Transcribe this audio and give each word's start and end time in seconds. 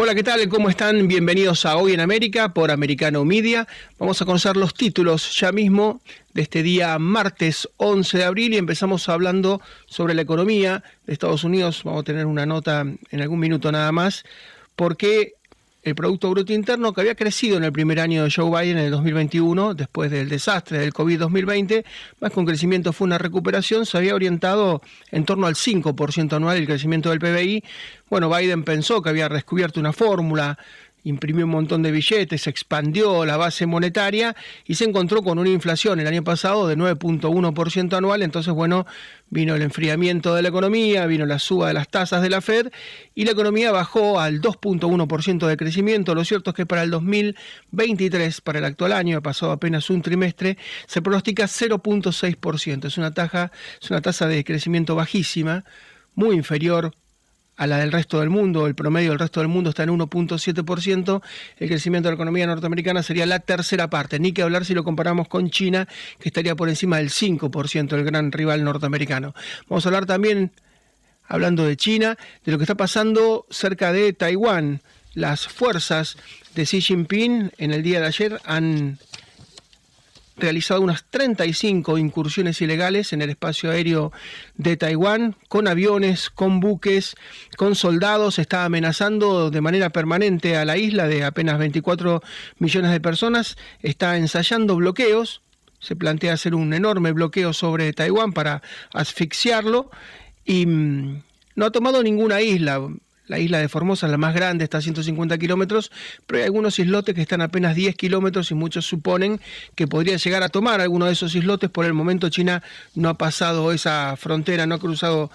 Hola, 0.00 0.14
¿qué 0.14 0.22
tal? 0.22 0.48
¿Cómo 0.48 0.68
están? 0.68 1.08
Bienvenidos 1.08 1.66
a 1.66 1.76
Hoy 1.76 1.92
en 1.92 1.98
América 1.98 2.54
por 2.54 2.70
Americano 2.70 3.24
Media. 3.24 3.66
Vamos 3.98 4.22
a 4.22 4.24
conocer 4.24 4.56
los 4.56 4.72
títulos 4.72 5.36
ya 5.36 5.50
mismo 5.50 6.00
de 6.34 6.42
este 6.42 6.62
día 6.62 6.96
martes 7.00 7.68
11 7.78 8.18
de 8.18 8.24
abril 8.24 8.54
y 8.54 8.58
empezamos 8.58 9.08
hablando 9.08 9.60
sobre 9.86 10.14
la 10.14 10.22
economía 10.22 10.84
de 11.04 11.12
Estados 11.12 11.42
Unidos. 11.42 11.82
Vamos 11.82 12.02
a 12.02 12.04
tener 12.04 12.26
una 12.26 12.46
nota 12.46 12.82
en 12.82 13.20
algún 13.20 13.40
minuto 13.40 13.72
nada 13.72 13.90
más, 13.90 14.22
porque 14.76 15.32
el 15.88 15.94
Producto 15.94 16.30
Bruto 16.30 16.52
Interno, 16.52 16.92
que 16.92 17.00
había 17.00 17.14
crecido 17.14 17.56
en 17.56 17.64
el 17.64 17.72
primer 17.72 17.98
año 18.00 18.24
de 18.24 18.30
Joe 18.30 18.50
Biden 18.50 18.78
en 18.78 18.84
el 18.84 18.90
2021, 18.90 19.74
después 19.74 20.10
del 20.10 20.28
desastre 20.28 20.78
del 20.78 20.92
COVID-2020, 20.92 21.84
más 22.20 22.32
que 22.32 22.40
un 22.40 22.46
crecimiento 22.46 22.92
fue 22.92 23.06
una 23.06 23.18
recuperación, 23.18 23.86
se 23.86 23.96
había 23.96 24.14
orientado 24.14 24.82
en 25.10 25.24
torno 25.24 25.46
al 25.46 25.54
5% 25.54 26.32
anual 26.34 26.56
el 26.58 26.66
crecimiento 26.66 27.10
del 27.10 27.18
PBI. 27.18 27.64
Bueno, 28.10 28.28
Biden 28.34 28.64
pensó 28.64 29.02
que 29.02 29.10
había 29.10 29.28
descubierto 29.28 29.80
una 29.80 29.92
fórmula 29.92 30.58
imprimió 31.08 31.44
un 31.44 31.50
montón 31.50 31.82
de 31.82 31.90
billetes, 31.90 32.46
expandió 32.46 33.24
la 33.24 33.36
base 33.36 33.66
monetaria 33.66 34.36
y 34.64 34.74
se 34.74 34.84
encontró 34.84 35.22
con 35.22 35.38
una 35.38 35.48
inflación 35.48 36.00
el 36.00 36.06
año 36.06 36.22
pasado 36.22 36.68
de 36.68 36.76
9.1% 36.76 37.96
anual, 37.96 38.22
entonces 38.22 38.52
bueno, 38.52 38.86
vino 39.30 39.54
el 39.54 39.62
enfriamiento 39.62 40.34
de 40.34 40.42
la 40.42 40.48
economía, 40.48 41.06
vino 41.06 41.26
la 41.26 41.38
suba 41.38 41.68
de 41.68 41.74
las 41.74 41.88
tasas 41.88 42.22
de 42.22 42.30
la 42.30 42.40
Fed 42.40 42.70
y 43.14 43.24
la 43.24 43.32
economía 43.32 43.72
bajó 43.72 44.20
al 44.20 44.40
2.1% 44.40 45.46
de 45.46 45.56
crecimiento. 45.56 46.14
Lo 46.14 46.24
cierto 46.24 46.50
es 46.50 46.56
que 46.56 46.66
para 46.66 46.82
el 46.82 46.90
2023, 46.90 48.40
para 48.40 48.58
el 48.58 48.64
actual 48.64 48.92
año, 48.92 49.18
ha 49.18 49.22
pasado 49.22 49.52
apenas 49.52 49.90
un 49.90 50.02
trimestre, 50.02 50.58
se 50.86 51.02
pronostica 51.02 51.44
0.6%. 51.44 52.86
Es 52.86 52.98
una, 52.98 53.12
es 53.80 53.90
una 53.90 54.00
tasa 54.00 54.26
de 54.26 54.44
crecimiento 54.44 54.94
bajísima, 54.94 55.64
muy 56.14 56.36
inferior 56.36 56.92
a 57.58 57.66
la 57.66 57.78
del 57.78 57.92
resto 57.92 58.20
del 58.20 58.30
mundo, 58.30 58.66
el 58.66 58.76
promedio 58.76 59.10
del 59.10 59.18
resto 59.18 59.40
del 59.40 59.48
mundo 59.48 59.70
está 59.70 59.82
en 59.82 59.90
1.7%, 59.90 61.22
el 61.58 61.68
crecimiento 61.68 62.08
de 62.08 62.12
la 62.12 62.14
economía 62.14 62.46
norteamericana 62.46 63.02
sería 63.02 63.26
la 63.26 63.40
tercera 63.40 63.90
parte, 63.90 64.20
ni 64.20 64.32
que 64.32 64.42
hablar 64.42 64.64
si 64.64 64.74
lo 64.74 64.84
comparamos 64.84 65.26
con 65.26 65.50
China, 65.50 65.88
que 66.20 66.28
estaría 66.28 66.54
por 66.54 66.68
encima 66.68 66.98
del 66.98 67.10
5%, 67.10 67.92
el 67.92 68.04
gran 68.04 68.30
rival 68.30 68.62
norteamericano. 68.62 69.34
Vamos 69.68 69.84
a 69.84 69.88
hablar 69.88 70.06
también, 70.06 70.52
hablando 71.26 71.64
de 71.64 71.76
China, 71.76 72.16
de 72.44 72.52
lo 72.52 72.58
que 72.58 72.64
está 72.64 72.76
pasando 72.76 73.44
cerca 73.50 73.92
de 73.92 74.12
Taiwán. 74.12 74.80
Las 75.14 75.48
fuerzas 75.48 76.16
de 76.54 76.62
Xi 76.64 76.80
Jinping 76.80 77.50
en 77.58 77.72
el 77.72 77.82
día 77.82 78.00
de 78.00 78.06
ayer 78.06 78.40
han 78.44 78.98
realizado 80.38 80.80
unas 80.80 81.04
35 81.10 81.98
incursiones 81.98 82.60
ilegales 82.60 83.12
en 83.12 83.22
el 83.22 83.30
espacio 83.30 83.70
aéreo 83.70 84.12
de 84.56 84.76
Taiwán, 84.76 85.36
con 85.48 85.68
aviones, 85.68 86.30
con 86.30 86.60
buques, 86.60 87.16
con 87.56 87.74
soldados, 87.74 88.38
está 88.38 88.64
amenazando 88.64 89.50
de 89.50 89.60
manera 89.60 89.90
permanente 89.90 90.56
a 90.56 90.64
la 90.64 90.76
isla 90.76 91.06
de 91.08 91.24
apenas 91.24 91.58
24 91.58 92.22
millones 92.58 92.90
de 92.90 93.00
personas, 93.00 93.56
está 93.82 94.16
ensayando 94.16 94.76
bloqueos, 94.76 95.42
se 95.80 95.96
plantea 95.96 96.32
hacer 96.32 96.54
un 96.54 96.72
enorme 96.74 97.12
bloqueo 97.12 97.52
sobre 97.52 97.92
Taiwán 97.92 98.32
para 98.32 98.62
asfixiarlo. 98.92 99.90
Y 100.44 100.66
mm, 100.66 101.22
no 101.54 101.66
ha 101.66 101.70
tomado 101.70 102.02
ninguna 102.02 102.40
isla. 102.40 102.80
La 103.28 103.38
isla 103.38 103.58
de 103.58 103.68
Formosa 103.68 104.08
la 104.08 104.16
más 104.16 104.34
grande, 104.34 104.64
está 104.64 104.78
a 104.78 104.80
150 104.80 105.38
kilómetros, 105.38 105.92
pero 106.26 106.38
hay 106.40 106.44
algunos 106.46 106.78
islotes 106.78 107.14
que 107.14 107.20
están 107.20 107.42
apenas 107.42 107.76
10 107.76 107.94
kilómetros 107.94 108.50
y 108.50 108.54
muchos 108.54 108.86
suponen 108.86 109.40
que 109.74 109.86
podría 109.86 110.16
llegar 110.16 110.42
a 110.42 110.48
tomar 110.48 110.80
alguno 110.80 111.06
de 111.06 111.12
esos 111.12 111.34
islotes. 111.34 111.70
Por 111.70 111.84
el 111.84 111.94
momento 111.94 112.28
China 112.30 112.62
no 112.94 113.08
ha 113.08 113.14
pasado 113.14 113.72
esa 113.72 114.16
frontera, 114.16 114.66
no 114.66 114.74
ha 114.74 114.78
cruzado 114.80 115.30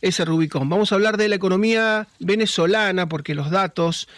ese 0.00 0.24
Rubicón. 0.24 0.68
Vamos 0.68 0.92
a 0.92 0.94
hablar 0.94 1.16
de 1.16 1.28
la 1.28 1.34
economía 1.34 2.06
venezolana 2.20 3.08
porque 3.08 3.34
los 3.34 3.50
datos 3.50 4.08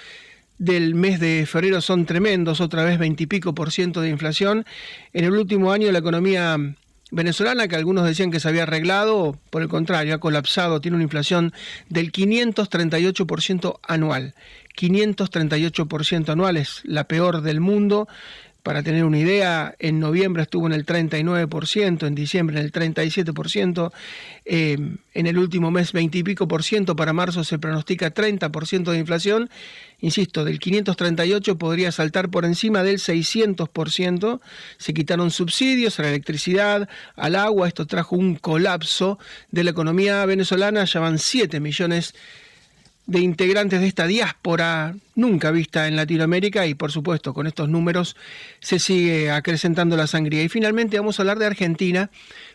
del 0.58 0.94
mes 0.94 1.20
de 1.20 1.46
febrero 1.46 1.80
son 1.80 2.06
tremendos, 2.06 2.60
otra 2.60 2.84
vez 2.84 2.98
20 2.98 3.22
y 3.22 3.26
pico 3.26 3.54
por 3.54 3.70
ciento 3.72 4.00
de 4.00 4.08
inflación. 4.08 4.66
En 5.12 5.24
el 5.24 5.32
último 5.32 5.72
año 5.72 5.90
la 5.92 5.98
economía 5.98 6.58
venezolana, 7.10 7.68
que 7.68 7.76
algunos 7.76 8.04
decían 8.04 8.30
que 8.30 8.40
se 8.40 8.48
había 8.48 8.64
arreglado, 8.64 9.38
por 9.50 9.62
el 9.62 9.68
contrario, 9.68 10.14
ha 10.14 10.18
colapsado, 10.18 10.80
tiene 10.80 10.96
una 10.96 11.04
inflación 11.04 11.52
del 11.88 12.12
538% 12.12 13.78
anual. 13.86 14.34
538% 14.76 16.28
anual 16.28 16.56
es 16.56 16.82
la 16.84 17.04
peor 17.04 17.40
del 17.40 17.60
mundo. 17.60 18.08
Para 18.66 18.82
tener 18.82 19.04
una 19.04 19.20
idea, 19.20 19.76
en 19.78 20.00
noviembre 20.00 20.42
estuvo 20.42 20.66
en 20.66 20.72
el 20.72 20.84
39%, 20.84 22.04
en 22.04 22.16
diciembre 22.16 22.58
en 22.58 22.64
el 22.64 22.72
37%, 22.72 23.92
eh, 24.44 24.76
en 25.14 25.26
el 25.28 25.38
último 25.38 25.70
mes 25.70 25.92
20 25.92 26.18
y 26.18 26.24
pico 26.24 26.48
por 26.48 26.64
ciento, 26.64 26.96
para 26.96 27.12
marzo 27.12 27.44
se 27.44 27.60
pronostica 27.60 28.12
30% 28.12 28.90
de 28.90 28.98
inflación. 28.98 29.50
Insisto, 30.00 30.44
del 30.44 30.58
538 30.58 31.56
podría 31.58 31.92
saltar 31.92 32.28
por 32.28 32.44
encima 32.44 32.82
del 32.82 32.98
600%. 32.98 34.40
Se 34.78 34.92
quitaron 34.92 35.30
subsidios 35.30 36.00
a 36.00 36.02
la 36.02 36.08
electricidad, 36.08 36.88
al 37.14 37.36
agua. 37.36 37.68
Esto 37.68 37.86
trajo 37.86 38.16
un 38.16 38.34
colapso 38.34 39.20
de 39.52 39.62
la 39.62 39.70
economía 39.70 40.26
venezolana. 40.26 40.86
Ya 40.86 40.98
van 40.98 41.20
7 41.20 41.60
millones 41.60 42.14
de 42.14 42.20
de 43.06 43.20
integrantes 43.20 43.80
de 43.80 43.86
esta 43.86 44.06
diáspora 44.06 44.96
nunca 45.14 45.50
vista 45.50 45.86
en 45.86 45.96
Latinoamérica 45.96 46.66
y 46.66 46.74
por 46.74 46.90
supuesto 46.90 47.32
con 47.32 47.46
estos 47.46 47.68
números 47.68 48.16
se 48.60 48.78
sigue 48.78 49.30
acrecentando 49.30 49.96
la 49.96 50.06
sangría. 50.06 50.42
Y 50.42 50.48
finalmente 50.48 50.98
vamos 50.98 51.18
a 51.18 51.22
hablar 51.22 51.38
de 51.38 51.46
Argentina 51.46 52.10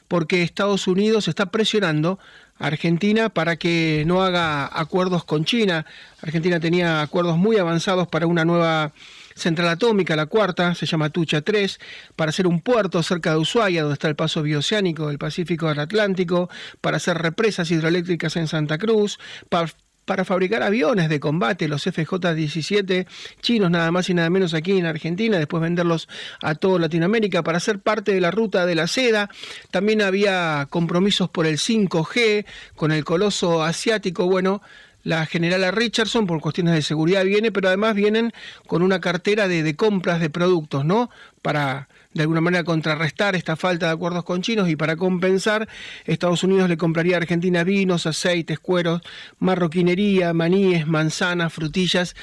porque 0.08 0.44
Estados 0.44 0.88
Unidos 0.88 1.30
está 1.30 1.48
presionando 1.48 2.20
a 2.60 2.68
Argentina 2.68 3.30
para 3.30 3.56
que 3.56 4.04
no 4.06 4.22
haga 4.22 4.70
acuerdos 4.78 5.24
con 5.24 5.46
China. 5.46 5.86
Argentina 6.22 6.60
tenía 6.60 7.02
acuerdos 7.02 7.38
muy 7.38 7.58
avanzados 7.58 8.08
para 8.10 8.28
una 8.28 8.44
nueva 8.44 8.92
central 9.36 9.70
atómica, 9.70 10.18
la 10.18 10.26
cuarta, 10.26 10.76
se 10.76 10.86
llama 10.86 11.10
Tucha 11.10 11.42
3, 11.42 11.80
para 12.18 12.30
hacer 12.30 12.46
un 12.46 12.60
puerto 12.60 13.02
cerca 13.02 13.32
de 13.32 13.38
Ushuaia, 13.38 13.82
donde 13.84 13.94
está 13.94 14.10
el 14.10 14.18
paso 14.18 14.44
bioceánico 14.44 15.08
del 15.08 15.18
Pacífico 15.18 15.70
al 15.70 15.80
Atlántico, 15.80 16.50
para 16.82 16.98
hacer 16.98 17.18
represas 17.18 17.72
hidroeléctricas 17.72 18.36
en 18.36 18.50
Santa 18.50 18.78
Cruz, 18.78 19.18
para 19.50 19.70
para 20.12 20.26
fabricar 20.26 20.62
aviones 20.62 21.08
de 21.08 21.22
combate, 21.22 21.70
los 21.70 21.88
FJ-17 21.88 23.08
chinos 23.40 23.72
nada 23.72 23.92
más 23.92 24.10
y 24.10 24.14
nada 24.14 24.30
menos 24.30 24.54
aquí 24.54 24.78
en 24.78 24.86
Argentina, 24.86 25.38
después 25.38 25.64
venderlos 25.64 26.10
a 26.42 26.54
toda 26.56 26.80
Latinoamérica 26.80 27.44
para 27.44 27.62
ser 27.62 27.80
parte 27.80 28.14
de 28.14 28.20
la 28.20 28.30
ruta 28.30 28.66
de 28.66 28.76
la 28.76 28.88
seda. 28.88 29.30
También 29.70 30.02
había 30.02 30.68
compromisos 30.70 31.30
por 31.30 31.48
el 31.48 31.60
5G 31.60 32.46
con 32.76 32.92
el 32.92 33.06
coloso 33.06 33.64
asiático. 33.64 34.26
Bueno, 34.26 34.62
la 35.04 35.26
generala 35.26 35.72
Richardson 35.72 36.28
por 36.28 36.42
cuestiones 36.42 36.74
de 36.76 36.82
seguridad 36.82 37.24
viene, 37.26 37.52
pero 37.52 37.68
además 37.68 37.96
vienen 37.96 38.32
con 38.68 38.82
una 38.82 39.00
cartera 39.00 39.48
de, 39.48 39.76
compras 39.76 40.20
de 40.20 40.30
productos, 40.30 40.86
¿no? 40.86 41.10
Para 41.42 41.88
de 42.14 42.24
alguna 42.24 42.42
manera 42.42 42.64
contrarrestar 42.64 43.36
esta 43.36 43.56
falta 43.56 43.88
de 43.88 43.94
acuerdos 43.94 44.26
con 44.26 44.42
chinos 44.42 44.70
y 44.70 44.76
para 44.76 44.98
compensar, 44.98 45.68
Estados 46.06 46.44
Unidos 46.44 46.70
le 46.70 46.78
compraría 46.78 47.16
a 47.16 47.18
Argentina 47.18 47.64
vinos, 47.64 48.06
aceites, 48.06 48.60
cueros, 48.60 49.02
marroquinería, 49.40 50.34
maníes, 50.34 50.86
manzanas, 50.88 51.54
frutillas. 51.54 52.16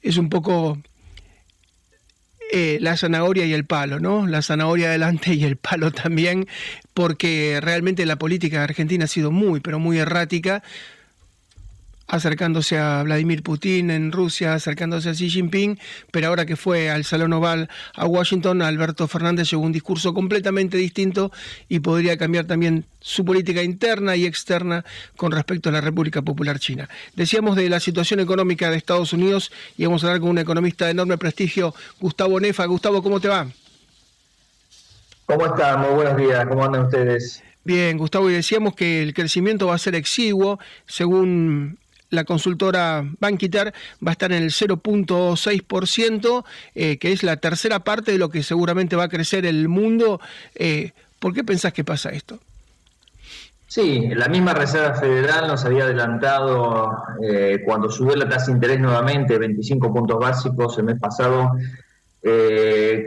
Es 0.00 0.16
un 0.16 0.30
poco 0.30 0.78
eh, 2.50 2.78
la 2.80 2.96
zanahoria 2.96 3.44
y 3.44 3.52
el 3.52 3.66
palo, 3.66 4.00
¿no? 4.00 4.26
La 4.26 4.42
zanahoria 4.42 4.88
adelante 4.88 5.34
y 5.34 5.44
el 5.44 5.56
palo 5.56 5.92
también, 5.92 6.48
porque 6.94 7.60
realmente 7.62 8.06
la 8.06 8.16
política 8.16 8.58
de 8.58 8.64
Argentina 8.64 9.04
ha 9.04 9.08
sido 9.08 9.30
muy, 9.30 9.60
pero 9.60 9.78
muy 9.78 9.98
errática 9.98 10.62
acercándose 12.06 12.78
a 12.78 13.02
Vladimir 13.02 13.42
Putin 13.42 13.90
en 13.90 14.12
Rusia, 14.12 14.54
acercándose 14.54 15.08
a 15.08 15.12
Xi 15.12 15.30
Jinping, 15.30 15.78
pero 16.10 16.28
ahora 16.28 16.46
que 16.46 16.56
fue 16.56 16.90
al 16.90 17.04
Salón 17.04 17.32
Oval 17.32 17.68
a 17.94 18.06
Washington, 18.06 18.62
Alberto 18.62 19.08
Fernández 19.08 19.50
llevó 19.50 19.64
un 19.64 19.72
discurso 19.72 20.12
completamente 20.14 20.76
distinto 20.76 21.32
y 21.68 21.80
podría 21.80 22.16
cambiar 22.16 22.44
también 22.46 22.84
su 23.00 23.24
política 23.24 23.62
interna 23.62 24.14
y 24.16 24.26
externa 24.26 24.84
con 25.16 25.32
respecto 25.32 25.68
a 25.68 25.72
la 25.72 25.80
República 25.80 26.22
Popular 26.22 26.58
China. 26.58 26.88
Decíamos 27.16 27.56
de 27.56 27.68
la 27.68 27.80
situación 27.80 28.20
económica 28.20 28.70
de 28.70 28.76
Estados 28.76 29.12
Unidos 29.12 29.50
y 29.76 29.86
vamos 29.86 30.04
a 30.04 30.08
hablar 30.08 30.20
con 30.20 30.30
un 30.30 30.38
economista 30.38 30.84
de 30.84 30.92
enorme 30.92 31.18
prestigio, 31.18 31.74
Gustavo 32.00 32.38
Nefa. 32.38 32.66
Gustavo, 32.66 33.02
¿cómo 33.02 33.20
te 33.20 33.28
va? 33.28 33.48
¿Cómo 35.26 35.46
están? 35.46 35.80
Muy 35.80 35.94
buenos 35.94 36.16
días. 36.16 36.46
¿Cómo 36.46 36.64
andan 36.64 36.84
ustedes? 36.84 37.42
Bien, 37.64 37.96
Gustavo, 37.96 38.28
y 38.28 38.34
decíamos 38.34 38.74
que 38.74 39.02
el 39.02 39.14
crecimiento 39.14 39.68
va 39.68 39.76
a 39.76 39.78
ser 39.78 39.94
exiguo, 39.94 40.58
según 40.86 41.78
la 42.12 42.24
consultora 42.24 43.04
Banquiter, 43.18 43.72
va 44.06 44.10
a 44.10 44.12
estar 44.12 44.30
en 44.32 44.42
el 44.42 44.50
0.6%, 44.50 46.44
eh, 46.74 46.98
que 46.98 47.12
es 47.12 47.22
la 47.22 47.38
tercera 47.38 47.80
parte 47.80 48.12
de 48.12 48.18
lo 48.18 48.28
que 48.28 48.42
seguramente 48.42 48.96
va 48.96 49.04
a 49.04 49.08
crecer 49.08 49.46
el 49.46 49.68
mundo. 49.68 50.20
Eh, 50.54 50.92
¿Por 51.18 51.34
qué 51.34 51.42
pensás 51.42 51.72
que 51.72 51.84
pasa 51.84 52.10
esto? 52.10 52.38
Sí, 53.66 54.10
la 54.14 54.28
misma 54.28 54.52
Reserva 54.52 54.94
Federal 54.94 55.48
nos 55.48 55.64
había 55.64 55.84
adelantado 55.84 56.92
eh, 57.22 57.62
cuando 57.64 57.90
subió 57.90 58.14
la 58.14 58.28
tasa 58.28 58.46
de 58.46 58.52
interés 58.52 58.78
nuevamente, 58.78 59.38
25 59.38 59.94
puntos 59.94 60.18
básicos 60.18 60.76
el 60.76 60.84
mes 60.84 61.00
pasado, 61.00 61.52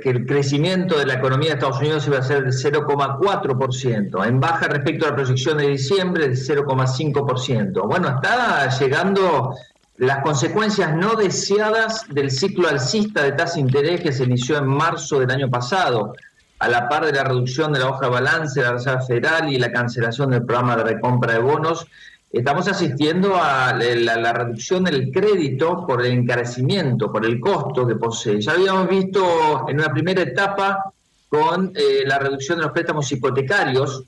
que 0.05 0.11
el 0.11 0.27
crecimiento 0.27 0.99
de 0.99 1.07
la 1.07 1.15
economía 1.15 1.49
de 1.49 1.53
Estados 1.55 1.79
Unidos 1.79 2.05
iba 2.05 2.19
a 2.19 2.21
ser 2.21 2.43
de 2.43 2.51
0,4%, 2.51 4.27
en 4.27 4.39
baja 4.39 4.67
respecto 4.67 5.07
a 5.07 5.09
la 5.09 5.15
proyección 5.15 5.57
de 5.57 5.67
diciembre 5.67 6.29
de 6.29 6.35
0,5%. 6.35 7.87
Bueno, 7.87 8.09
está 8.09 8.69
llegando 8.77 9.55
las 9.97 10.19
consecuencias 10.19 10.95
no 10.95 11.15
deseadas 11.15 12.05
del 12.07 12.29
ciclo 12.29 12.69
alcista 12.69 13.23
de 13.23 13.31
tasa 13.31 13.55
de 13.55 13.61
interés 13.61 14.01
que 14.01 14.11
se 14.11 14.25
inició 14.25 14.59
en 14.59 14.67
marzo 14.67 15.19
del 15.19 15.31
año 15.31 15.49
pasado, 15.49 16.13
a 16.59 16.69
la 16.69 16.87
par 16.87 17.07
de 17.07 17.11
la 17.11 17.23
reducción 17.23 17.73
de 17.73 17.79
la 17.79 17.89
hoja 17.89 18.05
de 18.05 18.11
balance 18.11 18.59
de 18.59 18.65
la 18.67 18.73
Reserva 18.73 19.01
Federal 19.01 19.51
y 19.51 19.57
la 19.57 19.71
cancelación 19.71 20.29
del 20.29 20.45
programa 20.45 20.75
de 20.75 20.83
recompra 20.83 21.33
de 21.33 21.39
bonos 21.39 21.87
estamos 22.35 22.67
asistiendo 22.67 23.35
a 23.35 23.73
la, 23.73 24.33
reducción 24.33 24.83
del 24.83 25.09
crédito 25.09 25.85
por 25.87 26.05
el 26.05 26.11
encarecimiento, 26.11 27.11
por 27.11 27.25
el 27.25 27.39
costo 27.39 27.87
que 27.87 27.95
posee. 27.95 28.41
Ya 28.41 28.51
habíamos 28.51 28.89
visto 28.89 29.65
en 29.69 29.79
una 29.79 29.89
primera 29.89 30.21
etapa 30.21 30.91
con 31.29 31.71
eh, 31.75 32.03
la 32.05 32.19
reducción 32.19 32.57
de 32.57 32.65
los 32.65 32.73
préstamos 32.73 33.09
hipotecarios, 33.11 34.03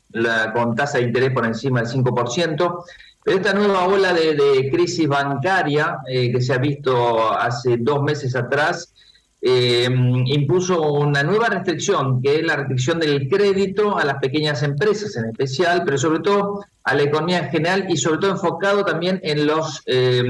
con 0.53 0.75
tasa 0.75 0.97
de 0.97 1.05
interés 1.05 1.31
por 1.31 1.45
encima 1.45 1.81
del 1.81 1.89
5%, 1.89 2.83
pero 3.23 3.37
esta 3.37 3.53
nueva 3.53 3.85
ola 3.85 4.13
de, 4.13 4.69
crisis 4.71 5.07
bancaria 5.07 5.99
eh, 6.07 6.31
que 6.31 6.41
se 6.41 6.53
ha 6.53 6.57
visto 6.57 7.31
hace 7.31 7.77
dos 7.77 8.03
meses 8.03 8.35
atrás, 8.35 8.93
eh, 9.39 9.87
impuso 10.25 10.81
una 10.93 11.21
nueva 11.21 11.47
restricción, 11.47 12.21
que 12.21 12.37
es 12.37 12.43
la 12.43 12.55
restricción 12.55 12.99
del 12.99 13.29
crédito 13.29 13.97
a 13.97 14.03
las 14.03 14.17
pequeñas 14.17 14.63
empresas 14.63 15.15
en 15.15 15.25
especial, 15.25 15.83
pero 15.85 15.97
sobre 15.97 16.19
todo 16.19 16.65
a 16.83 16.95
la 16.95 17.03
economía 17.03 17.39
en 17.39 17.49
general 17.49 17.85
y 17.89 17.97
sobre 17.97 18.19
todo 18.19 18.31
enfocado 18.31 18.83
también 18.83 19.19
en 19.21 19.45
los, 19.45 19.83
eh, 19.85 20.23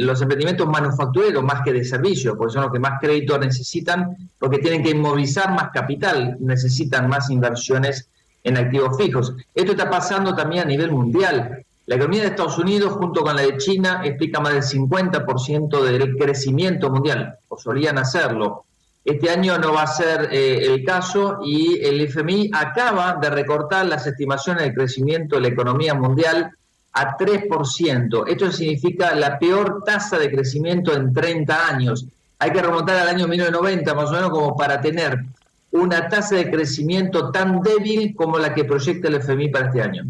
los 0.00 0.20
emprendimientos 0.20 0.66
manufactureros 0.66 1.44
más 1.44 1.62
que 1.62 1.72
de 1.72 1.84
servicios, 1.84 2.34
porque 2.36 2.54
son 2.54 2.62
los 2.62 2.72
que 2.72 2.80
más 2.80 3.00
crédito 3.00 3.38
necesitan, 3.38 4.16
porque 4.38 4.58
tienen 4.58 4.82
que 4.82 4.90
inmovilizar 4.90 5.50
más 5.50 5.70
capital, 5.72 6.36
necesitan 6.40 7.08
más 7.08 7.30
inversiones 7.30 8.08
en 8.44 8.56
activos 8.56 8.96
fijos. 8.96 9.34
Esto 9.54 9.72
está 9.72 9.90
pasando 9.90 10.34
también 10.34 10.64
a 10.64 10.66
nivel 10.66 10.90
mundial. 10.90 11.64
La 11.88 11.94
economía 11.94 12.20
de 12.20 12.28
Estados 12.28 12.58
Unidos 12.58 12.92
junto 12.92 13.22
con 13.22 13.34
la 13.34 13.40
de 13.40 13.56
China 13.56 14.02
explica 14.04 14.40
más 14.40 14.52
del 14.52 14.62
50% 14.62 15.82
del 15.82 16.18
crecimiento 16.18 16.90
mundial, 16.90 17.38
o 17.48 17.56
solían 17.56 17.96
hacerlo. 17.96 18.66
Este 19.02 19.30
año 19.30 19.56
no 19.56 19.72
va 19.72 19.84
a 19.84 19.86
ser 19.86 20.28
eh, 20.30 20.66
el 20.66 20.84
caso 20.84 21.38
y 21.42 21.82
el 21.82 21.98
FMI 22.02 22.50
acaba 22.52 23.14
de 23.14 23.30
recortar 23.30 23.86
las 23.86 24.06
estimaciones 24.06 24.64
de 24.64 24.74
crecimiento 24.74 25.36
de 25.36 25.40
la 25.40 25.48
economía 25.48 25.94
mundial 25.94 26.50
a 26.92 27.16
3%. 27.16 28.24
Esto 28.28 28.52
significa 28.52 29.14
la 29.14 29.38
peor 29.38 29.82
tasa 29.82 30.18
de 30.18 30.30
crecimiento 30.30 30.94
en 30.94 31.14
30 31.14 31.68
años. 31.68 32.04
Hay 32.38 32.52
que 32.52 32.60
remontar 32.60 32.96
al 32.96 33.08
año 33.08 33.26
1990 33.26 33.94
más 33.94 34.10
o 34.10 34.12
menos 34.12 34.28
como 34.28 34.54
para 34.54 34.78
tener 34.82 35.24
una 35.70 36.06
tasa 36.10 36.36
de 36.36 36.50
crecimiento 36.50 37.30
tan 37.30 37.62
débil 37.62 38.14
como 38.14 38.38
la 38.38 38.52
que 38.52 38.64
proyecta 38.64 39.08
el 39.08 39.14
FMI 39.14 39.48
para 39.48 39.68
este 39.68 39.80
año. 39.80 40.04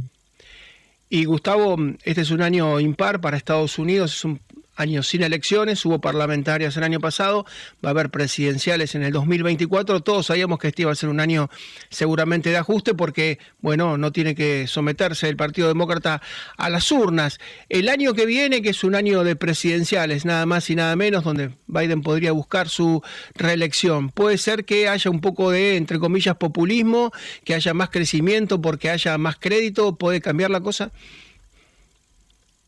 Y 1.11 1.25
Gustavo, 1.25 1.77
este 2.05 2.21
es 2.21 2.31
un 2.31 2.43
año 2.43 2.79
impar 2.81 3.21
para 3.21 3.37
Estados 3.37 3.79
Unidos, 3.79 4.15
es 4.15 4.25
un 4.25 4.41
año 4.79 5.03
sin 5.03 5.23
elecciones, 5.23 5.85
hubo 5.85 6.01
parlamentarias 6.01 6.77
el 6.77 6.85
año 6.85 7.01
pasado, 7.01 7.45
va 7.85 7.89
a 7.89 7.93
haber 7.93 8.11
presidenciales 8.11 8.95
en 8.95 9.03
el 9.03 9.13
2024, 9.13 10.01
todos 10.01 10.27
sabíamos 10.27 10.59
que 10.59 10.69
este 10.69 10.83
iba 10.83 10.93
a 10.93 10.95
ser 10.95 11.09
un 11.09 11.21
año 11.21 11.51
seguramente 11.91 12.51
de 12.51 12.57
ajuste 12.57 12.95
porque, 12.95 13.39
bueno, 13.61 13.99
no 13.99 14.13
tiene 14.13 14.35
que 14.35 14.67
someterse 14.67 15.29
el 15.29 15.37
Partido 15.37 15.69
Demócrata 15.69 16.23
a 16.57 16.71
las 16.71 16.91
urnas. 16.93 17.41
El 17.69 17.89
año 17.89 18.15
que 18.15 18.25
viene, 18.25 18.63
que 18.63 18.71
es 18.71 18.85
un 18.85 18.95
año 18.95 19.25
de 19.25 19.37
presidenciales, 19.37 20.25
nada 20.25 20.47
más 20.47 20.71
y 20.71 20.77
nada 20.77 20.95
menos, 20.97 21.25
donde 21.25 21.51
Biden 21.67 22.03
podría 22.03 22.33
buscar 22.33 22.69
su 22.69 23.03
reelección, 23.35 24.11
puede 24.11 24.39
ser 24.39 24.65
que 24.65 24.89
haya 24.89 25.11
un 25.11 25.21
poco 25.21 25.51
de, 25.51 25.77
entre 25.77 25.99
comillas, 25.99 26.37
populismo, 26.37 27.13
que 27.45 27.55
haya 27.55 27.75
más 27.75 27.91
crecimiento 27.91 28.63
porque 28.63 28.91
haya 28.91 29.19
más 29.19 29.37
crédito, 29.37 29.97
puede 29.97 30.21
cambiar 30.21 30.51
la 30.51 30.61
cosa. 30.61 30.93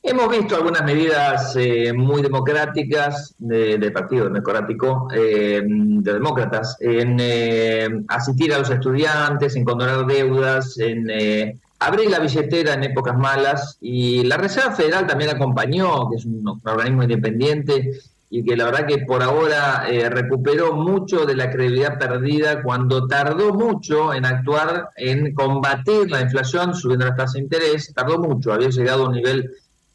Hemos 0.02 0.31
visto 0.31 0.56
algunas 0.56 0.82
medidas 0.82 1.55
eh, 1.56 1.93
muy 1.93 2.23
democráticas 2.23 3.35
del 3.38 3.93
Partido 3.93 4.25
Democrático, 4.31 5.08
eh, 5.14 5.61
de 5.62 6.12
demócratas, 6.14 6.79
en 6.81 7.19
eh, 7.20 7.87
asistir 8.08 8.55
a 8.55 8.58
los 8.58 8.70
estudiantes, 8.70 9.56
en 9.56 9.64
condonar 9.64 10.06
deudas, 10.06 10.79
en 10.79 11.61
abrir 11.81 12.11
la 12.11 12.19
billetera 12.19 12.75
en 12.75 12.85
épocas 12.85 13.14
malas. 13.14 13.76
Y 13.82 14.25
la 14.25 14.38
Reserva 14.38 14.73
Federal 14.73 15.06
también 15.06 15.31
acompañó, 15.31 16.08
que 16.08 16.17
es 16.17 16.25
un, 16.25 16.49
organismo 16.64 17.03
independiente 17.03 17.91
y 18.31 18.43
que 18.43 18.56
la 18.56 18.64
verdad 18.64 18.87
que 18.87 18.99
por 18.99 19.23
ahora 19.23 19.85
recuperó 20.08 20.73
mucho 20.73 21.26
de 21.26 21.37
la 21.37 21.50
credibilidad 21.50 21.99
perdida 21.99 22.62
cuando 22.62 23.06
tardó 23.06 23.53
mucho 23.53 24.14
en 24.14 24.25
actuar, 24.25 24.88
en 24.96 25.35
combatir 25.35 26.11
la 26.11 26.23
inflación 26.23 26.75
subiendo 26.75 27.06
las 27.06 27.17
tasas 27.17 27.35
de 27.35 27.41
interés, 27.41 27.93
tardó 27.93 28.19
mucho, 28.19 28.53
había 28.53 28.70
llegado 28.70 29.05
a 29.05 29.08
un 29.08 29.14
nivel 29.14 29.50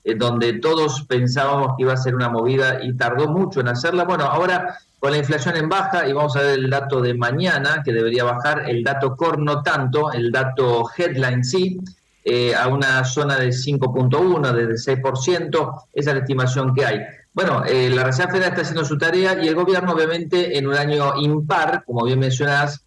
eh, 0.07 0.13
donde 0.13 0.54
todos 0.54 1.02
pensábamos 1.07 1.75
que 1.75 1.81
iba 1.81 1.94
a 1.94 1.98
ser 1.98 2.13
una 2.13 2.30
movida 2.30 2.78
y 2.84 2.94
tardó 2.94 3.28
mucho 3.28 3.60
en 3.60 3.69
hacerla. 3.69 4.04
Bueno, 4.04 4.25
ahora 4.25 4.78
con 5.00 5.12
la 5.12 5.18
inflación 5.18 5.57
en 5.57 5.68
baja, 5.68 6.07
y 6.07 6.13
vamos 6.13 6.36
a 6.36 6.42
ver 6.42 6.60
el 6.60 6.69
dato 6.69 7.02
de 7.02 7.16
mañana, 7.16 7.81
que 7.84 7.92
debería 7.92 8.24
bajar, 8.24 8.69
el 8.69 8.84
dato 8.84 9.16
core 9.16 9.42
no 9.42 9.63
tanto, 9.63 10.12
el 10.12 10.31
dato 10.31 10.88
headline 10.96 11.44
sí, 11.44 11.80
eh, 12.24 12.54
a 12.54 12.68
una 12.68 13.04
zona 13.04 13.38
de 13.38 13.48
5.1, 13.48 14.52
desde 14.52 14.96
6%, 15.02 15.84
esa 15.94 16.10
es 16.10 16.16
la 16.16 16.22
estimación 16.22 16.75
que 16.75 16.86
hay. 16.86 17.00
Bueno, 17.34 17.63
eh, 17.66 17.90
la 17.90 18.04
Reserva 18.04 18.31
Federal 18.31 18.51
está 18.51 18.62
haciendo 18.62 18.86
su 18.86 19.00
tarea 19.00 19.44
y 19.44 19.48
el 19.48 19.56
gobierno 19.56 19.92
obviamente 19.92 20.58
en 20.58 20.68
un 20.68 20.75
año 20.75 21.16
impar, 21.19 21.84
como 21.84 22.06
bien 22.06 22.19
mencionás, 22.19 22.81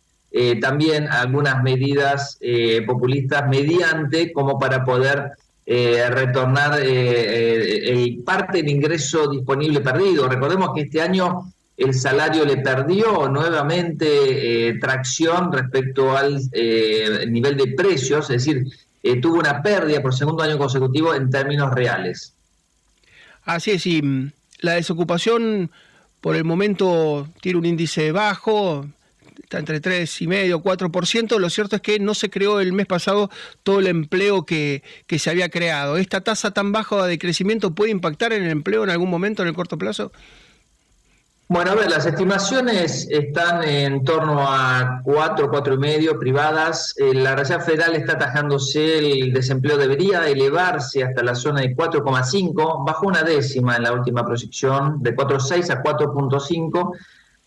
también 0.61 1.09
algunas 1.09 1.63
medidas 1.63 2.39
populistas 2.87 3.49
mediante 3.49 4.31
como 4.33 4.59
para 4.59 4.85
poder 4.85 5.33
eh, 5.71 6.09
retornar 6.09 6.81
eh, 6.83 7.91
el 7.93 8.23
parte 8.25 8.63
del 8.63 8.71
ingreso 8.71 9.29
disponible 9.29 9.83
perdido. 9.83 10.27
Recordemos 10.27 10.71
que 10.75 10.81
este 10.81 11.03
año 11.03 11.53
el 11.77 11.93
salario 11.93 12.47
le 12.47 12.57
perdió 12.57 13.29
nuevamente 13.29 14.69
eh, 14.71 14.79
tracción 14.79 15.53
respecto 15.53 16.17
al 16.17 16.41
nivel 17.31 17.59
de 17.59 17.67
precios, 17.77 18.31
es 18.31 18.47
decir, 18.47 18.65
tuvo 19.21 19.41
una 19.41 19.61
pérdida 19.63 20.01
por 20.01 20.15
segundo 20.15 20.43
año 20.43 20.57
consecutivo 20.57 21.15
en 21.15 21.29
términos 21.29 21.71
reales. 21.75 22.33
Así 23.45 23.73
es, 23.73 23.85
y 23.85 24.01
mm, 24.01 24.33
la 24.61 24.73
desocupación 24.73 25.71
por 26.23 26.35
el 26.35 26.45
momento 26.45 27.29
tiene 27.43 27.59
un 27.59 27.67
índice 27.67 28.11
bajo, 28.11 28.87
está 29.49 29.59
entre 29.59 29.81
3,5 29.81 30.63
4%. 30.63 31.39
Lo 31.39 31.49
cierto 31.49 31.77
es 31.77 31.83
que 31.83 31.99
no 31.99 32.15
se 32.15 32.29
creó 32.29 32.61
el 32.61 32.75
mes 32.75 32.87
pasado 32.87 33.31
todo 33.63 33.81
el 33.81 33.87
empleo 33.87 34.45
que, 34.45 34.83
que 35.07 35.19
se 35.19 35.31
había 35.31 35.49
creado. 35.49 35.97
¿Esta 35.97 36.21
tasa 36.21 36.51
tan 36.51 36.71
baja 36.71 37.07
de 37.07 37.19
crecimiento 37.19 37.75
puede 37.75 37.91
impactar 37.91 38.35
en 38.35 38.45
el 38.45 38.51
empleo 38.51 38.85
en 38.85 38.91
algún 38.91 39.09
momento 39.09 39.43
en 39.43 39.49
el 39.49 39.55
corto 39.55 39.79
plazo? 39.79 40.13
Bueno, 41.51 41.71
a 41.71 41.75
ver, 41.77 41.89
las 41.89 42.05
estimaciones 42.05 43.09
están 43.11 43.65
en 43.65 44.05
torno 44.05 44.47
a 44.47 45.01
4, 45.03 45.49
4 45.49 45.75
y 45.75 45.79
medio 45.79 46.19
privadas. 46.19 46.95
Eh, 46.99 47.15
la 47.15 47.35
Reserva 47.35 47.65
Federal 47.65 47.97
está 47.97 48.13
atajándose, 48.13 48.99
el 48.99 49.33
desempleo 49.33 49.79
debería 49.79 50.29
elevarse 50.29 51.03
hasta 51.03 51.23
la 51.23 51.35
zona 51.35 51.63
de 51.63 51.75
4,5, 51.75 52.85
bajo 52.85 53.07
una 53.07 53.23
décima 53.23 53.77
en 53.77 53.85
la 53.85 53.95
última 53.95 54.27
proyección, 54.27 55.03
de 55.03 55.17
4,6 55.17 55.71
a 55.71 55.83
4,5 55.83 56.93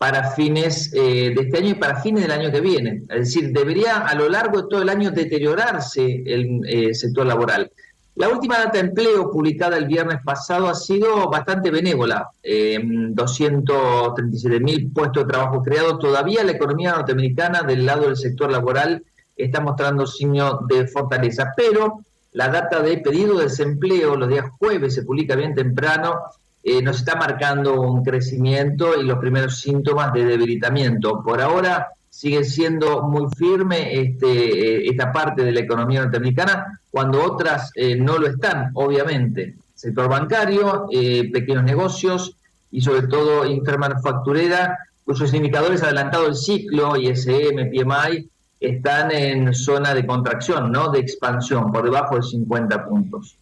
para 0.02 0.32
fines 0.32 0.92
eh, 0.94 1.32
de 1.32 1.42
este 1.42 1.58
año 1.58 1.68
y 1.68 1.74
para 1.74 2.00
fines 2.00 2.22
del 2.22 2.32
año 2.32 2.50
que 2.50 2.60
viene. 2.60 3.02
Es 3.08 3.20
decir, 3.20 3.52
debería 3.52 3.98
a 3.98 4.12
lo 4.16 4.28
largo 4.28 4.62
de 4.62 4.68
todo 4.68 4.82
el 4.82 4.88
año 4.88 5.12
deteriorarse 5.12 6.24
el 6.26 6.60
eh, 6.66 6.92
sector 6.92 7.24
laboral. 7.24 7.70
La 8.16 8.28
última 8.28 8.58
data 8.58 8.72
de 8.72 8.80
empleo 8.80 9.30
publicada 9.30 9.76
el 9.76 9.86
viernes 9.86 10.18
pasado 10.24 10.68
ha 10.68 10.74
sido 10.74 11.30
bastante 11.30 11.70
benévola. 11.70 12.30
Eh, 12.42 12.80
237 12.82 14.58
mil 14.58 14.90
puestos 14.90 15.24
de 15.24 15.32
trabajo 15.32 15.62
creados. 15.62 16.00
Todavía 16.00 16.42
la 16.42 16.50
economía 16.50 16.94
norteamericana 16.96 17.62
del 17.62 17.86
lado 17.86 18.06
del 18.06 18.16
sector 18.16 18.50
laboral 18.50 19.04
está 19.36 19.60
mostrando 19.60 20.04
signos 20.08 20.66
de 20.66 20.88
fortaleza, 20.88 21.52
pero 21.56 22.00
la 22.32 22.48
data 22.48 22.82
de 22.82 22.98
pedido 22.98 23.38
de 23.38 23.44
desempleo 23.44 24.16
los 24.16 24.28
días 24.28 24.46
jueves 24.58 24.96
se 24.96 25.04
publica 25.04 25.36
bien 25.36 25.54
temprano 25.54 26.22
eh, 26.62 26.82
nos 26.82 26.98
está 26.98 27.16
marcando 27.16 27.80
un 27.80 28.04
crecimiento 28.04 29.00
y 29.00 29.04
los 29.04 29.18
primeros 29.18 29.60
síntomas 29.60 30.12
de 30.12 30.24
debilitamiento. 30.24 31.22
Por 31.22 31.40
ahora, 31.40 31.88
sigue 32.08 32.44
siendo 32.44 33.02
muy 33.02 33.26
firme 33.36 34.00
este, 34.00 34.88
esta 34.88 35.12
parte 35.12 35.44
de 35.44 35.52
la 35.52 35.60
economía 35.60 36.02
norteamericana, 36.02 36.80
cuando 36.90 37.22
otras 37.22 37.72
no 37.98 38.18
lo 38.18 38.26
están, 38.28 38.70
obviamente. 38.74 39.54
Sector 39.74 40.08
bancario, 40.08 40.86
pequeños 40.90 41.64
negocios 41.64 42.36
y 42.70 42.80
sobre 42.80 43.06
todo 43.06 43.46
intermanufacturera, 43.46 44.78
cuyos 45.04 45.32
indicadores 45.34 45.82
adelantados 45.82 46.26
del 46.26 46.36
ciclo, 46.36 46.96
ISM, 46.96 47.70
PMI, 47.70 48.28
están 48.60 49.10
en 49.10 49.52
zona 49.54 49.92
de 49.92 50.06
contracción, 50.06 50.70
¿no? 50.70 50.90
De 50.90 51.00
expansión, 51.00 51.72
por 51.72 51.84
debajo 51.84 52.16
de 52.16 52.22
50 52.22 52.86
puntos. 52.86 53.36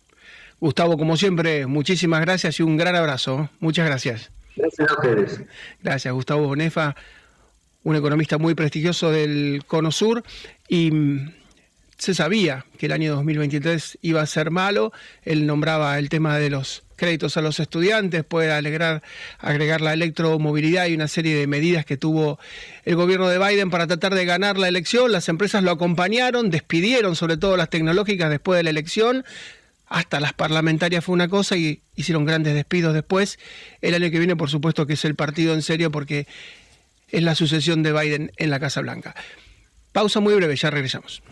Gustavo, 0.60 0.98
como 0.98 1.16
siempre, 1.16 1.66
muchísimas 1.66 2.20
gracias 2.20 2.60
y 2.60 2.62
un 2.62 2.76
gran 2.76 2.94
abrazo. 2.94 3.48
Muchas 3.60 3.86
gracias. 3.86 4.30
Gracias 4.56 4.90
a 4.90 4.94
ustedes. 4.94 5.40
Gracias, 5.82 6.12
Gustavo 6.12 6.46
Bonefa, 6.46 6.94
un 7.82 7.96
economista 7.96 8.36
muy 8.36 8.54
prestigioso 8.54 9.10
del 9.10 9.62
Cono 9.66 9.90
Sur 9.90 10.22
y 10.68 10.90
mm, 10.90 11.32
se 11.96 12.14
sabía 12.14 12.66
que 12.78 12.86
el 12.86 12.92
año 12.92 13.14
2023 13.14 13.98
iba 14.02 14.20
a 14.20 14.26
ser 14.26 14.50
malo. 14.50 14.92
Él 15.22 15.46
nombraba 15.46 15.98
el 15.98 16.10
tema 16.10 16.36
de 16.36 16.50
los 16.50 16.82
créditos 16.96 17.38
a 17.38 17.40
los 17.40 17.58
estudiantes, 17.58 18.24
puede 18.24 18.52
alegrar, 18.52 19.02
agregar 19.38 19.80
la 19.80 19.94
electromovilidad 19.94 20.86
y 20.86 20.94
una 20.94 21.08
serie 21.08 21.34
de 21.34 21.46
medidas 21.46 21.86
que 21.86 21.96
tuvo 21.96 22.38
el 22.84 22.96
gobierno 22.96 23.28
de 23.28 23.38
Biden 23.38 23.70
para 23.70 23.86
tratar 23.86 24.14
de 24.14 24.26
ganar 24.26 24.58
la 24.58 24.68
elección. 24.68 25.10
Las 25.10 25.30
empresas 25.30 25.62
lo 25.62 25.70
acompañaron, 25.70 26.50
despidieron 26.50 27.16
sobre 27.16 27.38
todo 27.38 27.56
las 27.56 27.70
tecnológicas 27.70 28.28
después 28.28 28.58
de 28.58 28.64
la 28.64 28.70
elección. 28.70 29.24
Hasta 29.90 30.20
las 30.20 30.32
parlamentarias 30.32 31.04
fue 31.04 31.14
una 31.14 31.28
cosa 31.28 31.56
y 31.56 31.82
hicieron 31.96 32.24
grandes 32.24 32.54
despidos 32.54 32.94
después. 32.94 33.40
El 33.80 33.94
año 33.94 34.08
que 34.10 34.18
viene, 34.18 34.36
por 34.36 34.48
supuesto, 34.48 34.86
que 34.86 34.92
es 34.92 35.04
el 35.04 35.16
partido 35.16 35.52
en 35.52 35.62
serio 35.62 35.90
porque 35.90 36.28
es 37.08 37.22
la 37.24 37.34
sucesión 37.34 37.82
de 37.82 37.92
Biden 37.92 38.30
en 38.36 38.50
la 38.50 38.60
Casa 38.60 38.80
Blanca. 38.82 39.16
Pausa 39.90 40.20
muy 40.20 40.32
breve, 40.34 40.54
ya 40.54 40.70
regresamos. 40.70 41.22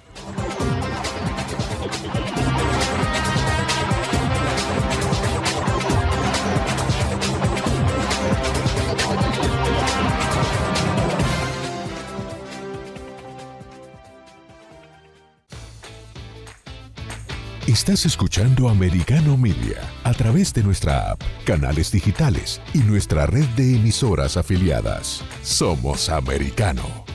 Estás 17.68 18.06
escuchando 18.06 18.70
Americano 18.70 19.36
Media 19.36 19.82
a 20.02 20.14
través 20.14 20.54
de 20.54 20.62
nuestra 20.62 21.10
app, 21.10 21.20
canales 21.44 21.92
digitales 21.92 22.62
y 22.72 22.78
nuestra 22.78 23.26
red 23.26 23.44
de 23.56 23.76
emisoras 23.76 24.38
afiliadas. 24.38 25.22
Somos 25.42 26.08
Americano. 26.08 27.07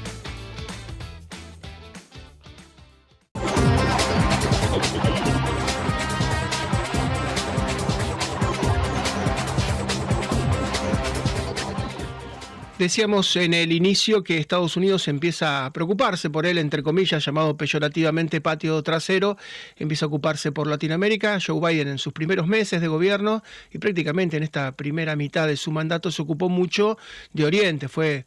Decíamos 12.80 13.36
en 13.36 13.53
el 13.53 13.72
inicio 13.72 14.24
que 14.24 14.39
Estados 14.39 14.75
Unidos 14.75 15.08
empieza 15.08 15.68
a 15.68 15.72
preocuparse 15.72 16.32
por 16.32 16.48
él, 16.48 16.58
entre 16.58 16.82
comillas, 16.82 17.24
llamado 17.24 17.56
peyorativamente 17.56 18.42
patio 18.42 18.82
trasero, 18.82 19.38
empieza 19.75 20.06
a 20.06 20.08
ocuparse 20.08 20.51
por 20.51 20.65
Latinoamérica. 20.65 21.38
Joe 21.39 21.60
Biden 21.60 21.88
en 21.88 21.98
sus 22.00 22.13
primeros 22.13 22.48
meses 22.48 22.82
de 22.82 22.88
gobierno 22.88 23.44
y 23.72 23.77
prácticamente 23.77 24.38
en 24.38 24.44
esta 24.44 24.72
primera 24.72 25.15
mitad 25.15 25.48
de 25.48 25.56
su 25.56 25.72
mandato 25.72 26.10
se 26.10 26.24
ocupó 26.24 26.50
mucho 26.50 26.98
de 27.32 27.46
Oriente, 27.46 27.88
fue 27.89 28.25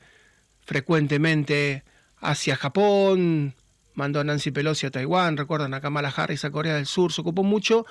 frecuentemente 0.65 1.83
hacia 2.21 2.55
Japón, 2.55 3.53
mandó 3.95 4.21
a 4.21 4.25
Nancy 4.25 4.53
Pelosi 4.53 4.87
a 4.87 4.93
Taiwán, 4.93 5.37
recuerdan 5.37 5.75
a 5.75 5.81
Kamala 5.81 6.13
Harris 6.15 6.45
a 6.45 6.53
Corea 6.53 6.77
del 6.77 6.87
Sur, 6.87 7.13
se 7.13 7.21
ocupó 7.21 7.43
mucho 7.43 7.85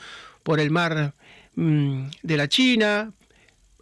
por 0.44 0.62
el 0.62 0.72
mar 0.72 1.16
mm, 1.56 2.08
de 2.24 2.38
la 2.38 2.48
China, 2.48 3.12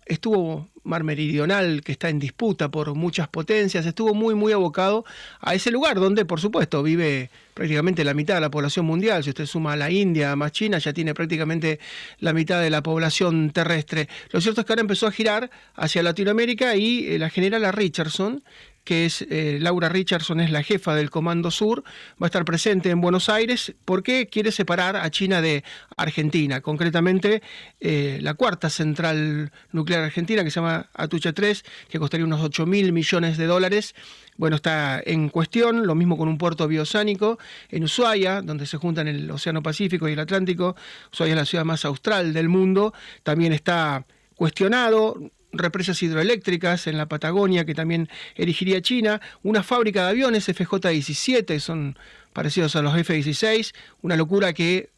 estuvo 0.08 0.73
mar 0.84 1.04
meridional 1.04 1.82
que 1.84 1.92
está 1.92 2.10
en 2.10 2.20
disputa 2.20 2.70
por 2.70 2.94
muchas 2.96 3.28
potencias, 3.28 3.86
estuvo 3.86 4.13
muy, 4.13 4.36
muy 4.36 4.54
abocado 4.54 5.06
a 5.40 5.56
ese 5.56 5.72
lugar 5.72 6.00
donde, 6.00 6.25
por 6.25 6.40
supuesto, 6.40 6.84
vive 6.84 7.30
prácticamente 7.53 8.03
la 8.03 8.13
mitad 8.13 8.36
de 8.36 8.41
la 8.41 8.51
población 8.51 8.86
mundial. 8.86 9.24
Si 9.24 9.29
usted 9.29 9.45
suma 9.45 9.74
a 9.74 9.75
la 9.75 9.89
India 9.89 10.36
más 10.36 10.51
China, 10.51 10.77
ya 10.77 10.93
tiene 10.93 11.13
prácticamente 11.13 11.79
la 12.19 12.33
mitad 12.33 12.62
de 12.62 12.69
la 12.69 12.83
población 12.83 13.51
terrestre. 13.51 14.07
Lo 14.31 14.41
cierto 14.41 14.62
es 14.62 14.67
que 14.67 14.74
ahora 14.74 14.81
empezó 14.81 15.07
a 15.07 15.12
girar 15.12 15.50
hacia 15.75 16.03
Latinoamérica 16.03 16.75
y 16.75 17.07
eh, 17.07 17.19
la 17.19 17.29
generala 17.29 17.72
Richardson, 17.72 18.43
que 18.83 19.05
es 19.05 19.25
eh, 19.29 19.57
Laura 19.62 19.89
Richardson, 19.89 20.39
es 20.41 20.51
la 20.51 20.63
jefa 20.63 20.95
del 20.95 21.10
Comando 21.10 21.51
Sur, 21.51 21.83
va 22.22 22.25
a 22.25 22.25
estar 22.25 22.43
presente 22.43 22.89
en 22.89 23.01
Buenos 23.01 23.29
Aires 23.29 23.74
porque 23.86 24.27
quiere 24.27 24.51
separar 24.51 24.95
a 24.95 25.10
China 25.10 25.41
de 25.41 25.63
Argentina, 25.95 26.62
concretamente 26.62 27.41
eh, 27.79 28.19
la 28.22 28.33
cuarta 28.33 28.69
central 28.69 29.51
nuclear 29.72 30.03
argentina 30.03 30.43
que 30.43 30.51
se 30.51 30.60
llama 30.60 30.89
Atucha 30.93 31.33
3, 31.33 31.63
que 31.89 32.00
costaría 32.00 32.25
unos 32.25 32.41
8 32.41 32.65
mil 32.65 32.91
millones 32.91 33.38
de 33.38 33.45
dólares. 33.45 33.95
Bueno, 34.38 34.56
está 34.56 35.02
en 35.06 35.30
cuestión, 35.30 35.86
lo 35.86 35.96
mismo 35.96 36.18
con 36.18 36.28
un 36.28 36.38
puerto 36.38 36.68
biosánico 36.68 37.38
en 37.70 37.84
Ushuaia, 37.84 38.42
donde 38.42 38.66
se 38.66 38.78
juntan 38.78 39.08
el 39.08 39.30
Océano 39.30 39.62
Pacífico 39.62 40.10
y 40.10 40.13
el 40.13 40.20
Atlántico. 40.20 40.75
Ushuaia 41.12 41.34
es 41.34 41.38
la 41.38 41.46
ciudad 41.46 41.66
más 41.66 41.86
austral 41.86 42.34
del 42.34 42.50
mundo, 42.50 42.94
también 43.24 43.54
está 43.54 44.06
cuestionado 44.36 45.18
represas 45.54 46.02
hidroeléctricas 46.02 46.88
en 46.88 46.98
la 46.98 47.08
Patagonia 47.08 47.63
que 47.63 47.75
también 47.75 48.10
erigiría 48.36 48.82
China, 48.82 49.22
una 49.44 49.62
fábrica 49.62 50.04
de 50.04 50.10
aviones 50.10 50.50
FJ-17, 50.50 51.60
son 51.60 51.98
parecidos 52.34 52.75
a 52.75 52.82
los 52.82 52.98
F-16, 52.98 53.74
una 54.02 54.18
locura 54.18 54.54
que 54.54 54.90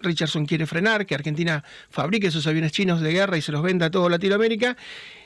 Richardson 0.00 0.46
quiere 0.46 0.66
frenar, 0.66 1.06
que 1.06 1.14
Argentina 1.14 1.64
fabrique 1.90 2.28
esos 2.28 2.46
aviones 2.46 2.72
chinos 2.72 3.00
de 3.00 3.12
guerra 3.12 3.36
y 3.36 3.42
se 3.42 3.52
los 3.52 3.62
venda 3.62 3.86
a 3.86 3.90
toda 3.90 4.08
Latinoamérica. 4.08 4.76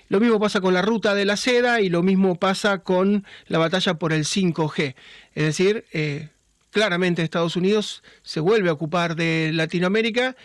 Lo 0.08 0.20
mismo 0.20 0.40
pasa 0.40 0.60
con 0.60 0.74
la 0.74 0.82
ruta 0.82 1.14
de 1.14 1.24
la 1.24 1.36
seda 1.36 1.80
y 1.80 1.88
lo 1.88 2.02
mismo 2.02 2.36
pasa 2.36 2.78
con 2.78 3.26
la 3.46 3.58
batalla 3.58 3.94
por 3.94 4.12
el 4.12 4.24
5G. 4.24 4.94
Es 5.34 5.44
decir, 5.44 5.84
eh, 5.92 6.28
claramente 6.70 7.22
Estados 7.22 7.56
Unidos 7.56 8.02
se 8.22 8.40
vuelve 8.40 8.70
a 8.70 8.72
ocupar 8.72 9.16
de 9.16 9.50
Latinoamérica, 9.52 10.36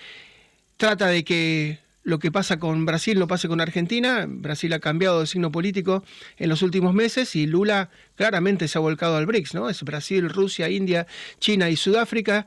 trata 0.78 1.08
de 1.08 1.24
que 1.24 1.80
lo 2.04 2.20
que 2.20 2.32
pasa 2.32 2.60
con 2.60 2.86
Brasil 2.86 3.18
no 3.18 3.28
pase 3.28 3.48
con 3.48 3.62
Argentina. 3.62 4.26
Brasil 4.28 4.74
ha 4.74 4.80
cambiado 4.80 5.22
de 5.22 5.28
signo 5.28 5.52
político 5.52 6.04
en 6.38 6.50
los 6.50 6.62
últimos 6.62 6.94
meses 6.94 7.36
y 7.36 7.48
Lula 7.48 7.90
claramente 8.16 8.68
se 8.68 8.78
ha 8.78 8.82
volcado 8.82 9.16
al 9.16 9.26
BRICS, 9.26 9.54
¿no? 9.54 9.70
Es 9.70 9.82
Brasil, 9.84 10.30
Rusia, 10.30 10.70
India, 10.70 11.08
China 11.40 11.70
y 11.70 11.78
Sudáfrica. 11.78 12.46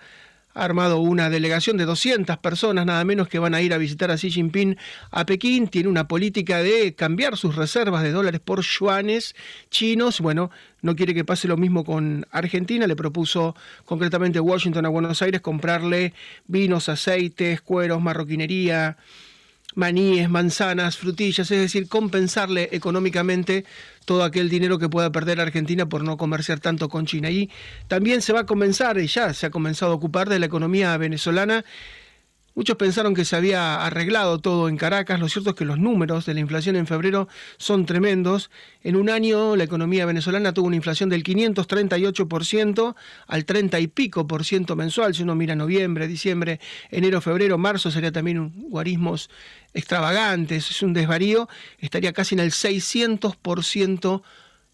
Ha 0.57 0.65
armado 0.65 1.01
una 1.01 1.29
delegación 1.29 1.77
de 1.77 1.85
200 1.85 2.39
personas, 2.39 2.87
nada 2.87 3.05
menos, 3.05 3.29
que 3.29 3.39
van 3.39 3.55
a 3.55 3.61
ir 3.61 3.75
a 3.75 3.79
visitar 3.79 4.11
a 4.11 4.17
Xi 4.17 4.31
Jinping 4.31 4.79
a 5.11 5.27
Pekín. 5.27 5.69
Tiene 5.69 5.91
una 5.91 6.09
política 6.09 6.63
de 6.63 6.95
cambiar 6.95 7.37
sus 7.37 7.57
reservas 7.57 8.03
de 8.03 8.11
dólares 8.11 8.41
por 8.43 8.63
yuanes 8.63 9.37
chinos. 9.69 10.23
Bueno, 10.23 10.51
no 10.81 10.97
quiere 10.97 11.13
que 11.13 11.27
pase 11.27 11.47
lo 11.47 11.59
mismo 11.59 11.85
con 11.85 12.27
Argentina. 12.31 12.87
Le 12.87 12.97
propuso 12.97 13.55
concretamente 13.85 14.41
Washington 14.41 14.87
a 14.87 14.89
Buenos 14.89 15.21
Aires 15.21 15.43
comprarle 15.43 16.15
vinos, 16.47 16.89
aceites, 16.89 17.61
cueros, 17.61 18.01
marroquinería, 18.01 18.97
maníes, 19.77 20.29
manzanas, 20.29 20.97
frutillas, 20.97 21.49
es 21.51 21.61
decir, 21.61 21.89
compensarle 21.89 22.71
económicamente 22.73 23.65
todo 24.05 24.25
aquel 24.25 24.49
dinero 24.49 24.79
que 24.79 24.89
pueda 24.89 25.13
perder 25.13 25.41
Argentina 25.41 25.87
por 25.87 26.03
no 26.03 26.17
comerciar 26.17 26.59
tanto 26.59 26.89
con 26.89 27.07
China. 27.07 27.31
Y 27.31 27.51
también 27.87 28.23
se 28.23 28.33
va 28.33 28.41
a 28.41 28.47
comenzar, 28.47 28.99
y 28.99 29.07
ya 29.07 29.33
se 29.35 29.47
ha 29.47 29.51
comenzado 29.51 29.93
a 29.93 29.95
ocupar 29.95 30.29
de 30.29 30.41
la 30.41 30.47
economía 30.47 30.97
venezolana 30.97 31.65
Muchos 32.57 32.79
pensaron 32.79 33.13
que 33.13 33.27
se 33.27 33.37
había 33.37 33.85
arreglado 33.85 34.39
todo 34.39 34.71
en 34.71 34.79
Caracas. 34.79 35.21
Lo 35.21 35.29
cierto 35.29 35.51
es 35.51 35.57
que 35.57 35.67
los 35.67 35.79
números 35.79 36.25
de 36.25 36.33
la 36.33 36.41
inflación 36.41 36.75
en 36.77 36.87
febrero 36.87 37.29
son 37.59 37.85
tremendos. 37.85 38.51
En 38.83 38.97
un 38.97 39.11
año 39.11 39.57
la 39.57 39.65
economía 39.65 40.07
venezolana 40.07 40.55
tuvo 40.55 40.69
una 40.69 40.77
inflación 40.77 41.11
del 41.11 41.23
538% 41.23 42.95
al 43.27 43.45
30 43.45 43.79
y 43.81 43.89
pico 43.89 44.27
por 44.27 44.47
ciento 44.47 44.75
mensual. 44.75 45.15
Si 45.15 45.23
uno 45.23 45.35
mira 45.35 45.55
noviembre, 45.55 46.09
diciembre, 46.09 46.59
enero, 46.91 47.21
febrero, 47.21 47.59
marzo, 47.59 47.91
sería 47.91 48.11
también 48.11 48.39
un 48.39 48.71
guarismos 48.71 49.29
extravagantes, 49.75 50.71
es 50.71 50.81
un 50.81 50.95
desvarío. 50.95 51.51
Estaría 51.79 52.15
casi 52.15 52.37
en 52.37 52.41
el 52.41 52.53
600% 52.53 54.23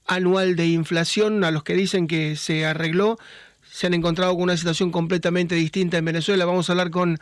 anual 0.06 0.54
de 0.54 0.68
inflación. 0.68 1.42
A 1.42 1.50
los 1.50 1.64
que 1.64 1.74
dicen 1.74 2.06
que 2.06 2.36
se 2.36 2.64
arregló, 2.64 3.18
se 3.68 3.88
han 3.88 3.94
encontrado 3.94 4.34
con 4.34 4.44
una 4.44 4.56
situación 4.56 4.92
completamente 4.92 5.56
distinta 5.56 5.98
en 5.98 6.04
Venezuela. 6.04 6.44
Vamos 6.44 6.68
a 6.68 6.74
hablar 6.74 6.92
con 6.92 7.18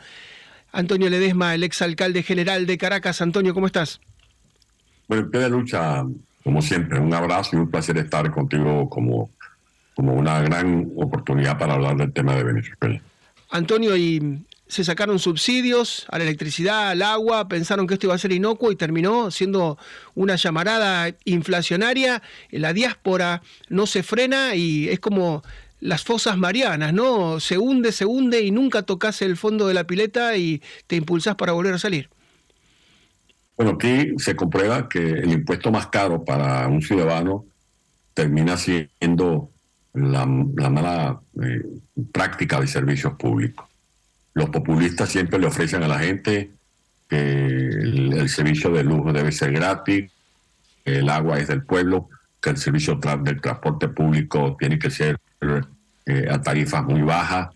Antonio 0.71 1.09
Ledesma, 1.09 1.53
el 1.55 1.63
exalcalde 1.63 2.23
general 2.23 2.65
de 2.65 2.77
Caracas. 2.77 3.21
Antonio, 3.21 3.53
¿cómo 3.53 3.67
estás? 3.67 3.99
Bueno, 5.07 5.27
de 5.27 5.49
lucha, 5.49 6.05
como 6.43 6.61
siempre, 6.61 6.99
un 6.99 7.13
abrazo 7.13 7.55
y 7.55 7.59
un 7.59 7.69
placer 7.69 7.97
estar 7.97 8.31
contigo 8.31 8.89
como, 8.89 9.29
como 9.95 10.13
una 10.13 10.41
gran 10.41 10.89
oportunidad 10.95 11.57
para 11.57 11.73
hablar 11.73 11.97
del 11.97 12.13
tema 12.13 12.35
de 12.35 12.43
Venezuela. 12.43 13.01
Antonio, 13.49 13.97
y 13.97 14.43
se 14.67 14.85
sacaron 14.85 15.19
subsidios 15.19 16.05
a 16.09 16.17
la 16.17 16.23
electricidad, 16.23 16.91
al 16.91 17.01
agua, 17.01 17.49
pensaron 17.49 17.87
que 17.87 17.95
esto 17.95 18.07
iba 18.07 18.15
a 18.15 18.17
ser 18.17 18.31
inocuo 18.31 18.71
y 18.71 18.77
terminó 18.77 19.29
siendo 19.29 19.77
una 20.15 20.37
llamarada 20.37 21.13
inflacionaria. 21.25 22.21
La 22.51 22.71
diáspora 22.71 23.41
no 23.67 23.85
se 23.85 24.01
frena 24.01 24.55
y 24.55 24.87
es 24.87 25.01
como 25.01 25.43
las 25.81 26.03
fosas 26.03 26.37
marianas, 26.37 26.93
¿no? 26.93 27.39
Se 27.39 27.57
hunde, 27.57 27.91
se 27.91 28.05
hunde 28.05 28.41
y 28.41 28.51
nunca 28.51 28.83
tocas 28.83 29.21
el 29.21 29.35
fondo 29.35 29.67
de 29.67 29.73
la 29.73 29.85
pileta 29.85 30.37
y 30.37 30.61
te 30.87 30.95
impulsas 30.95 31.35
para 31.35 31.51
volver 31.51 31.73
a 31.73 31.79
salir. 31.79 32.09
Bueno, 33.57 33.73
aquí 33.73 34.13
se 34.17 34.35
comprueba 34.35 34.87
que 34.87 34.99
el 34.99 35.31
impuesto 35.31 35.71
más 35.71 35.87
caro 35.87 36.23
para 36.23 36.67
un 36.67 36.81
ciudadano 36.81 37.45
termina 38.13 38.57
siendo 38.57 39.49
la, 39.93 40.25
mala 40.25 41.19
eh, 41.41 41.63
práctica 42.11 42.59
de 42.59 42.67
servicios 42.67 43.13
públicos. 43.13 43.67
Los 44.33 44.49
populistas 44.49 45.09
siempre 45.09 45.39
le 45.39 45.47
ofrecen 45.47 45.83
a 45.83 45.87
la 45.87 45.99
gente 45.99 46.51
que 47.09 47.17
el, 47.17 48.29
servicio 48.29 48.69
de 48.69 48.83
lujo 48.83 49.11
debe 49.11 49.31
ser 49.31 49.51
gratis, 49.51 50.11
el 50.85 51.09
agua 51.09 51.39
es 51.39 51.47
del 51.47 51.63
pueblo, 51.63 52.07
que 52.41 52.51
el 52.51 52.57
servicio 52.57 52.95
del 52.95 53.41
transporte 53.41 53.89
público 53.89 54.55
tiene 54.57 54.79
que 54.79 54.89
ser 54.89 55.19
eh, 56.05 56.27
a 56.29 56.41
tarifas 56.41 56.83
muy 56.83 57.01
bajas 57.01 57.49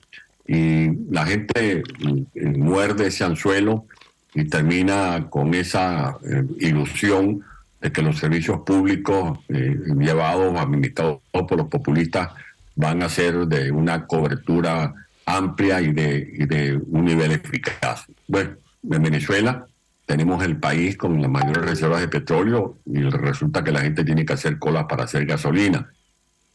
y 0.47 0.89
la 1.11 1.25
gente 1.25 1.83
eh, 1.83 2.57
muerde 2.57 3.07
ese 3.07 3.23
anzuelo 3.23 3.85
y 4.33 4.45
termina 4.45 5.27
con 5.29 5.53
esa 5.53 6.17
eh, 6.23 6.43
ilusión 6.59 7.43
de 7.81 7.91
que 7.91 8.01
los 8.01 8.17
servicios 8.17 8.61
públicos 8.61 9.39
llevados, 9.47 10.59
administrados 10.59 11.19
por 11.31 11.57
los 11.57 11.67
populistas, 11.67 12.29
van 12.75 13.03
a 13.03 13.09
ser 13.09 13.45
de 13.45 13.71
una 13.71 14.07
cobertura 14.07 14.93
amplia 15.25 15.81
y 15.81 15.93
de, 15.93 16.33
y 16.33 16.45
de 16.45 16.79
un 16.89 17.05
nivel 17.05 17.33
eficaz. 17.33 18.05
Bueno, 18.27 18.55
en 18.89 19.03
Venezuela 19.03 19.67
tenemos 20.07 20.43
el 20.43 20.57
país 20.57 20.97
con 20.97 21.21
las 21.21 21.29
mayores 21.29 21.63
reservas 21.63 22.01
de 22.01 22.07
petróleo 22.07 22.77
y 22.85 23.01
resulta 23.03 23.63
que 23.63 23.71
la 23.71 23.81
gente 23.81 24.03
tiene 24.03 24.25
que 24.25 24.33
hacer 24.33 24.57
colas 24.57 24.85
para 24.85 25.03
hacer 25.03 25.25
gasolina 25.25 25.91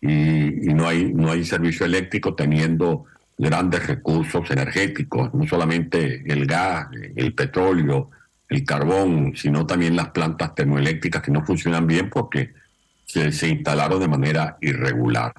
y, 0.01 0.73
no, 0.75 0.89
hay, 0.89 1.13
no 1.13 1.31
hay 1.31 1.45
servicio 1.45 1.85
eléctrico 1.87 2.35
teniendo 2.35 3.05
grandes 3.37 3.87
recursos 3.87 4.51
energéticos, 4.51 5.33
no 5.35 5.47
solamente 5.47 6.23
el 6.27 6.47
gas, 6.47 6.89
el 7.17 7.35
petróleo, 7.35 8.11
el 8.49 8.65
carbón, 8.65 9.33
sino 9.37 9.67
también 9.67 9.97
las 9.97 10.11
plantas 10.11 10.55
termoeléctricas 10.55 11.23
que 11.23 11.31
no 11.31 11.45
funcionan 11.45 11.87
bien 11.87 12.11
porque 12.11 12.53
se, 13.07 13.33
se 13.33 13.49
instalaron 13.49 14.01
de 14.01 14.09
manera 14.09 14.57
irregular. 14.61 15.33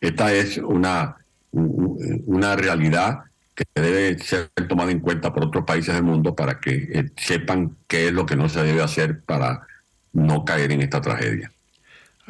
Esta 0.00 0.32
es 0.32 0.58
una, 0.58 1.16
una 1.52 2.56
realidad 2.56 3.20
que 3.54 3.64
debe 3.74 4.18
ser 4.18 4.50
tomada 4.68 4.90
en 4.90 5.00
cuenta 5.00 5.32
por 5.32 5.44
otros 5.44 5.64
países 5.64 5.94
del 5.94 6.04
mundo 6.04 6.34
para 6.34 6.58
que 6.58 6.88
eh, 6.92 7.10
sepan 7.16 7.76
qué 7.86 8.08
es 8.08 8.12
lo 8.12 8.24
que 8.24 8.36
no 8.36 8.48
se 8.48 8.62
debe 8.62 8.82
hacer 8.82 9.20
para 9.20 9.66
no 10.12 10.44
caer 10.44 10.72
en 10.72 10.82
esta 10.82 11.00
tragedia. 11.00 11.52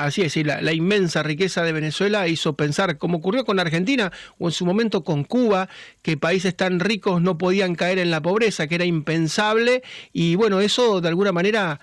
Así 0.00 0.22
es, 0.22 0.34
la, 0.46 0.72
inmensa 0.72 1.22
riqueza 1.22 1.62
de 1.62 1.72
Venezuela 1.72 2.26
hizo 2.26 2.54
pensar, 2.54 2.96
como 2.96 3.18
ocurrió 3.18 3.44
con 3.44 3.60
Argentina 3.60 4.10
o 4.38 4.48
en 4.48 4.52
su 4.52 4.64
momento 4.64 5.04
con 5.04 5.24
Cuba, 5.24 5.68
que 6.00 6.16
países 6.16 6.56
tan 6.56 6.80
ricos 6.80 7.20
no 7.20 7.36
podían 7.36 7.74
caer 7.74 7.98
en 7.98 8.10
la 8.10 8.22
pobreza, 8.22 8.66
que 8.66 8.76
era 8.76 8.86
impensable, 8.86 9.82
y 10.10 10.36
bueno, 10.36 10.60
eso 10.60 11.02
de 11.02 11.08
alguna 11.08 11.32
manera 11.32 11.80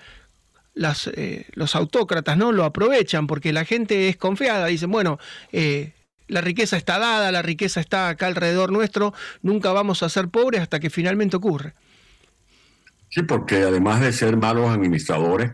las, 0.74 1.06
eh, 1.14 1.46
los 1.52 1.76
autócratas 1.76 2.36
no 2.36 2.50
lo 2.50 2.64
aprovechan 2.64 3.28
porque 3.28 3.52
la 3.52 3.64
gente 3.64 4.08
es 4.08 4.16
confiada, 4.16 4.66
dicen, 4.66 4.90
bueno, 4.90 5.20
eh, 5.52 5.92
la 6.26 6.40
riqueza 6.40 6.76
está 6.76 6.98
dada, 6.98 7.30
la 7.30 7.42
riqueza 7.42 7.80
está 7.80 8.08
acá 8.08 8.26
alrededor 8.26 8.72
nuestro, 8.72 9.14
nunca 9.42 9.72
vamos 9.72 10.02
a 10.02 10.08
ser 10.08 10.28
pobres 10.28 10.60
hasta 10.60 10.80
que 10.80 10.90
finalmente 10.90 11.36
ocurre. 11.36 11.74
Sí, 13.10 13.22
porque 13.22 13.62
además 13.62 14.00
de 14.00 14.12
ser 14.12 14.36
malos 14.36 14.70
administradores, 14.70 15.52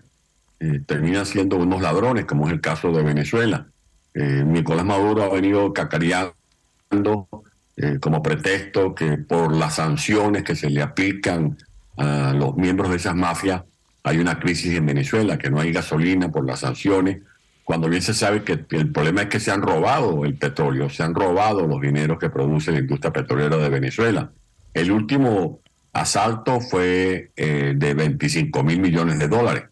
eh, 0.65 0.81
terminan 0.87 1.27
siendo 1.27 1.57
unos 1.59 1.83
ladrones, 1.83 2.25
como 2.25 2.47
es 2.47 2.55
el 2.55 2.61
caso 2.63 2.91
de 2.91 3.03
Venezuela. 3.03 3.67
Eh, 4.15 4.43
Nicolás 4.47 4.87
Maduro 4.87 5.23
ha 5.23 5.29
venido 5.29 5.75
cacareando 5.75 6.33
eh, 7.77 7.99
como 8.01 8.23
pretexto 8.23 8.95
que 8.95 9.19
por 9.19 9.55
las 9.55 9.75
sanciones 9.75 10.43
que 10.43 10.57
se 10.57 10.71
le 10.71 10.81
aplican 10.81 11.59
a 11.99 12.33
los 12.33 12.57
miembros 12.57 12.89
de 12.89 12.97
esas 12.97 13.15
mafias 13.15 13.63
hay 14.05 14.19
una 14.19 14.39
crisis 14.39 14.75
en 14.75 14.87
Venezuela, 14.87 15.37
que 15.37 15.51
no 15.51 15.61
hay 15.61 15.71
gasolina 15.71 16.31
por 16.31 16.47
las 16.47 16.61
sanciones, 16.61 17.19
cuando 17.63 17.91
bien 17.91 18.01
se 18.01 18.15
sabe 18.15 18.43
que 18.43 18.65
el 18.71 18.91
problema 18.91 19.23
es 19.23 19.29
que 19.29 19.41
se 19.41 19.51
han 19.51 19.61
robado 19.61 20.25
el 20.25 20.37
petróleo, 20.37 20.89
se 20.89 21.03
han 21.03 21.15
robado 21.15 21.67
los 21.67 21.81
dineros 21.81 22.19
que 22.19 22.31
produce 22.31 22.73
la 22.73 22.79
industria 22.79 23.13
petrolera 23.13 23.59
de 23.59 23.69
Venezuela. 23.69 24.31
El 24.73 24.91
último 24.93 25.61
asalto 25.93 26.61
fue 26.61 27.33
de 27.37 27.95
25 27.95 28.63
mil 28.63 28.81
millones 28.81 29.19
de 29.19 29.29
dólares 29.29 29.65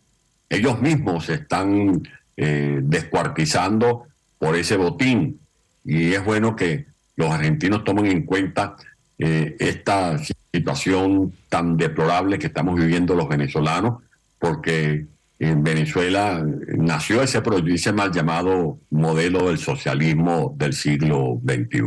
ellos 0.52 0.80
mismos 0.82 1.24
se 1.24 1.34
están 1.34 2.02
eh, 2.36 2.80
descuartizando 2.82 4.06
por 4.38 4.54
ese 4.54 4.76
botín. 4.76 5.40
Y 5.82 6.12
es 6.12 6.22
bueno 6.24 6.54
que 6.54 6.86
los 7.16 7.30
argentinos 7.30 7.84
tomen 7.84 8.06
en 8.06 8.26
cuenta 8.26 8.76
eh, 9.18 9.56
esta 9.58 10.18
situación 10.52 11.32
tan 11.48 11.78
deplorable 11.78 12.38
que 12.38 12.48
estamos 12.48 12.78
viviendo 12.78 13.14
los 13.14 13.28
venezolanos, 13.28 14.02
porque 14.38 15.06
en 15.38 15.64
Venezuela 15.64 16.44
nació 16.76 17.22
ese, 17.22 17.42
ese 17.68 17.92
mal 17.92 18.12
llamado 18.12 18.78
modelo 18.90 19.48
del 19.48 19.58
socialismo 19.58 20.54
del 20.56 20.74
siglo 20.74 21.40
XXI. 21.42 21.82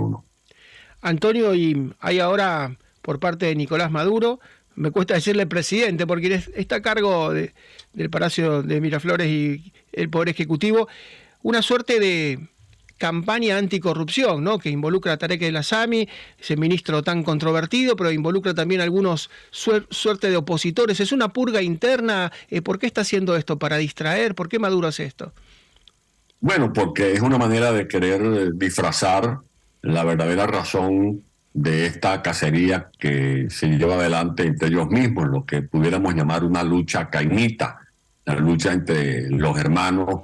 Antonio, 1.03 1.53
y 1.53 1.93
hay 1.99 2.19
ahora 2.19 2.75
por 3.03 3.19
parte 3.19 3.45
de 3.45 3.55
Nicolás 3.55 3.91
Maduro 3.91 4.39
me 4.75 4.91
cuesta 4.91 5.15
decirle 5.15 5.47
presidente, 5.47 6.05
porque 6.05 6.43
está 6.55 6.77
a 6.77 6.81
cargo 6.81 7.33
del 7.95 8.09
Palacio 8.09 8.61
de 8.61 8.81
Miraflores 8.81 9.27
y 9.27 9.73
el 9.91 10.09
Poder 10.09 10.29
Ejecutivo, 10.29 10.87
una 11.41 11.61
suerte 11.61 11.99
de 11.99 12.39
campaña 12.97 13.57
anticorrupción, 13.57 14.43
¿no? 14.43 14.57
que 14.59 14.69
involucra 14.69 15.13
a 15.13 15.17
Tarek 15.17 15.41
El 15.41 15.57
Asami, 15.57 16.07
ese 16.39 16.55
ministro 16.55 17.03
tan 17.03 17.23
controvertido, 17.23 17.95
pero 17.95 18.11
involucra 18.11 18.53
también 18.53 18.81
algunos 18.81 19.29
suerte 19.51 20.29
de 20.29 20.37
opositores. 20.37 20.99
Es 20.99 21.11
una 21.11 21.29
purga 21.29 21.61
interna. 21.61 22.31
Eh, 22.49 22.61
¿Por 22.61 22.79
qué 22.79 22.87
está 22.87 23.01
haciendo 23.01 23.35
esto? 23.35 23.59
¿Para 23.59 23.77
distraer? 23.77 24.35
¿Por 24.35 24.47
qué 24.47 24.59
Maduro 24.59 24.87
hace 24.87 25.05
esto? 25.05 25.33
Bueno, 26.39 26.71
porque 26.71 27.13
es 27.13 27.21
una 27.21 27.37
manera 27.37 27.71
de 27.71 27.87
querer 27.87 28.53
disfrazar 28.53 29.39
la 29.81 30.03
verdadera 30.03 30.47
razón 30.47 31.23
de 31.53 31.85
esta 31.85 32.21
cacería 32.21 32.89
que 32.99 33.47
se 33.49 33.67
lleva 33.67 33.95
adelante 33.95 34.43
entre 34.43 34.67
ellos 34.67 34.89
mismos, 34.89 35.27
lo 35.29 35.45
que 35.45 35.61
pudiéramos 35.61 36.13
llamar 36.13 36.43
una 36.43 36.63
lucha 36.63 37.09
cainita, 37.09 37.79
la 38.25 38.35
lucha 38.35 38.73
entre 38.73 39.29
los 39.29 39.57
hermanos 39.57 40.21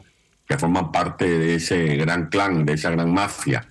que 0.47 0.57
forman 0.57 0.91
parte 0.91 1.39
de 1.39 1.55
ese 1.55 1.95
gran 1.95 2.27
clan, 2.27 2.65
de 2.65 2.73
esa 2.73 2.89
gran 2.89 3.13
mafia, 3.13 3.65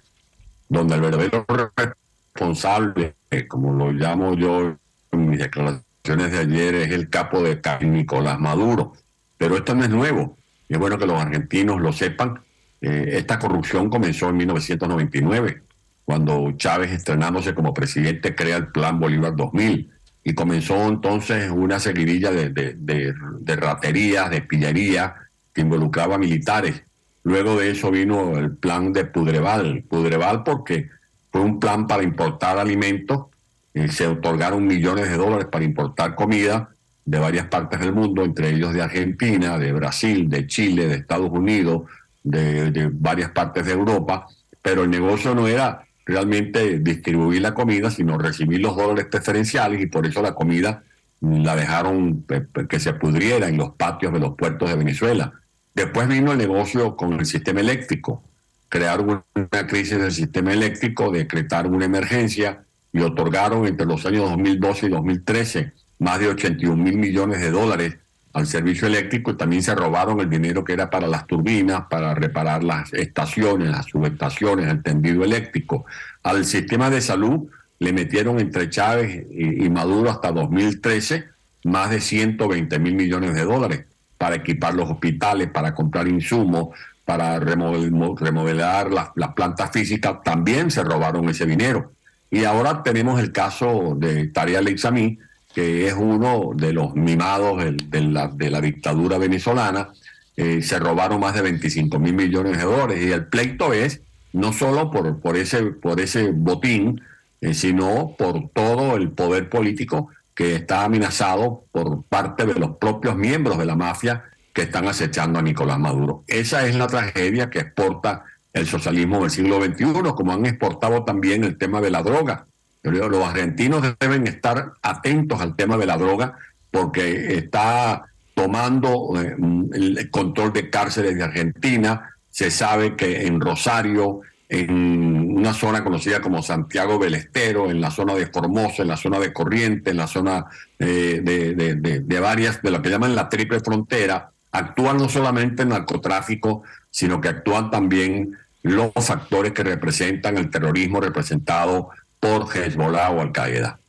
donde 0.69 0.95
el 0.95 1.01
verdadero 1.01 1.45
responsable, 1.77 3.17
como 3.49 3.73
lo 3.73 3.93
llamo 3.93 4.35
yo 4.35 4.77
en 5.13 5.29
mis 5.29 5.39
declaraciones 5.39 6.33
de 6.33 6.39
ayer, 6.39 6.75
es 6.77 6.91
el 6.93 7.11
capo 7.11 7.43
de 7.43 7.61
Nicolás 7.83 8.39
Maduro. 8.39 8.93
Pero 9.37 9.57
esto 9.57 9.75
no 9.75 9.85
es 9.85 9.91
nuevo, 9.91 10.39
y 10.69 10.75
es 10.75 10.79
bueno 10.79 10.97
que 10.97 11.07
los 11.07 11.21
argentinos 11.21 11.81
lo 11.81 11.93
sepan. 11.93 12.41
Eh, 12.81 13.11
esta 13.13 13.39
corrupción 13.39 13.91
comenzó 13.91 14.29
en 14.31 14.39
1999 14.39 15.63
cuando 16.05 16.51
Chávez, 16.57 16.93
estrenándose 16.93 17.55
como 17.55 17.75
presidente, 17.75 18.35
crea 18.35 18.57
el 18.57 18.69
Plan 18.69 18.99
Bolívar 18.99 19.37
2000 19.37 19.91
y 20.23 20.35
comenzó 20.35 20.87
entonces 20.87 21.51
una 21.51 21.81
seguidilla 21.81 22.31
de, 22.31 22.51
de, 22.51 23.57
raterías, 23.57 24.31
de 24.31 24.43
pillería 24.43 25.15
que 25.53 25.63
involucraba 25.63 26.19
militares. 26.19 26.83
Luego 27.23 27.59
de 27.59 27.71
eso 27.71 27.91
vino 27.91 28.37
el 28.39 28.57
plan 28.57 28.93
de 28.93 29.05
Pudreval. 29.05 29.85
Pudreval 29.89 30.43
porque 30.43 30.91
fue 31.33 31.41
un 31.41 31.59
plan 31.59 31.87
para 31.87 32.03
importar 32.03 32.59
alimentos, 32.59 33.27
y 33.73 33.89
se 33.89 34.07
otorgaron 34.09 34.67
millones 34.67 35.09
de 35.09 35.17
dólares 35.17 35.47
para 35.51 35.65
importar 35.65 36.17
comida 36.17 36.71
de 37.05 37.19
varias 37.19 37.47
partes 37.47 37.79
del 37.81 37.93
mundo, 37.93 38.25
entre 38.25 38.51
ellos 38.51 38.75
de 38.75 38.83
Argentina, 38.83 39.59
de 39.59 39.73
Brasil, 39.73 40.29
de 40.29 40.47
Chile, 40.47 40.89
de 40.89 40.97
Estados 40.97 41.31
Unidos, 41.31 41.83
de, 42.23 42.71
de 42.73 42.91
varias 42.93 43.31
partes 43.31 43.65
de 43.65 43.73
Europa, 43.73 44.27
pero 44.61 44.83
el 44.83 44.91
negocio 44.91 45.35
no 45.35 45.47
era 45.47 45.85
realmente 46.07 46.79
distribuir 46.81 47.43
la 47.43 47.55
comida, 47.55 47.91
sino 47.91 48.19
recibir 48.19 48.61
los 48.61 48.77
dólares 48.77 49.07
preferenciales 49.11 49.81
y 49.81 49.87
por 49.87 50.07
eso 50.07 50.23
la 50.23 50.35
comida 50.35 50.83
la 51.21 51.55
dejaron 51.55 52.25
que 52.69 52.81
se 52.81 52.95
pudriera 52.95 53.49
en 53.49 53.59
los 53.59 53.75
patios 53.75 54.13
de 54.13 54.21
los 54.21 54.37
puertos 54.37 54.71
de 54.71 54.77
Venezuela. 54.77 55.33
Después 55.75 56.09
vino 56.09 56.33
el 56.33 56.39
negocio 56.39 56.97
con 56.97 57.21
el 57.21 57.27
sistema 57.27 57.61
eléctrico, 57.61 58.25
crear 58.69 59.01
una 59.01 59.67
crisis 59.67 59.99
del 59.99 60.13
sistema 60.13 60.53
eléctrico, 60.53 61.11
decretar 61.11 61.67
una 61.67 61.85
emergencia 61.85 62.65
y 62.93 63.01
otorgaron 63.01 63.67
entre 63.67 63.87
los 63.87 64.05
años 64.07 64.31
2012 64.31 64.87
y 64.87 64.89
2013 64.89 65.73
más 65.99 66.19
de 66.19 66.29
81 66.29 66.83
mil 66.83 66.97
millones 66.97 67.41
de 67.41 67.51
dólares 67.51 67.99
al 68.33 68.47
servicio 68.47 68.87
eléctrico 68.87 69.37
también 69.37 69.63
se 69.63 69.75
robaron 69.75 70.21
el 70.21 70.31
dinero 70.31 70.65
que 70.65 70.73
era 70.73 70.89
para 70.89 71.09
las 71.09 71.27
turbinas, 71.27 71.83
para 71.91 72.15
reparar 72.15 72.63
las 72.63 72.93
estaciones, 72.93 73.71
las 73.71 73.87
subestaciones, 73.87 74.69
el 74.69 74.83
tendido 74.83 75.25
eléctrico. 75.25 75.85
Al 76.23 76.45
sistema 76.45 76.91
de 76.91 77.01
salud 77.01 77.49
le 77.81 77.93
metieron 77.93 78.39
entre 78.39 78.71
Chávez 78.71 79.27
y, 79.33 79.69
Maduro 79.71 80.11
hasta 80.11 80.31
2013 80.31 81.25
más 81.65 81.91
de 81.91 82.01
120 82.01 82.79
mil 82.79 82.95
millones 82.95 83.35
de 83.35 83.45
dólares 83.45 83.85
para 84.17 84.37
equipar 84.37 84.75
los 84.75 84.91
hospitales, 84.91 85.51
para 85.51 85.75
comprar 85.75 86.07
insumos, 86.07 86.69
para 87.05 87.41
remodelar 87.41 88.91
las, 88.93 89.33
plantas 89.35 89.73
físicas, 89.73 90.23
también 90.23 90.71
se 90.71 90.85
robaron 90.85 91.29
ese 91.29 91.47
dinero. 91.47 91.93
Y 92.31 92.45
ahora 92.45 92.83
tenemos 92.83 93.19
el 93.19 93.33
caso 93.33 93.97
de 93.97 94.29
Tariq 94.29 94.61
Leixamí, 94.61 95.19
que 95.55 95.87
es 95.87 95.95
uno 95.95 96.53
de 96.55 96.73
los 96.73 96.95
mimados 96.95 97.63
de, 97.63 98.01
la, 98.03 98.29
de 98.29 98.51
la, 98.51 98.61
dictadura 98.61 99.19
venezolana. 99.19 99.89
Eh, 100.37 100.63
se 100.63 100.79
robaron 100.79 101.21
más 101.21 101.35
de 101.35 101.43
25 101.43 101.99
mil 101.99 102.15
millones 102.15 102.59
de 102.59 102.65
dólares. 102.65 103.05
Y 103.05 103.13
el 103.13 103.27
pleito 103.27 103.73
es 103.73 104.01
no 104.33 104.53
solo 104.53 104.91
por, 104.91 105.21
por, 105.21 105.37
ese, 105.37 105.63
por 105.65 106.01
ese 106.01 106.31
botín, 106.31 107.01
eh, 107.41 107.55
sino 107.55 108.15
por 108.17 108.49
todo 108.51 108.97
el 108.97 109.11
poder 109.11 109.49
político 109.49 110.09
que 110.35 110.55
está 110.55 110.85
amenazado 110.85 111.65
por 111.73 112.05
parte 112.05 112.47
de 112.47 112.55
los 112.55 112.77
propios 112.77 113.17
miembros 113.17 113.59
de 113.59 113.67
la 113.67 113.77
mafia 113.77 114.25
que 114.53 114.63
están 114.63 114.89
acechando 114.89 115.39
a 115.39 115.43
Nicolás 115.43 115.79
Maduro. 115.79 116.25
Esa 116.27 116.67
es 116.67 116.75
la 116.77 116.87
tragedia 116.87 117.51
que 117.51 117.61
exporta 117.61 118.25
el 118.53 118.67
socialismo 118.67 119.21
del 119.21 119.31
siglo 119.31 119.63
XXI, 119.63 119.85
como 120.15 120.33
han 120.33 120.47
exportado 120.47 121.05
también 121.05 121.45
el 121.45 121.57
tema 121.57 121.81
de 121.81 121.91
la 121.91 122.03
droga. 122.03 122.47
Los 122.83 123.29
argentinos 123.29 123.83
deben 123.99 124.27
estar 124.27 124.73
atentos 124.83 125.41
al 125.41 125.55
tema 125.57 125.77
de 125.77 125.87
la 125.87 125.97
droga 125.97 126.37
porque 126.71 127.37
está 127.37 128.05
tomando 128.35 129.13
eh, 129.21 129.37
el 129.73 130.11
control 130.11 130.53
de 130.53 130.71
cárceles 130.71 131.17
de 131.17 131.25
Argentina. 131.25 132.17
Se 132.31 132.51
sabe 132.51 132.97
que 132.97 133.27
en 133.27 133.41
Rosario 133.41 134.23
en 134.51 135.39
una 135.39 135.55
zona 135.55 135.85
conocida 135.85 136.21
como 136.21 136.43
Santiago 136.43 136.99
del 136.99 137.15
Estero, 137.15 137.71
en 137.71 137.81
la 137.81 137.93
zona 137.93 138.15
de 138.15 138.27
Formosa, 138.27 138.83
en 138.83 138.89
la 138.89 138.97
zona 138.97 139.21
de 139.21 139.33
Corriente, 139.33 139.93
en 139.93 139.97
la 139.97 140.09
zona 140.09 140.47
eh, 140.77 141.21
de, 141.23 142.21
varias, 142.21 142.61
de 142.61 142.73
lo 142.73 142.83
que 142.83 142.91
llaman 142.91 143.15
la 143.15 143.29
triple 143.29 143.61
frontera, 143.61 144.33
actúan 144.51 144.97
no 144.97 145.09
solamente 145.09 145.63
en 145.63 145.69
narcotráfico, 145.69 146.65
sino 146.91 147.21
que 147.21 147.29
actúan 147.29 147.71
también 147.71 148.37
los 148.63 148.91
factores 148.97 149.53
que 149.53 149.63
representan 149.63 150.37
el 150.37 150.51
terrorismo 150.51 151.01
representado 151.01 151.91
por 152.21 152.47
Hezbollah 152.55 153.11
o 153.11 153.21
Al-Qaeda. 153.23 153.81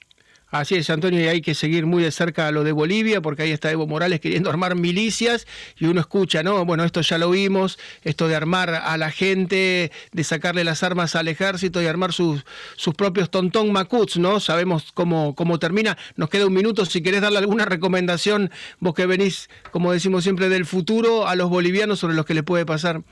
Así 0.51 0.75
es, 0.75 0.89
Antonio, 0.89 1.21
y 1.21 1.27
hay 1.27 1.41
que 1.41 1.55
seguir 1.55 1.85
muy 1.85 2.03
de 2.03 2.11
cerca 2.11 2.51
lo 2.51 2.65
de 2.65 2.73
Bolivia, 2.73 3.21
porque 3.21 3.43
ahí 3.43 3.51
está 3.51 3.71
Evo 3.71 3.87
Morales 3.87 4.19
queriendo 4.19 4.49
armar 4.49 4.75
milicias 4.75 5.47
y 5.77 5.85
uno 5.85 6.01
escucha, 6.01 6.43
¿no? 6.43 6.65
Bueno, 6.65 6.83
esto 6.83 6.99
ya 6.99 7.17
lo 7.17 7.29
vimos, 7.29 7.79
esto 8.03 8.27
de 8.27 8.35
armar 8.35 8.69
a 8.69 8.97
la 8.97 9.11
gente, 9.11 9.93
de 10.11 10.23
sacarle 10.25 10.65
las 10.65 10.83
armas 10.83 11.15
al 11.15 11.29
ejército 11.29 11.81
y 11.81 11.85
armar 11.85 12.11
sus, 12.11 12.45
sus 12.75 12.93
propios 12.95 13.31
tontón 13.31 13.71
macuts, 13.71 14.17
¿no? 14.17 14.41
Sabemos 14.41 14.91
cómo, 14.93 15.35
cómo 15.35 15.57
termina. 15.57 15.97
Nos 16.17 16.29
queda 16.29 16.47
un 16.47 16.53
minuto, 16.53 16.85
si 16.85 17.01
querés 17.01 17.21
darle 17.21 17.37
alguna 17.37 17.63
recomendación, 17.63 18.51
vos 18.81 18.93
que 18.93 19.05
venís, 19.05 19.49
como 19.71 19.93
decimos 19.93 20.23
siempre, 20.23 20.49
del 20.49 20.65
futuro 20.65 21.29
a 21.29 21.35
los 21.35 21.49
bolivianos 21.49 21.99
sobre 21.99 22.15
lo 22.15 22.25
que 22.25 22.33
le 22.33 22.43
puede 22.43 22.65
pasar. 22.65 23.03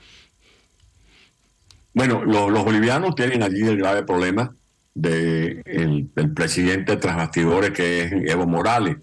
Bueno, 1.94 2.22
los 2.22 2.64
bolivianos 2.64 3.14
tienen 3.14 3.42
allí 3.42 3.62
el 3.62 3.78
grave 3.78 4.02
problema 4.02 4.54
de 5.00 5.62
el 5.64 6.10
presidente 6.34 6.96
tras 6.96 7.16
bastidores 7.16 7.70
que 7.70 8.02
es 8.02 8.12
Evo 8.30 8.46
Morales, 8.46 8.98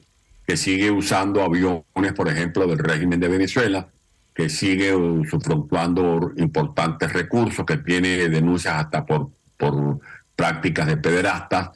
que 0.45 0.55
sigue 0.55 0.91
usando 0.91 1.41
aviones, 1.41 2.13
por 2.15 2.29
ejemplo, 2.29 2.67
del 2.67 2.77
régimen 2.77 3.19
de 3.19 3.27
Venezuela, 3.27 3.89
que 4.33 4.49
sigue 4.49 4.93
fluctuando 5.25 6.31
importantes 6.37 7.11
recursos, 7.11 7.65
que 7.65 7.77
tiene 7.77 8.29
denuncias 8.29 8.75
hasta 8.75 9.05
por, 9.05 9.31
por 9.57 9.99
prácticas 10.35 10.87
de 10.87 10.97
pederastas, 10.97 11.71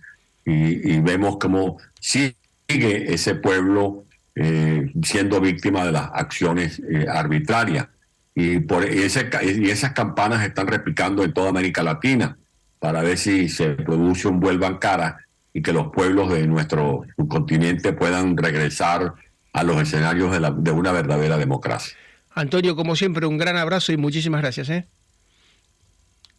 y, 0.46 1.00
vemos 1.02 1.38
como 1.38 1.78
sigue 2.00 2.36
ese 2.68 3.36
pueblo 3.36 4.06
eh, 4.36 4.92
siendo 5.04 5.40
víctima 5.40 5.86
de 5.86 5.92
las 5.92 6.10
acciones 6.14 6.82
eh, 6.90 7.06
arbitrarias. 7.08 7.88
Y, 8.34 8.60
por, 8.60 8.86
ese, 8.86 9.30
y 9.44 9.70
esas 9.70 9.92
campanas 9.92 10.44
están 10.44 10.68
replicando 10.68 11.24
en 11.24 11.34
toda 11.34 11.50
América 11.50 11.84
Latina 11.84 12.38
para 12.82 13.04
ver 13.04 13.16
si 13.20 13.48
se 13.48 13.70
produce 13.76 14.28
un 14.28 14.40
vuelva 14.40 14.66
en 14.66 14.78
cara 14.78 15.20
y 15.54 15.62
que 15.62 15.72
los 15.72 15.92
pueblos 15.92 16.34
de 16.34 16.48
nuestro 16.48 17.04
continente 17.30 17.94
puedan 17.94 18.36
regresar 18.36 19.14
a 19.54 19.64
los 19.64 19.80
escenarios 19.80 20.32
de, 20.32 20.40
la, 20.40 20.50
de 20.50 20.72
una 20.72 20.92
verdadera 20.92 21.38
democracia. 21.38 21.96
Antonio, 22.32 22.76
como 22.76 22.96
siempre, 22.96 23.28
un 23.28 23.38
gran 23.38 23.56
abrazo 23.56 23.92
y 23.92 23.98
muchísimas 23.98 24.42
gracias. 24.42 24.70
¿eh? 24.70 24.88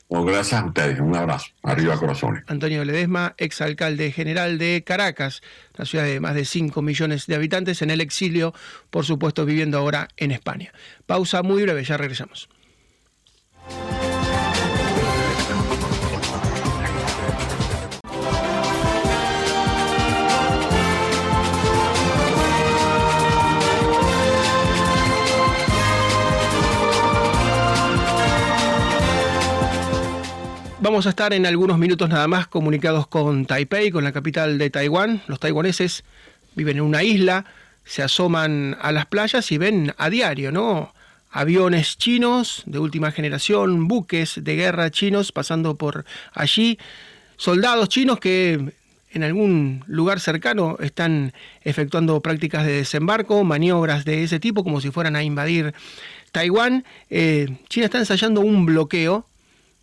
gracias 0.09 0.61
a 0.61 0.67
ustedes, 0.67 0.99
un 0.99 1.15
abrazo. 1.15 1.47
Arriba 1.63 1.97
corazones. 1.97 2.43
Antonio 2.49 2.85
Ledesma, 2.85 3.35
exalcalde 3.39 4.11
general 4.11 4.59
de 4.59 4.83
Caracas, 4.85 5.43
una 5.79 5.87
ciudad 5.87 6.05
de 6.07 6.19
más 6.19 6.35
de 6.35 6.45
5 6.45 6.83
millones 6.83 7.29
de 7.29 7.37
habitantes, 7.37 7.83
en 7.83 7.91
el 7.91 8.01
exilio, 8.01 8.53
por 8.91 9.05
supuesto, 9.05 9.47
viviendo 9.47 9.79
ahora 9.79 10.09
en 10.17 10.33
España. 10.33 10.73
Pausa 11.07 11.45
muy 11.45 11.63
breve, 11.63 11.85
ya 11.85 11.97
regresamos. 11.97 12.49
Vamos 30.83 31.07
a 31.07 31.11
estar 31.11 31.33
en 31.33 31.47
algunos 31.47 31.79
minutos 31.79 32.09
nada 32.09 32.27
más 32.27 32.49
comunicados 32.49 33.07
con 33.07 33.47
Taipei, 33.47 33.93
con 33.93 34.03
la 34.03 34.11
capital 34.11 34.59
de 34.59 34.69
Taiwán. 34.69 35.23
Los 35.29 35.39
taiwaneses 35.39 36.03
viven 36.57 36.79
en 36.79 36.83
una 36.83 37.05
isla, 37.05 37.45
se 37.85 38.03
asoman 38.03 38.77
a 38.81 38.91
las 38.91 39.07
playas 39.07 39.53
y 39.53 39.59
ven 39.59 39.95
a 39.97 40.11
diario, 40.11 40.51
¿no? 40.51 40.93
Aviones 41.31 41.99
chinos 41.99 42.65
de 42.67 42.81
última 42.81 43.13
generación, 43.13 43.87
buques 43.87 44.43
de 44.43 44.57
guerra 44.57 44.91
chinos 44.91 45.31
pasando 45.31 45.77
por 45.77 46.05
allí, 46.33 46.81
soldados 47.37 47.89
chinos 47.89 48.19
que 48.19 48.75
en 49.13 49.23
algún 49.23 49.85
lugar 49.87 50.19
cercano 50.19 50.79
están 50.81 51.33
efectuando 51.63 52.21
prácticas 52.23 52.67
de 52.67 52.73
desembarco, 52.73 53.45
maniobras 53.45 54.05
de 54.05 54.25
ese 54.25 54.41
tipo, 54.41 54.65
como 54.65 54.81
si 54.81 54.91
fueran 54.91 55.15
a 55.15 55.23
invadir 55.23 55.75
Taiwán. 56.33 56.85
Eh, 57.09 57.47
China 57.69 57.85
está 57.85 57.99
ensayando 57.99 58.41
un 58.41 58.67
bloqueo 58.67 59.29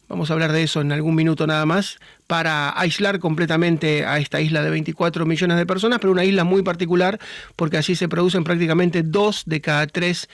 vamos 0.10 0.30
a 0.30 0.34
hablar 0.34 0.52
de 0.52 0.64
eso 0.64 0.82
en 0.82 0.92
algún 0.92 1.16
minuto 1.16 1.48
nada 1.48 1.66
más, 1.66 2.00
para 2.28 2.78
aislar 2.78 3.20
completamente 3.20 4.06
a 4.06 4.18
esta 4.18 4.42
isla 4.42 4.64
de 4.64 4.72
24 4.72 5.26
millones 5.26 5.58
de 5.58 5.66
personas, 5.66 6.00
pero 6.00 6.12
una 6.12 6.26
isla 6.26 6.44
muy 6.44 6.64
particular 6.64 7.20
porque 7.56 7.78
así 7.78 7.96
se 7.96 8.10
producen 8.10 8.44
prácticamente 8.44 9.04
dos 9.04 9.44
de 9.46 9.62
cada 9.62 9.88
tres 9.88 10.28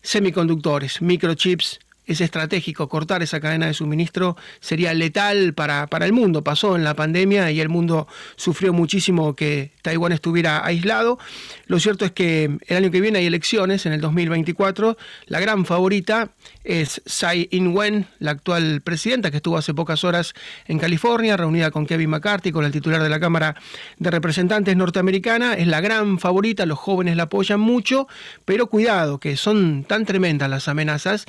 semiconductores, 0.00 1.02
microchips 1.02 1.80
es 2.08 2.20
estratégico. 2.20 2.88
Cortar 2.88 3.22
esa 3.22 3.38
cadena 3.38 3.66
de 3.66 3.74
suministro 3.74 4.36
sería 4.60 4.92
letal 4.94 5.52
para, 5.54 5.86
para 5.86 6.06
el 6.06 6.12
mundo. 6.12 6.42
Pasó 6.42 6.74
en 6.74 6.82
la 6.82 6.94
pandemia 6.94 7.50
y 7.50 7.60
el 7.60 7.68
mundo 7.68 8.08
sufrió 8.36 8.72
muchísimo 8.72 9.36
que 9.36 9.72
Taiwán 9.82 10.12
estuviera 10.12 10.64
aislado. 10.64 11.18
Lo 11.66 11.78
cierto 11.78 12.06
es 12.06 12.12
que 12.12 12.58
el 12.66 12.76
año 12.76 12.90
que 12.90 13.00
viene 13.00 13.18
hay 13.18 13.26
elecciones, 13.26 13.84
en 13.84 13.92
el 13.92 14.00
2024. 14.00 14.96
La 15.26 15.38
gran 15.38 15.66
favorita 15.66 16.30
es 16.64 17.02
Tsai 17.04 17.48
Ing-wen, 17.50 18.06
la 18.18 18.30
actual 18.32 18.80
presidenta, 18.80 19.30
que 19.30 19.36
estuvo 19.36 19.58
hace 19.58 19.74
pocas 19.74 20.02
horas 20.02 20.34
en 20.66 20.78
California, 20.78 21.36
reunida 21.36 21.70
con 21.70 21.86
Kevin 21.86 22.10
McCarthy, 22.10 22.52
con 22.52 22.64
el 22.64 22.72
titular 22.72 23.02
de 23.02 23.08
la 23.10 23.20
Cámara 23.20 23.54
de 23.98 24.10
Representantes 24.10 24.74
norteamericana. 24.76 25.54
Es 25.54 25.66
la 25.66 25.82
gran 25.82 26.18
favorita, 26.18 26.64
los 26.64 26.78
jóvenes 26.78 27.16
la 27.16 27.24
apoyan 27.24 27.60
mucho, 27.60 28.08
pero 28.46 28.68
cuidado, 28.68 29.18
que 29.18 29.36
son 29.36 29.84
tan 29.84 30.06
tremendas 30.06 30.48
las 30.48 30.68
amenazas 30.68 31.26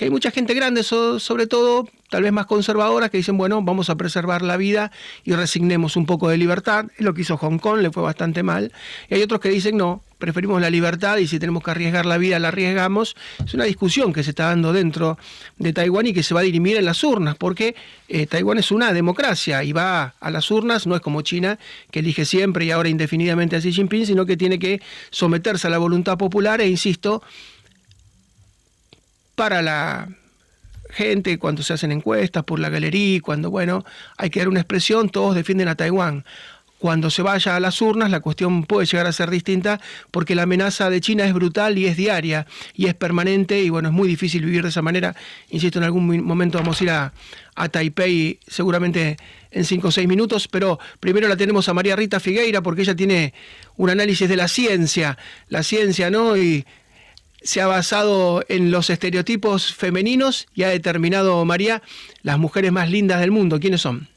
que 0.00 0.06
hay 0.06 0.10
mucha 0.10 0.30
gente 0.30 0.54
grande, 0.54 0.82
sobre 0.82 1.46
todo 1.46 1.86
tal 2.08 2.22
vez 2.22 2.32
más 2.32 2.46
conservadora, 2.46 3.10
que 3.10 3.18
dicen, 3.18 3.36
bueno, 3.36 3.60
vamos 3.60 3.90
a 3.90 3.96
preservar 3.96 4.40
la 4.40 4.56
vida 4.56 4.90
y 5.24 5.34
resignemos 5.34 5.94
un 5.94 6.06
poco 6.06 6.30
de 6.30 6.38
libertad. 6.38 6.86
Es 6.96 7.04
lo 7.04 7.12
que 7.12 7.20
hizo 7.20 7.36
Hong 7.36 7.58
Kong, 7.58 7.82
le 7.82 7.90
fue 7.90 8.02
bastante 8.02 8.42
mal. 8.42 8.72
Y 9.10 9.16
hay 9.16 9.22
otros 9.22 9.40
que 9.40 9.50
dicen, 9.50 9.76
no, 9.76 10.02
preferimos 10.18 10.58
la 10.58 10.70
libertad 10.70 11.18
y 11.18 11.26
si 11.26 11.38
tenemos 11.38 11.62
que 11.62 11.72
arriesgar 11.72 12.06
la 12.06 12.16
vida, 12.16 12.38
la 12.38 12.48
arriesgamos. 12.48 13.14
Es 13.44 13.52
una 13.52 13.64
discusión 13.64 14.14
que 14.14 14.22
se 14.22 14.30
está 14.30 14.46
dando 14.46 14.72
dentro 14.72 15.18
de 15.58 15.74
Taiwán 15.74 16.06
y 16.06 16.14
que 16.14 16.22
se 16.22 16.32
va 16.32 16.40
a 16.40 16.44
dirimir 16.44 16.78
en 16.78 16.86
las 16.86 17.04
urnas, 17.04 17.36
porque 17.36 17.74
eh, 18.08 18.26
Taiwán 18.26 18.56
es 18.56 18.70
una 18.70 18.94
democracia 18.94 19.62
y 19.64 19.72
va 19.72 20.14
a 20.18 20.30
las 20.30 20.50
urnas, 20.50 20.86
no 20.86 20.96
es 20.96 21.02
como 21.02 21.20
China, 21.20 21.58
que 21.90 21.98
elige 21.98 22.24
siempre 22.24 22.64
y 22.64 22.70
ahora 22.70 22.88
indefinidamente 22.88 23.56
a 23.56 23.60
Xi 23.60 23.70
Jinping, 23.70 24.06
sino 24.06 24.24
que 24.24 24.38
tiene 24.38 24.58
que 24.58 24.80
someterse 25.10 25.66
a 25.66 25.70
la 25.70 25.76
voluntad 25.76 26.16
popular 26.16 26.62
e, 26.62 26.68
insisto, 26.68 27.22
para 29.40 29.62
la 29.62 30.06
gente 30.90 31.38
cuando 31.38 31.62
se 31.62 31.72
hacen 31.72 31.92
encuestas 31.92 32.44
por 32.44 32.58
la 32.58 32.68
galería, 32.68 33.22
cuando, 33.22 33.48
bueno, 33.48 33.86
hay 34.18 34.28
que 34.28 34.40
dar 34.40 34.50
una 34.50 34.60
expresión, 34.60 35.08
todos 35.08 35.34
defienden 35.34 35.66
a 35.68 35.76
Taiwán. 35.76 36.26
cuando 36.78 37.08
se 37.08 37.22
vaya 37.22 37.56
a 37.56 37.60
las 37.60 37.80
urnas 37.80 38.10
la 38.10 38.20
cuestión 38.20 38.64
puede 38.64 38.86
llegar 38.86 39.06
a 39.06 39.12
ser 39.12 39.30
distinta 39.30 39.80
porque 40.10 40.34
la 40.34 40.42
amenaza 40.42 40.90
de 40.90 41.00
China 41.00 41.24
es 41.24 41.32
brutal 41.32 41.78
y 41.78 41.86
es 41.86 41.96
diaria 41.96 42.46
y 42.74 42.86
es 42.86 42.94
permanente 42.94 43.62
y 43.62 43.70
bueno, 43.70 43.88
es 43.88 43.94
muy 43.94 44.08
difícil 44.08 44.44
vivir 44.44 44.62
de 44.62 44.68
esa 44.68 44.82
manera. 44.82 45.16
Insisto, 45.48 45.78
en 45.78 45.84
algún 45.84 46.22
momento 46.22 46.58
vamos 46.58 46.78
a 46.80 46.84
ir 46.84 46.90
a, 46.90 47.12
a 47.54 47.68
Taipei 47.70 48.40
seguramente 48.46 49.16
en 49.50 49.64
cinco 49.64 49.88
o 49.88 49.90
seis 49.90 50.06
minutos, 50.06 50.48
pero 50.48 50.78
primero 51.00 51.28
la 51.28 51.36
tenemos 51.36 51.66
a 51.70 51.72
María 51.72 51.96
Rita 51.96 52.20
Figueira 52.20 52.62
porque 52.62 52.82
ella 52.82 52.94
tiene 52.94 53.32
un 53.78 53.88
análisis 53.88 54.28
de 54.28 54.36
la 54.36 54.48
ciencia, 54.48 55.16
la 55.48 55.62
ciencia, 55.62 56.10
¿no? 56.10 56.36
Se 57.42 57.60
ha 57.60 57.66
basado 57.66 58.44
en 58.48 58.70
los 58.70 58.90
estereotipos 58.90 59.74
femeninos 59.74 60.46
y 60.54 60.64
ha 60.64 60.68
determinado, 60.68 61.44
María, 61.44 61.82
las 62.22 62.38
mujeres 62.38 62.72
más 62.72 62.90
lindas 62.90 63.20
del 63.20 63.30
mundo. 63.30 63.60
¿Quiénes 63.60 63.80
son? 63.80 64.08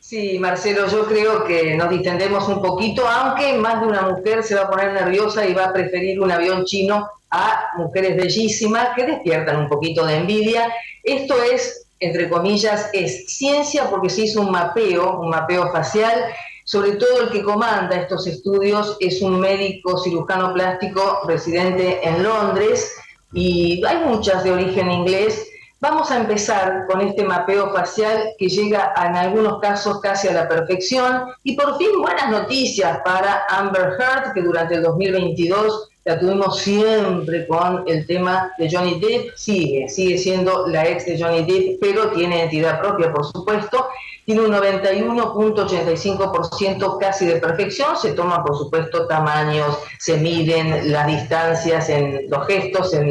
Sí, 0.00 0.38
Marcelo, 0.38 0.88
yo 0.88 1.06
creo 1.06 1.44
que 1.44 1.76
nos 1.76 1.90
distendemos 1.90 2.48
un 2.48 2.62
poquito, 2.62 3.06
aunque 3.06 3.58
más 3.58 3.82
de 3.82 3.88
una 3.88 4.02
mujer 4.02 4.42
se 4.42 4.54
va 4.54 4.62
a 4.62 4.70
poner 4.70 4.94
nerviosa 4.94 5.46
y 5.46 5.52
va 5.52 5.66
a 5.66 5.72
preferir 5.72 6.18
un 6.18 6.30
avión 6.30 6.64
chino 6.64 7.06
a 7.30 7.72
mujeres 7.76 8.16
bellísimas 8.16 8.88
que 8.96 9.04
despiertan 9.04 9.56
un 9.56 9.68
poquito 9.68 10.06
de 10.06 10.16
envidia. 10.16 10.72
Esto 11.02 11.42
es, 11.42 11.88
entre 12.00 12.30
comillas, 12.30 12.88
es 12.94 13.26
ciencia 13.26 13.90
porque 13.90 14.08
se 14.08 14.22
hizo 14.22 14.40
un 14.40 14.50
mapeo, 14.50 15.20
un 15.20 15.28
mapeo 15.28 15.70
facial. 15.70 16.24
Sobre 16.68 16.96
todo 16.96 17.22
el 17.22 17.30
que 17.30 17.42
comanda 17.42 17.96
estos 17.96 18.26
estudios 18.26 18.98
es 19.00 19.22
un 19.22 19.40
médico 19.40 19.96
cirujano 19.96 20.52
plástico 20.52 21.20
residente 21.26 22.06
en 22.06 22.22
Londres 22.22 22.94
y 23.32 23.82
hay 23.86 24.04
muchas 24.04 24.44
de 24.44 24.50
origen 24.50 24.90
inglés. 24.90 25.48
Vamos 25.80 26.10
a 26.10 26.18
empezar 26.18 26.84
con 26.86 27.00
este 27.00 27.24
mapeo 27.24 27.72
facial 27.72 28.34
que 28.36 28.50
llega 28.50 28.92
en 29.02 29.16
algunos 29.16 29.60
casos 29.62 30.02
casi 30.02 30.28
a 30.28 30.34
la 30.34 30.46
perfección. 30.46 31.28
Y 31.42 31.56
por 31.56 31.78
fin 31.78 32.02
buenas 32.02 32.30
noticias 32.30 33.00
para 33.02 33.46
Amber 33.48 33.96
Heard 33.98 34.34
que 34.34 34.42
durante 34.42 34.74
el 34.74 34.82
2022 34.82 35.88
la 36.04 36.18
tuvimos 36.18 36.58
siempre 36.58 37.46
con 37.46 37.84
el 37.86 38.06
tema 38.06 38.52
de 38.58 38.70
Johnny 38.70 39.00
Depp, 39.00 39.34
sigue, 39.36 39.88
sigue 39.88 40.18
siendo 40.18 40.66
la 40.66 40.86
ex 40.86 41.06
de 41.06 41.18
Johnny 41.18 41.44
Depp, 41.44 41.80
pero 41.80 42.10
tiene 42.10 42.42
entidad 42.42 42.78
propia 42.78 43.10
por 43.10 43.24
supuesto, 43.24 43.88
tiene 44.28 44.42
un 44.42 44.52
91.85% 44.52 46.98
casi 47.00 47.24
de 47.24 47.36
perfección, 47.36 47.96
se 47.96 48.12
toman 48.12 48.44
por 48.44 48.58
supuesto 48.58 49.06
tamaños, 49.06 49.78
se 49.98 50.18
miden 50.18 50.92
las 50.92 51.06
distancias 51.06 51.88
en 51.88 52.28
los 52.28 52.46
gestos, 52.46 52.92
en, 52.92 53.08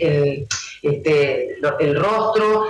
el 0.00 0.46
este, 0.80 1.58
el 1.80 2.00
rostro, 2.00 2.66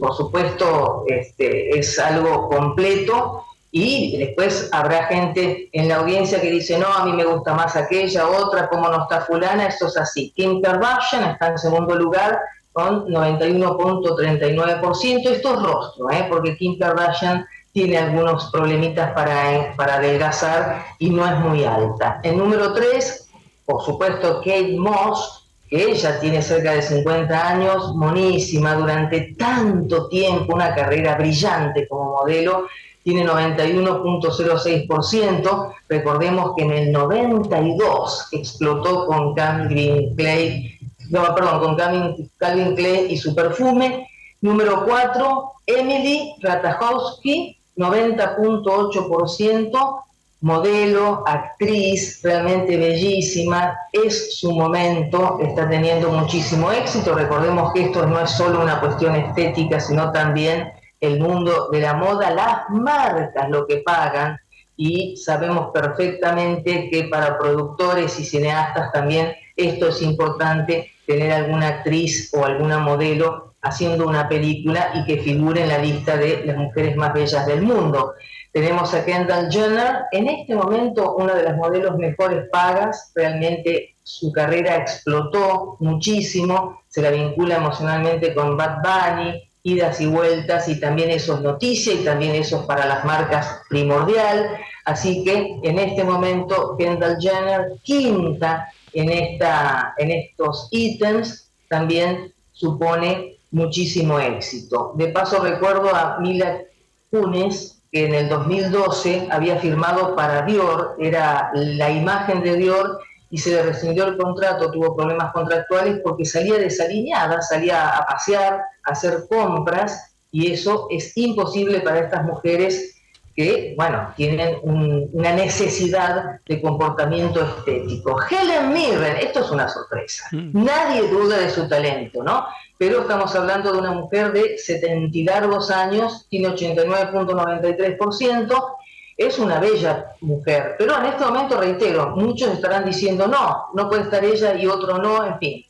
por 0.00 0.16
supuesto, 0.16 1.04
este, 1.06 1.78
es 1.78 1.98
algo 1.98 2.48
completo 2.48 3.44
y 3.70 4.16
después 4.16 4.70
habrá 4.72 5.08
gente 5.08 5.68
en 5.70 5.86
la 5.86 5.96
audiencia 5.96 6.40
que 6.40 6.50
dice, 6.50 6.78
no, 6.78 6.86
a 6.86 7.04
mí 7.04 7.12
me 7.12 7.26
gusta 7.26 7.52
más 7.52 7.76
aquella, 7.76 8.26
otra, 8.26 8.70
como 8.70 8.88
no 8.88 9.02
está 9.02 9.20
fulana, 9.20 9.66
eso 9.66 9.88
es 9.88 9.98
así. 9.98 10.32
Kim 10.34 10.62
Kardashian 10.62 11.32
está 11.32 11.48
en 11.48 11.58
segundo 11.58 11.94
lugar 11.94 12.40
con 12.76 13.08
91.39%, 13.08 15.30
esto 15.30 15.54
es 15.54 15.62
rostro, 15.62 16.10
¿eh? 16.10 16.26
porque 16.28 16.58
Kim 16.58 16.78
Kardashian 16.78 17.46
tiene 17.72 17.96
algunos 17.96 18.50
problemitas 18.52 19.14
para, 19.14 19.72
para 19.78 19.94
adelgazar 19.94 20.84
y 20.98 21.08
no 21.08 21.26
es 21.26 21.40
muy 21.40 21.64
alta. 21.64 22.20
El 22.22 22.36
número 22.36 22.74
3, 22.74 23.30
por 23.64 23.82
supuesto, 23.82 24.40
Kate 24.40 24.76
Moss, 24.76 25.48
que 25.70 25.90
ella 25.90 26.20
tiene 26.20 26.42
cerca 26.42 26.72
de 26.72 26.82
50 26.82 27.48
años, 27.48 27.94
monísima, 27.94 28.74
durante 28.74 29.34
tanto 29.38 30.06
tiempo, 30.08 30.54
una 30.54 30.74
carrera 30.74 31.16
brillante 31.16 31.88
como 31.88 32.18
modelo, 32.18 32.66
tiene 33.02 33.24
91.06%. 33.24 35.72
Recordemos 35.88 36.52
que 36.54 36.64
en 36.64 36.72
el 36.72 36.92
92 36.92 38.28
explotó 38.32 39.06
con 39.06 39.34
Calvin 39.34 40.14
Clay, 40.14 40.75
no, 41.10 41.34
perdón, 41.34 41.60
con 41.60 41.76
Calvin, 41.76 42.30
Calvin 42.38 42.74
Clay 42.74 43.12
y 43.12 43.16
su 43.16 43.34
perfume. 43.34 44.08
Número 44.40 44.84
4, 44.84 45.52
Emily 45.66 46.34
Ratajkowski, 46.40 47.58
90.8% 47.76 50.02
modelo, 50.40 51.24
actriz, 51.26 52.20
realmente 52.22 52.76
bellísima, 52.76 53.76
es 53.92 54.38
su 54.38 54.52
momento, 54.52 55.38
está 55.42 55.68
teniendo 55.68 56.10
muchísimo 56.10 56.70
éxito. 56.70 57.14
Recordemos 57.14 57.72
que 57.72 57.86
esto 57.86 58.06
no 58.06 58.20
es 58.20 58.30
solo 58.30 58.62
una 58.62 58.80
cuestión 58.80 59.16
estética, 59.16 59.80
sino 59.80 60.12
también 60.12 60.72
el 61.00 61.20
mundo 61.20 61.68
de 61.70 61.80
la 61.80 61.94
moda, 61.94 62.30
las 62.30 62.68
marcas 62.70 63.48
lo 63.50 63.66
que 63.66 63.78
pagan 63.78 64.38
y 64.76 65.16
sabemos 65.16 65.70
perfectamente 65.72 66.90
que 66.90 67.04
para 67.04 67.38
productores 67.38 68.18
y 68.20 68.24
cineastas 68.24 68.92
también 68.92 69.32
esto 69.56 69.88
es 69.88 70.02
importante, 70.02 70.90
tener 71.06 71.32
alguna 71.32 71.68
actriz 71.68 72.32
o 72.34 72.44
alguna 72.44 72.78
modelo 72.78 73.54
haciendo 73.62 74.06
una 74.06 74.28
película 74.28 74.92
y 74.94 75.04
que 75.04 75.22
figure 75.22 75.62
en 75.62 75.68
la 75.68 75.78
lista 75.78 76.16
de 76.16 76.44
las 76.44 76.56
mujeres 76.56 76.96
más 76.96 77.12
bellas 77.12 77.46
del 77.46 77.62
mundo. 77.62 78.14
Tenemos 78.52 78.94
a 78.94 79.04
Kendall 79.04 79.50
Jenner, 79.50 80.04
en 80.12 80.28
este 80.28 80.54
momento 80.54 81.14
una 81.16 81.34
de 81.34 81.42
las 81.42 81.56
modelos 81.56 81.98
mejores 81.98 82.48
pagas, 82.50 83.12
realmente 83.14 83.96
su 84.02 84.32
carrera 84.32 84.76
explotó 84.76 85.76
muchísimo, 85.80 86.80
se 86.88 87.02
la 87.02 87.10
vincula 87.10 87.56
emocionalmente 87.56 88.34
con 88.34 88.56
Bad 88.56 88.78
Bunny, 88.82 89.42
idas 89.64 90.00
y 90.00 90.06
vueltas, 90.06 90.68
y 90.68 90.78
también 90.78 91.10
eso 91.10 91.34
es 91.34 91.40
noticia 91.40 91.92
y 91.92 92.04
también 92.04 92.36
eso 92.36 92.60
es 92.60 92.66
para 92.66 92.86
las 92.86 93.04
marcas 93.04 93.62
primordial. 93.68 94.48
Así 94.84 95.24
que 95.24 95.58
en 95.62 95.78
este 95.78 96.04
momento 96.04 96.76
Kendall 96.78 97.18
Jenner, 97.20 97.72
quinta 97.82 98.72
en, 98.96 99.10
esta, 99.10 99.94
en 99.98 100.10
estos 100.10 100.68
ítems, 100.70 101.50
también 101.68 102.32
supone 102.52 103.38
muchísimo 103.50 104.18
éxito. 104.18 104.92
De 104.96 105.08
paso 105.08 105.42
recuerdo 105.42 105.94
a 105.94 106.18
Mila 106.18 106.62
Kunis, 107.10 107.82
que 107.92 108.06
en 108.06 108.14
el 108.14 108.28
2012 108.28 109.28
había 109.30 109.58
firmado 109.58 110.16
para 110.16 110.42
Dior, 110.42 110.96
era 110.98 111.50
la 111.54 111.90
imagen 111.90 112.42
de 112.42 112.56
Dior 112.56 112.98
y 113.30 113.38
se 113.38 113.50
le 113.50 113.62
rescindió 113.62 114.06
el 114.06 114.16
contrato, 114.16 114.70
tuvo 114.70 114.96
problemas 114.96 115.32
contractuales 115.32 116.00
porque 116.02 116.24
salía 116.24 116.54
desalineada, 116.54 117.42
salía 117.42 117.88
a 117.88 118.06
pasear, 118.06 118.62
a 118.84 118.92
hacer 118.92 119.26
compras 119.28 120.14
y 120.32 120.52
eso 120.52 120.86
es 120.90 121.14
imposible 121.16 121.80
para 121.80 122.00
estas 122.00 122.24
mujeres 122.24 122.95
que, 123.36 123.74
bueno, 123.76 124.12
tienen 124.16 124.56
una 124.62 125.34
necesidad 125.34 126.40
de 126.46 126.60
comportamiento 126.60 127.44
estético. 127.44 128.18
Helen 128.30 128.72
Mirren, 128.72 129.18
esto 129.18 129.40
es 129.40 129.50
una 129.50 129.68
sorpresa, 129.68 130.26
mm. 130.32 130.64
nadie 130.64 131.06
duda 131.08 131.38
de 131.38 131.50
su 131.50 131.68
talento, 131.68 132.24
¿no? 132.24 132.46
pero 132.78 133.02
estamos 133.02 133.32
hablando 133.34 133.72
de 133.72 133.78
una 133.78 133.92
mujer 133.92 134.32
de 134.32 134.58
70 134.58 135.16
y 135.16 135.24
largos 135.24 135.70
años, 135.70 136.26
tiene 136.28 136.48
89.93%, 136.48 138.76
es 139.16 139.38
una 139.38 139.58
bella 139.58 140.12
mujer, 140.20 140.74
pero 140.78 140.98
en 140.98 141.06
este 141.06 141.24
momento, 141.24 141.58
reitero, 141.58 142.14
muchos 142.16 142.50
estarán 142.50 142.84
diciendo 142.84 143.26
no, 143.26 143.68
no 143.72 143.88
puede 143.88 144.02
estar 144.02 144.22
ella 144.22 144.54
y 144.54 144.66
otro 144.66 144.98
no, 144.98 145.24
en 145.24 145.38
fin. 145.38 145.64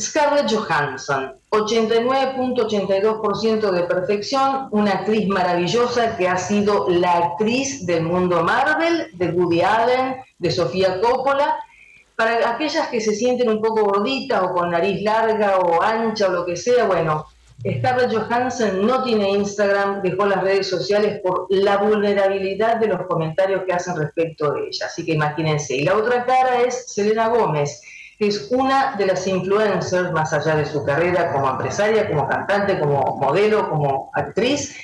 Scarlett 0.00 0.50
Johansson, 0.50 1.34
89.82% 1.50 3.70
de 3.70 3.82
perfección, 3.82 4.68
una 4.70 4.92
actriz 4.92 5.28
maravillosa 5.28 6.16
que 6.16 6.26
ha 6.28 6.38
sido 6.38 6.88
la 6.88 7.18
actriz 7.18 7.84
del 7.84 8.04
mundo 8.04 8.42
Marvel, 8.42 9.08
de 9.14 9.28
Woody 9.30 9.60
Allen, 9.60 10.16
de 10.38 10.50
Sofía 10.50 10.98
Coppola, 11.00 11.56
para 12.16 12.50
aquellas 12.50 12.88
que 12.88 13.00
se 13.00 13.14
sienten 13.14 13.48
un 13.48 13.60
poco 13.60 13.84
gorditas 13.84 14.42
o 14.42 14.52
con 14.52 14.70
nariz 14.70 15.02
larga 15.02 15.58
o 15.58 15.82
ancha 15.82 16.28
o 16.28 16.30
lo 16.30 16.46
que 16.46 16.56
sea, 16.56 16.84
bueno, 16.84 17.26
Scarlett 17.62 18.12
Johansson 18.12 18.86
no 18.86 19.02
tiene 19.02 19.30
Instagram, 19.30 20.02
dejó 20.02 20.26
las 20.26 20.42
redes 20.42 20.68
sociales 20.68 21.20
por 21.22 21.46
la 21.50 21.76
vulnerabilidad 21.76 22.76
de 22.76 22.86
los 22.86 23.06
comentarios 23.06 23.64
que 23.66 23.74
hacen 23.74 23.96
respecto 23.96 24.52
de 24.52 24.68
ella. 24.68 24.86
Así 24.86 25.04
que 25.04 25.12
imagínense. 25.12 25.76
Y 25.76 25.84
la 25.84 25.96
otra 25.96 26.24
cara 26.24 26.62
es 26.62 26.90
Selena 26.90 27.28
Gómez, 27.28 27.82
es 28.20 28.48
una 28.50 28.96
de 28.96 29.06
las 29.06 29.26
influencers, 29.26 30.12
más 30.12 30.32
allá 30.34 30.56
de 30.56 30.66
su 30.66 30.84
carrera 30.84 31.32
como 31.32 31.48
empresaria, 31.48 32.06
como 32.06 32.28
cantante, 32.28 32.78
como 32.78 33.16
modelo, 33.16 33.70
como 33.70 34.10
actriz. 34.12 34.76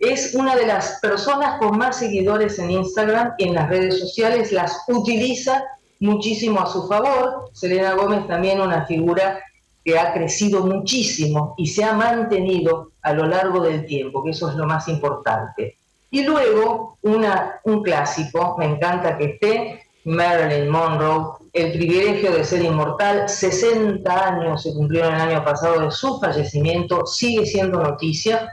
Es 0.00 0.34
una 0.34 0.56
de 0.56 0.66
las 0.66 0.98
personas 1.00 1.58
con 1.60 1.78
más 1.78 1.98
seguidores 1.98 2.58
en 2.58 2.72
Instagram 2.72 3.34
y 3.38 3.44
en 3.44 3.54
las 3.54 3.68
redes 3.68 4.00
sociales, 4.00 4.50
las 4.50 4.82
utiliza 4.88 5.62
muchísimo 6.00 6.60
a 6.60 6.66
su 6.66 6.88
favor. 6.88 7.50
Selena 7.52 7.94
Gómez 7.94 8.26
también 8.26 8.60
una 8.60 8.84
figura 8.86 9.38
que 9.84 9.96
ha 9.96 10.12
crecido 10.12 10.66
muchísimo 10.66 11.54
y 11.56 11.68
se 11.68 11.84
ha 11.84 11.92
mantenido 11.92 12.90
a 13.02 13.12
lo 13.12 13.26
largo 13.26 13.60
del 13.60 13.86
tiempo, 13.86 14.24
que 14.24 14.30
eso 14.30 14.50
es 14.50 14.56
lo 14.56 14.66
más 14.66 14.88
importante. 14.88 15.76
Y 16.10 16.24
luego 16.24 16.98
una, 17.02 17.60
un 17.62 17.84
clásico, 17.84 18.56
me 18.58 18.64
encanta 18.64 19.16
que 19.16 19.24
esté, 19.26 19.89
Marilyn 20.04 20.68
Monroe, 20.68 21.38
el 21.52 21.72
privilegio 21.72 22.32
de 22.32 22.44
ser 22.44 22.62
inmortal, 22.62 23.28
60 23.28 24.28
años 24.28 24.62
se 24.62 24.72
cumplieron 24.72 25.14
el 25.14 25.20
año 25.20 25.44
pasado 25.44 25.80
de 25.80 25.90
su 25.90 26.18
fallecimiento, 26.18 27.04
sigue 27.06 27.44
siendo 27.44 27.82
noticia, 27.82 28.48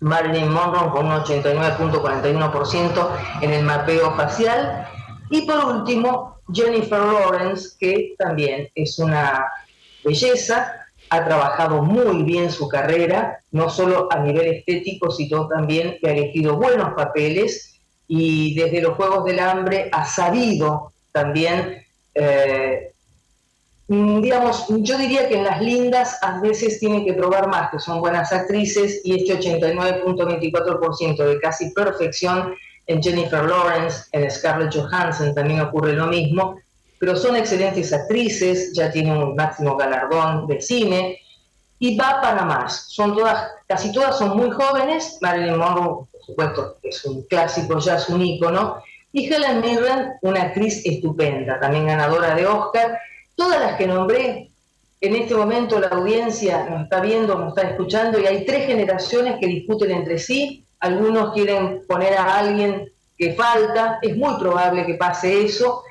Marilyn 0.00 0.50
Monroe 0.50 0.90
con 0.90 1.06
un 1.06 1.12
89.41% 1.22 3.08
en 3.42 3.52
el 3.52 3.64
mapeo 3.64 4.14
facial. 4.14 4.88
Y 5.30 5.42
por 5.42 5.64
último, 5.64 6.36
Jennifer 6.52 7.00
Lawrence, 7.00 7.70
que 7.78 8.14
también 8.18 8.68
es 8.74 8.98
una 8.98 9.46
belleza, 10.04 10.86
ha 11.10 11.24
trabajado 11.24 11.82
muy 11.82 12.22
bien 12.22 12.50
su 12.50 12.68
carrera, 12.68 13.40
no 13.50 13.70
solo 13.70 14.08
a 14.10 14.18
nivel 14.20 14.46
estético, 14.54 15.10
sino 15.10 15.48
también 15.48 15.98
que 16.00 16.08
ha 16.08 16.12
elegido 16.12 16.56
buenos 16.56 16.94
papeles 16.94 17.75
y 18.08 18.54
desde 18.54 18.80
los 18.80 18.94
Juegos 18.96 19.24
del 19.24 19.40
Hambre 19.40 19.88
ha 19.92 20.04
sabido 20.04 20.92
también, 21.12 21.84
eh, 22.14 22.92
digamos, 23.88 24.66
yo 24.68 24.98
diría 24.98 25.28
que 25.28 25.38
en 25.38 25.44
las 25.44 25.60
lindas 25.60 26.18
a 26.22 26.40
veces 26.40 26.78
tienen 26.78 27.04
que 27.04 27.14
probar 27.14 27.48
más, 27.48 27.70
que 27.70 27.78
son 27.78 28.00
buenas 28.00 28.32
actrices, 28.32 29.00
y 29.04 29.16
este 29.16 29.38
89.24% 29.38 31.24
de 31.24 31.40
casi 31.40 31.70
perfección 31.70 32.54
en 32.86 33.02
Jennifer 33.02 33.44
Lawrence, 33.44 34.04
en 34.12 34.30
Scarlett 34.30 34.74
Johansson 34.74 35.34
también 35.34 35.60
ocurre 35.60 35.94
lo 35.94 36.06
mismo, 36.06 36.56
pero 36.98 37.16
son 37.16 37.36
excelentes 37.36 37.92
actrices, 37.92 38.72
ya 38.72 38.90
tienen 38.90 39.16
un 39.16 39.34
máximo 39.34 39.76
galardón 39.76 40.46
de 40.46 40.60
cine, 40.60 41.18
y 41.78 41.96
va 41.96 42.20
para 42.22 42.44
más. 42.44 42.86
Son 42.88 43.14
todas, 43.14 43.50
casi 43.66 43.92
todas 43.92 44.18
son 44.18 44.36
muy 44.36 44.50
jóvenes, 44.50 45.18
Marilyn 45.20 45.58
Monroe, 45.58 46.06
supuesto, 46.26 46.76
es 46.82 47.04
un 47.04 47.22
clásico, 47.22 47.78
ya 47.78 47.96
es 47.96 48.08
un 48.08 48.20
ícono, 48.22 48.82
y 49.12 49.32
Helen 49.32 49.60
Mirren, 49.60 50.12
una 50.22 50.42
actriz 50.42 50.84
estupenda, 50.84 51.58
también 51.60 51.86
ganadora 51.86 52.34
de 52.34 52.46
Oscar. 52.46 52.98
Todas 53.34 53.60
las 53.60 53.76
que 53.76 53.86
nombré, 53.86 54.50
en 55.00 55.14
este 55.14 55.34
momento 55.34 55.78
la 55.78 55.88
audiencia 55.88 56.66
nos 56.68 56.82
está 56.82 57.00
viendo, 57.00 57.38
nos 57.38 57.56
está 57.56 57.70
escuchando, 57.70 58.18
y 58.18 58.26
hay 58.26 58.44
tres 58.44 58.66
generaciones 58.66 59.36
que 59.40 59.46
discuten 59.46 59.90
entre 59.92 60.18
sí, 60.18 60.64
algunos 60.80 61.32
quieren 61.32 61.82
poner 61.86 62.14
a 62.14 62.38
alguien 62.38 62.90
que 63.16 63.32
falta, 63.34 63.98
es 64.02 64.16
muy 64.16 64.34
probable 64.38 64.84
que 64.84 64.94
pase 64.94 65.44
eso. 65.44 65.82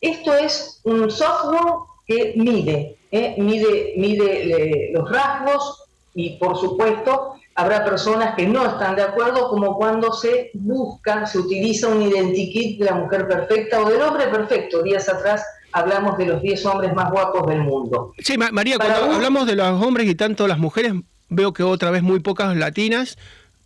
Esto 0.00 0.34
es 0.34 0.80
un 0.84 1.10
software 1.10 1.74
que 2.06 2.34
mide, 2.36 2.96
¿eh? 3.10 3.34
mide, 3.38 3.94
mide 3.96 4.90
los 4.92 5.10
rasgos 5.10 5.84
y 6.14 6.36
por 6.36 6.58
supuesto 6.58 7.36
habrá 7.54 7.84
personas 7.84 8.34
que 8.34 8.46
no 8.46 8.66
están 8.66 8.96
de 8.96 9.02
acuerdo, 9.02 9.48
como 9.48 9.76
cuando 9.76 10.12
se 10.12 10.50
busca, 10.54 11.26
se 11.26 11.38
utiliza 11.38 11.88
un 11.88 12.02
identikit 12.02 12.78
de 12.78 12.84
la 12.86 12.94
mujer 12.94 13.28
perfecta 13.28 13.80
o 13.80 13.88
del 13.88 14.02
hombre 14.02 14.28
perfecto. 14.28 14.82
Días 14.82 15.08
atrás 15.08 15.44
hablamos 15.72 16.16
de 16.18 16.26
los 16.26 16.42
10 16.42 16.66
hombres 16.66 16.94
más 16.94 17.10
guapos 17.10 17.46
del 17.46 17.60
mundo. 17.60 18.12
Sí, 18.18 18.36
María, 18.36 18.78
cuando 18.78 19.12
hablamos 19.12 19.46
de 19.46 19.56
los 19.56 19.82
hombres 19.82 20.08
y 20.08 20.14
tanto 20.14 20.48
las 20.48 20.58
mujeres, 20.58 20.94
veo 21.28 21.52
que 21.52 21.62
otra 21.62 21.90
vez 21.90 22.02
muy 22.02 22.20
pocas 22.20 22.56
latinas 22.56 23.16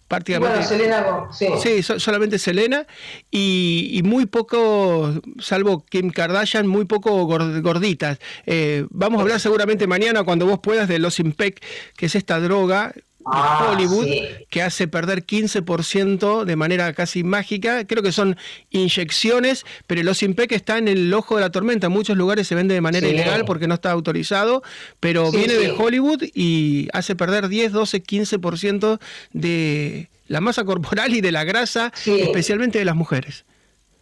bueno, 0.09 0.63
Selena, 0.63 1.29
sí. 1.31 1.47
Sí, 1.63 1.83
solamente 1.83 2.39
Selena 2.39 2.87
y, 3.31 4.01
muy 4.05 4.25
poco, 4.25 5.13
salvo 5.39 5.85
Kim 5.85 6.11
Kardashian, 6.11 6.67
muy 6.67 6.87
poco 6.87 7.27
gorditas. 7.27 8.19
Eh, 8.47 8.87
vamos 8.89 9.19
a 9.19 9.23
hablar 9.23 9.39
seguramente 9.39 9.87
mañana 9.87 10.25
cuando 10.25 10.47
vos 10.47 10.61
puedas 10.61 10.89
de 10.89 10.99
los 10.99 11.21
Impec, 11.21 11.63
que 11.95 12.07
es 12.07 12.15
esta 12.15 12.41
droga 12.41 12.95
ah, 13.33 13.71
Hollywood 13.73 14.07
que 14.51 14.63
hace 14.63 14.89
perder 14.89 15.25
15% 15.25 16.45
de 16.45 16.57
manera 16.57 16.93
casi 16.93 17.25
mágica. 17.25 17.87
Creo 17.87 18.03
que 18.03 18.13
son 18.13 18.37
inyecciones, 18.71 19.65
pero 19.87 20.01
el 20.01 20.09
Osimpec 20.09 20.53
está 20.53 20.79
en 20.79 20.89
el 20.89 21.13
ojo 21.13 21.37
de 21.37 21.43
la 21.43 21.51
tormenta. 21.51 21.89
En 21.89 21.93
muchos 21.93 22.17
lugares 22.17 22.47
se 22.47 22.55
vende 22.55 22.75
de 22.75 22.81
manera 22.81 23.09
ilegal 23.09 23.45
porque 23.45 23.67
no 23.67 23.75
está 23.75 23.91
autorizado, 23.91 24.63
pero 25.01 25.31
viene 25.31 25.55
de 25.55 25.71
Hollywood 25.71 26.23
y 26.35 26.89
hace 26.93 27.17
perder 27.17 27.49
10, 27.49 27.73
12, 27.73 28.03
15% 28.03 29.01
de 29.33 30.09
la 30.27 30.41
masa 30.41 30.65
corporal 30.65 31.15
y 31.15 31.21
de 31.21 31.33
la 31.33 31.45
grasa, 31.45 31.93
especialmente 32.07 32.79
de 32.79 32.85
las 32.85 32.97
mujeres. 32.97 33.45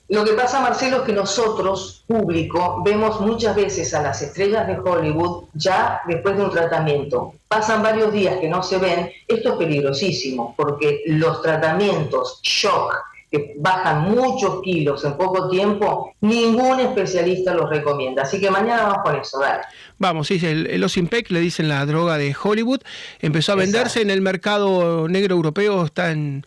Lo 0.08 0.24
que 0.24 0.34
pasa, 0.34 0.60
Marcelo, 0.60 0.98
es 0.98 1.02
que 1.02 1.12
nosotros, 1.12 2.04
público, 2.06 2.82
vemos 2.84 3.20
muchas 3.20 3.56
veces 3.56 3.92
a 3.92 4.02
las 4.02 4.22
estrellas 4.22 4.66
de 4.68 4.78
Hollywood 4.78 5.46
ya 5.54 6.00
después 6.06 6.36
de 6.36 6.44
un 6.44 6.50
tratamiento. 6.50 7.34
Pasan 7.48 7.82
varios 7.82 8.12
días 8.12 8.36
que 8.38 8.48
no 8.48 8.62
se 8.62 8.78
ven. 8.78 9.10
Esto 9.26 9.52
es 9.52 9.56
peligrosísimo 9.56 10.54
porque 10.56 11.02
los 11.06 11.42
tratamientos 11.42 12.40
shock 12.42 12.94
que 13.28 13.54
bajan 13.58 14.02
muchos 14.02 14.62
kilos 14.62 15.04
en 15.04 15.16
poco 15.16 15.48
tiempo, 15.48 16.12
ningún 16.20 16.78
especialista 16.78 17.52
los 17.52 17.68
recomienda. 17.68 18.22
Así 18.22 18.38
que 18.40 18.50
mañana 18.50 18.84
vamos 18.84 18.98
con 19.02 19.16
eso, 19.16 19.40
dale. 19.40 19.64
Vamos, 19.98 20.28
sí, 20.28 20.38
el, 20.46 20.68
el 20.68 20.84
Osimpec, 20.84 21.30
le 21.30 21.40
dicen 21.40 21.68
la 21.68 21.84
droga 21.86 22.18
de 22.18 22.36
Hollywood, 22.40 22.82
empezó 23.18 23.52
a 23.52 23.56
venderse 23.56 24.00
en 24.00 24.10
el 24.10 24.20
mercado 24.20 25.08
negro 25.08 25.34
europeo, 25.34 25.84
está 25.84 26.12
en 26.12 26.46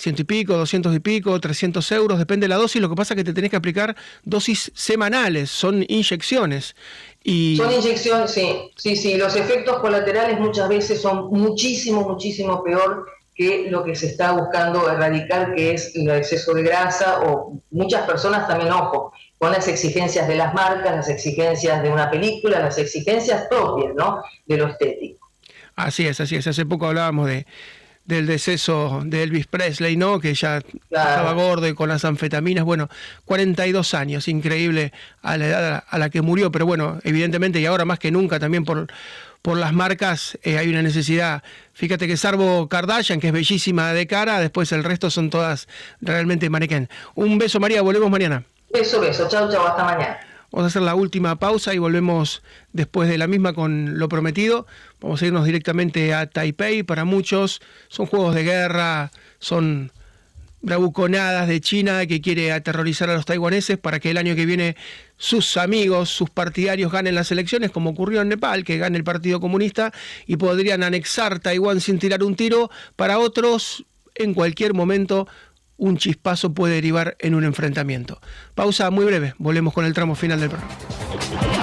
ciento 0.00 0.22
y 0.22 0.24
pico, 0.24 0.56
doscientos 0.56 0.94
y 0.94 1.00
pico, 1.00 1.38
trescientos 1.40 1.90
euros, 1.92 2.18
depende 2.18 2.44
de 2.44 2.48
la 2.48 2.56
dosis. 2.56 2.80
Lo 2.80 2.88
que 2.88 2.96
pasa 2.96 3.14
es 3.14 3.18
que 3.18 3.24
te 3.24 3.32
tenés 3.32 3.50
que 3.50 3.56
aplicar 3.56 3.94
dosis 4.24 4.72
semanales, 4.74 5.50
son 5.50 5.84
inyecciones. 5.88 6.74
Y... 7.22 7.56
Son 7.56 7.72
inyecciones, 7.72 8.32
sí, 8.32 8.70
sí, 8.76 8.96
sí. 8.96 9.16
Los 9.16 9.36
efectos 9.36 9.78
colaterales 9.78 10.40
muchas 10.40 10.68
veces 10.68 11.00
son 11.00 11.28
muchísimo, 11.30 12.08
muchísimo 12.08 12.64
peor 12.64 13.06
que 13.34 13.70
lo 13.70 13.84
que 13.84 13.94
se 13.94 14.06
está 14.06 14.32
buscando 14.32 14.90
erradicar, 14.90 15.54
que 15.54 15.72
es 15.72 15.94
el 15.94 16.10
exceso 16.10 16.52
de 16.52 16.62
grasa, 16.62 17.20
o 17.22 17.58
muchas 17.70 18.06
personas 18.06 18.46
también, 18.46 18.72
ojo, 18.72 19.12
con 19.38 19.52
las 19.52 19.66
exigencias 19.68 20.28
de 20.28 20.34
las 20.34 20.52
marcas, 20.52 20.96
las 20.96 21.08
exigencias 21.08 21.82
de 21.82 21.90
una 21.90 22.10
película, 22.10 22.60
las 22.60 22.76
exigencias 22.76 23.46
propias, 23.48 23.94
¿no? 23.94 24.22
De 24.44 24.58
lo 24.58 24.68
estético. 24.68 25.30
Así 25.74 26.06
es, 26.06 26.20
así 26.20 26.36
es. 26.36 26.46
Hace 26.46 26.66
poco 26.66 26.86
hablábamos 26.86 27.28
de, 27.28 27.46
del 28.10 28.26
deceso 28.26 29.02
de 29.04 29.22
Elvis 29.22 29.46
Presley, 29.46 29.96
¿no? 29.96 30.18
Que 30.18 30.34
ya 30.34 30.58
estaba 30.90 31.32
gordo 31.32 31.68
y 31.68 31.74
con 31.74 31.88
las 31.88 32.04
anfetaminas. 32.04 32.64
Bueno, 32.64 32.88
42 33.24 33.94
años, 33.94 34.26
increíble 34.26 34.92
a 35.22 35.36
la 35.36 35.46
edad 35.46 35.84
a 35.88 35.98
la 35.98 36.10
que 36.10 36.20
murió, 36.20 36.50
pero 36.50 36.66
bueno, 36.66 36.98
evidentemente 37.04 37.60
y 37.60 37.66
ahora 37.66 37.84
más 37.84 37.98
que 38.00 38.10
nunca 38.10 38.40
también 38.40 38.64
por, 38.64 38.88
por 39.42 39.56
las 39.56 39.72
marcas 39.72 40.36
eh, 40.42 40.58
hay 40.58 40.68
una 40.68 40.82
necesidad. 40.82 41.42
Fíjate 41.72 42.08
que 42.08 42.16
salvo 42.16 42.68
Kardashian, 42.68 43.20
que 43.20 43.28
es 43.28 43.32
bellísima 43.32 43.92
de 43.92 44.06
cara, 44.06 44.40
después 44.40 44.72
el 44.72 44.82
resto 44.82 45.08
son 45.08 45.30
todas 45.30 45.68
realmente 46.00 46.50
manequén. 46.50 46.88
Un 47.14 47.38
beso, 47.38 47.60
María, 47.60 47.80
volvemos 47.82 48.10
mañana. 48.10 48.42
Beso, 48.72 49.00
beso. 49.00 49.28
Chao, 49.28 49.50
chao, 49.50 49.66
hasta 49.66 49.84
mañana. 49.84 50.18
Vamos 50.52 50.64
a 50.64 50.66
hacer 50.68 50.82
la 50.82 50.94
última 50.94 51.38
pausa 51.38 51.74
y 51.74 51.78
volvemos 51.78 52.42
después 52.72 53.08
de 53.08 53.18
la 53.18 53.26
misma 53.26 53.52
con 53.52 53.98
lo 53.98 54.08
prometido. 54.08 54.66
Vamos 55.00 55.22
a 55.22 55.26
irnos 55.26 55.44
directamente 55.44 56.12
a 56.12 56.26
Taipei. 56.26 56.82
Para 56.82 57.04
muchos 57.04 57.60
son 57.88 58.06
juegos 58.06 58.34
de 58.34 58.42
guerra, 58.42 59.12
son 59.38 59.92
bravuconadas 60.62 61.48
de 61.48 61.60
China 61.60 62.04
que 62.06 62.20
quiere 62.20 62.52
aterrorizar 62.52 63.08
a 63.10 63.14
los 63.14 63.24
taiwaneses 63.24 63.78
para 63.78 63.98
que 63.98 64.10
el 64.10 64.18
año 64.18 64.34
que 64.34 64.44
viene 64.44 64.76
sus 65.16 65.56
amigos, 65.56 66.10
sus 66.10 66.30
partidarios 66.30 66.92
ganen 66.92 67.14
las 67.14 67.30
elecciones, 67.30 67.70
como 67.70 67.90
ocurrió 67.90 68.20
en 68.20 68.28
Nepal, 68.28 68.64
que 68.64 68.78
gane 68.78 68.98
el 68.98 69.04
Partido 69.04 69.40
Comunista 69.40 69.92
y 70.26 70.36
podrían 70.36 70.82
anexar 70.82 71.38
Taiwán 71.38 71.80
sin 71.80 71.98
tirar 71.98 72.22
un 72.22 72.36
tiro. 72.36 72.70
Para 72.96 73.18
otros, 73.18 73.84
en 74.14 74.34
cualquier 74.34 74.74
momento 74.74 75.28
un 75.80 75.96
chispazo 75.96 76.52
puede 76.52 76.74
derivar 76.74 77.16
en 77.18 77.34
un 77.34 77.44
enfrentamiento. 77.44 78.20
Pausa 78.54 78.90
muy 78.90 79.04
breve, 79.06 79.34
volvemos 79.38 79.72
con 79.74 79.84
el 79.84 79.94
tramo 79.94 80.14
final 80.14 80.38
del 80.38 80.50
programa. 80.50 81.59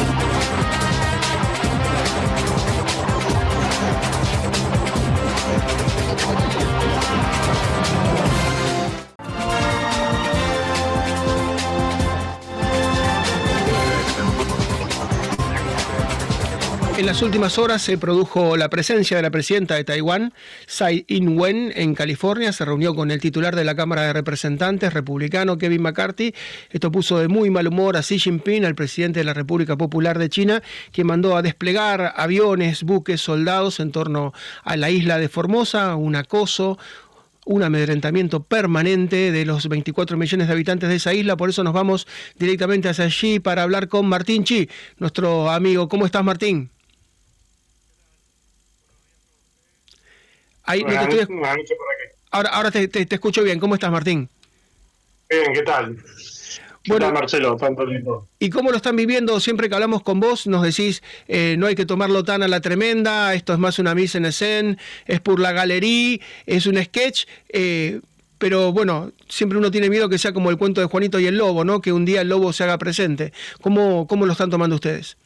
Las 17.07 17.21
últimas 17.21 17.57
horas 17.57 17.81
se 17.81 17.97
produjo 17.97 18.57
la 18.57 18.69
presencia 18.69 19.15
de 19.15 19.23
la 19.23 19.31
presidenta 19.31 19.75
de 19.75 19.85
Taiwán, 19.85 20.33
Tsai 20.65 21.05
Ing-wen, 21.07 21.71
en 21.73 21.95
California. 21.95 22.51
Se 22.51 22.65
reunió 22.65 22.95
con 22.95 23.11
el 23.11 23.21
titular 23.21 23.55
de 23.55 23.63
la 23.63 23.75
Cámara 23.75 24.01
de 24.01 24.11
Representantes, 24.11 24.93
republicano 24.93 25.57
Kevin 25.57 25.83
McCarthy. 25.83 26.33
Esto 26.69 26.91
puso 26.91 27.17
de 27.19 27.29
muy 27.29 27.49
mal 27.49 27.69
humor 27.69 27.95
a 27.95 28.01
Xi 28.01 28.19
Jinping, 28.19 28.65
al 28.65 28.75
presidente 28.75 29.21
de 29.21 29.23
la 29.23 29.33
República 29.33 29.77
Popular 29.77 30.19
de 30.19 30.27
China, 30.27 30.61
quien 30.91 31.07
mandó 31.07 31.37
a 31.37 31.41
desplegar 31.41 32.13
aviones, 32.17 32.83
buques, 32.83 33.21
soldados 33.21 33.79
en 33.79 33.93
torno 33.93 34.33
a 34.65 34.75
la 34.75 34.89
isla 34.89 35.17
de 35.17 35.29
Formosa, 35.29 35.95
un 35.95 36.17
acoso, 36.17 36.77
un 37.45 37.63
amedrentamiento 37.63 38.43
permanente 38.43 39.31
de 39.31 39.45
los 39.45 39.69
24 39.69 40.17
millones 40.17 40.47
de 40.47 40.53
habitantes 40.53 40.89
de 40.89 40.95
esa 40.95 41.13
isla. 41.13 41.37
Por 41.37 41.51
eso 41.51 41.63
nos 41.63 41.73
vamos 41.73 42.05
directamente 42.37 42.89
hacia 42.89 43.05
allí 43.05 43.39
para 43.39 43.63
hablar 43.63 43.87
con 43.87 44.07
Martín 44.07 44.43
Chi, 44.43 44.67
nuestro 44.97 45.49
amigo. 45.49 45.87
¿Cómo 45.87 46.05
estás, 46.05 46.25
Martín? 46.25 46.69
Ahora, 52.31 52.49
ahora 52.49 52.71
te, 52.71 52.89
escucho 53.09 53.43
bien. 53.43 53.59
¿Cómo 53.59 53.75
estás, 53.75 53.91
Martín? 53.91 54.29
Bien, 55.29 55.53
¿qué 55.53 55.61
tal? 55.63 55.97
Bueno, 56.87 57.11
Marcelo, 57.11 57.57
tanto 57.57 57.85
lindo. 57.85 58.27
¿Y 58.39 58.49
cómo 58.49 58.71
lo 58.71 58.77
están 58.77 58.95
viviendo? 58.95 59.39
Siempre 59.39 59.67
que 59.67 59.75
hablamos 59.75 60.03
con 60.03 60.19
vos 60.19 60.47
nos 60.47 60.63
decís, 60.63 61.03
eh, 61.27 61.55
no 61.57 61.67
hay 61.67 61.75
que 61.75 61.85
tomarlo 61.85 62.23
tan 62.23 62.43
a 62.43 62.47
la 62.47 62.61
tremenda, 62.61 63.33
esto 63.33 63.53
es 63.53 63.59
más 63.59 63.77
una 63.77 63.93
mise 63.93 64.17
en 64.19 64.25
escena, 64.25 64.77
es 65.05 65.19
por 65.19 65.39
la 65.39 65.51
galería, 65.51 66.19
es 66.45 66.65
un 66.65 66.81
sketch. 66.81 67.25
Eh, 67.49 67.99
pero 68.37 68.71
bueno, 68.71 69.11
siempre 69.27 69.57
uno 69.57 69.71
tiene 69.71 69.89
miedo 69.89 70.09
que 70.09 70.17
sea 70.17 70.31
como 70.31 70.49
el 70.49 70.57
cuento 70.57 70.79
de 70.79 70.87
Juanito 70.87 71.19
y 71.19 71.25
el 71.25 71.37
lobo, 71.37 71.65
¿no? 71.65 71.81
Que 71.81 71.91
un 71.91 72.05
día 72.05 72.21
el 72.21 72.29
lobo 72.29 72.53
se 72.53 72.63
haga 72.63 72.77
presente. 72.77 73.33
¿Cómo, 73.61 74.07
cómo 74.07 74.25
lo 74.25 74.31
están 74.33 74.49
tomando 74.49 74.75
ustedes? 74.75 75.17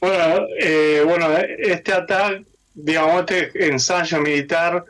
Bueno, 0.00 0.46
eh, 0.58 1.02
bueno 1.06 1.28
este 1.58 1.92
ataque, 1.92 2.44
digamos, 2.74 3.24
este 3.28 3.68
ensayo 3.68 4.20
militar, 4.20 4.84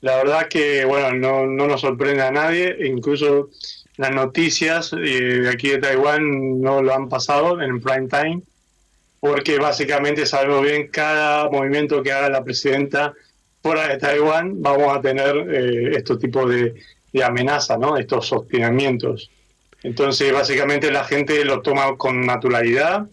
la 0.00 0.16
verdad 0.16 0.48
que, 0.48 0.84
bueno, 0.84 1.12
no, 1.12 1.46
no 1.46 1.66
nos 1.66 1.80
sorprende 1.80 2.22
a 2.22 2.30
nadie, 2.30 2.76
incluso 2.86 3.50
las 3.96 4.10
noticias 4.10 4.92
eh, 4.92 5.40
de 5.42 5.48
aquí 5.48 5.70
de 5.70 5.78
Taiwán 5.78 6.60
no 6.60 6.82
lo 6.82 6.94
han 6.94 7.08
pasado 7.08 7.60
en 7.60 7.80
prime 7.80 8.08
time, 8.08 8.42
porque 9.20 9.58
básicamente 9.58 10.26
sabemos 10.26 10.62
bien 10.62 10.88
cada 10.88 11.48
movimiento 11.48 12.02
que 12.02 12.12
haga 12.12 12.28
la 12.28 12.44
presidenta 12.44 13.14
fuera 13.62 13.88
de 13.88 13.98
Taiwán 13.98 14.62
vamos 14.62 14.96
a 14.96 15.00
tener 15.00 15.36
eh, 15.50 15.96
estos 15.96 16.18
tipos 16.18 16.48
de, 16.48 16.74
de 17.12 17.24
amenaza, 17.24 17.76
¿no? 17.76 17.96
estos 17.96 18.26
sostenimientos. 18.26 19.30
Entonces, 19.82 20.32
básicamente 20.32 20.90
la 20.90 21.04
gente 21.04 21.44
lo 21.44 21.62
toma 21.62 21.96
con 21.96 22.24
naturalidad. 22.26 23.06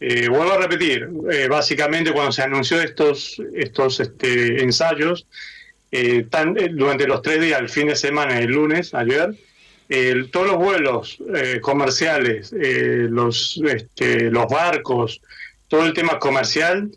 Eh, 0.00 0.28
vuelvo 0.28 0.52
a 0.52 0.58
repetir, 0.58 1.08
eh, 1.30 1.46
básicamente 1.48 2.12
cuando 2.12 2.32
se 2.32 2.42
anunció 2.42 2.80
estos, 2.80 3.40
estos 3.54 4.00
este, 4.00 4.62
ensayos, 4.62 5.26
durante 6.72 7.06
los 7.08 7.20
tres 7.20 7.40
días, 7.40 7.60
el 7.60 7.68
fin 7.68 7.88
de 7.88 7.96
semana, 7.96 8.38
el 8.38 8.52
lunes, 8.52 8.94
ayer, 8.94 9.34
todos 10.30 10.46
los 10.46 10.56
vuelos 10.56 11.18
comerciales, 11.62 12.52
los, 12.52 13.60
este, 13.66 14.30
los 14.30 14.46
barcos, 14.46 15.20
todo 15.66 15.84
el 15.84 15.92
tema 15.92 16.20
comercial 16.20 16.92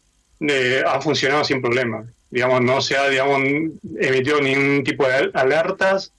ha 0.85 1.01
funcionado 1.01 1.43
sin 1.43 1.59
problema 1.59 2.05
digamos, 2.33 2.61
no 2.61 2.81
se 2.81 2.97
ha, 2.97 3.07
digamos, 3.09 3.43
emitido 3.99 4.41
ningún 4.41 4.83
tipo 4.83 5.07
de 5.07 5.29
alertas, 5.35 6.11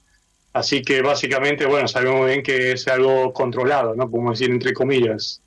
así 0.53 0.80
que 0.82 1.03
básicamente, 1.03 1.66
bueno, 1.66 1.89
sabemos 1.89 2.26
bien 2.28 2.45
que 2.45 2.70
es 2.72 2.87
algo 2.87 3.32
controlado, 3.32 3.97
¿no? 3.97 4.09
Podemos 4.09 4.39
decir 4.39 4.55
entre 4.55 4.72
comillas. 4.72 5.41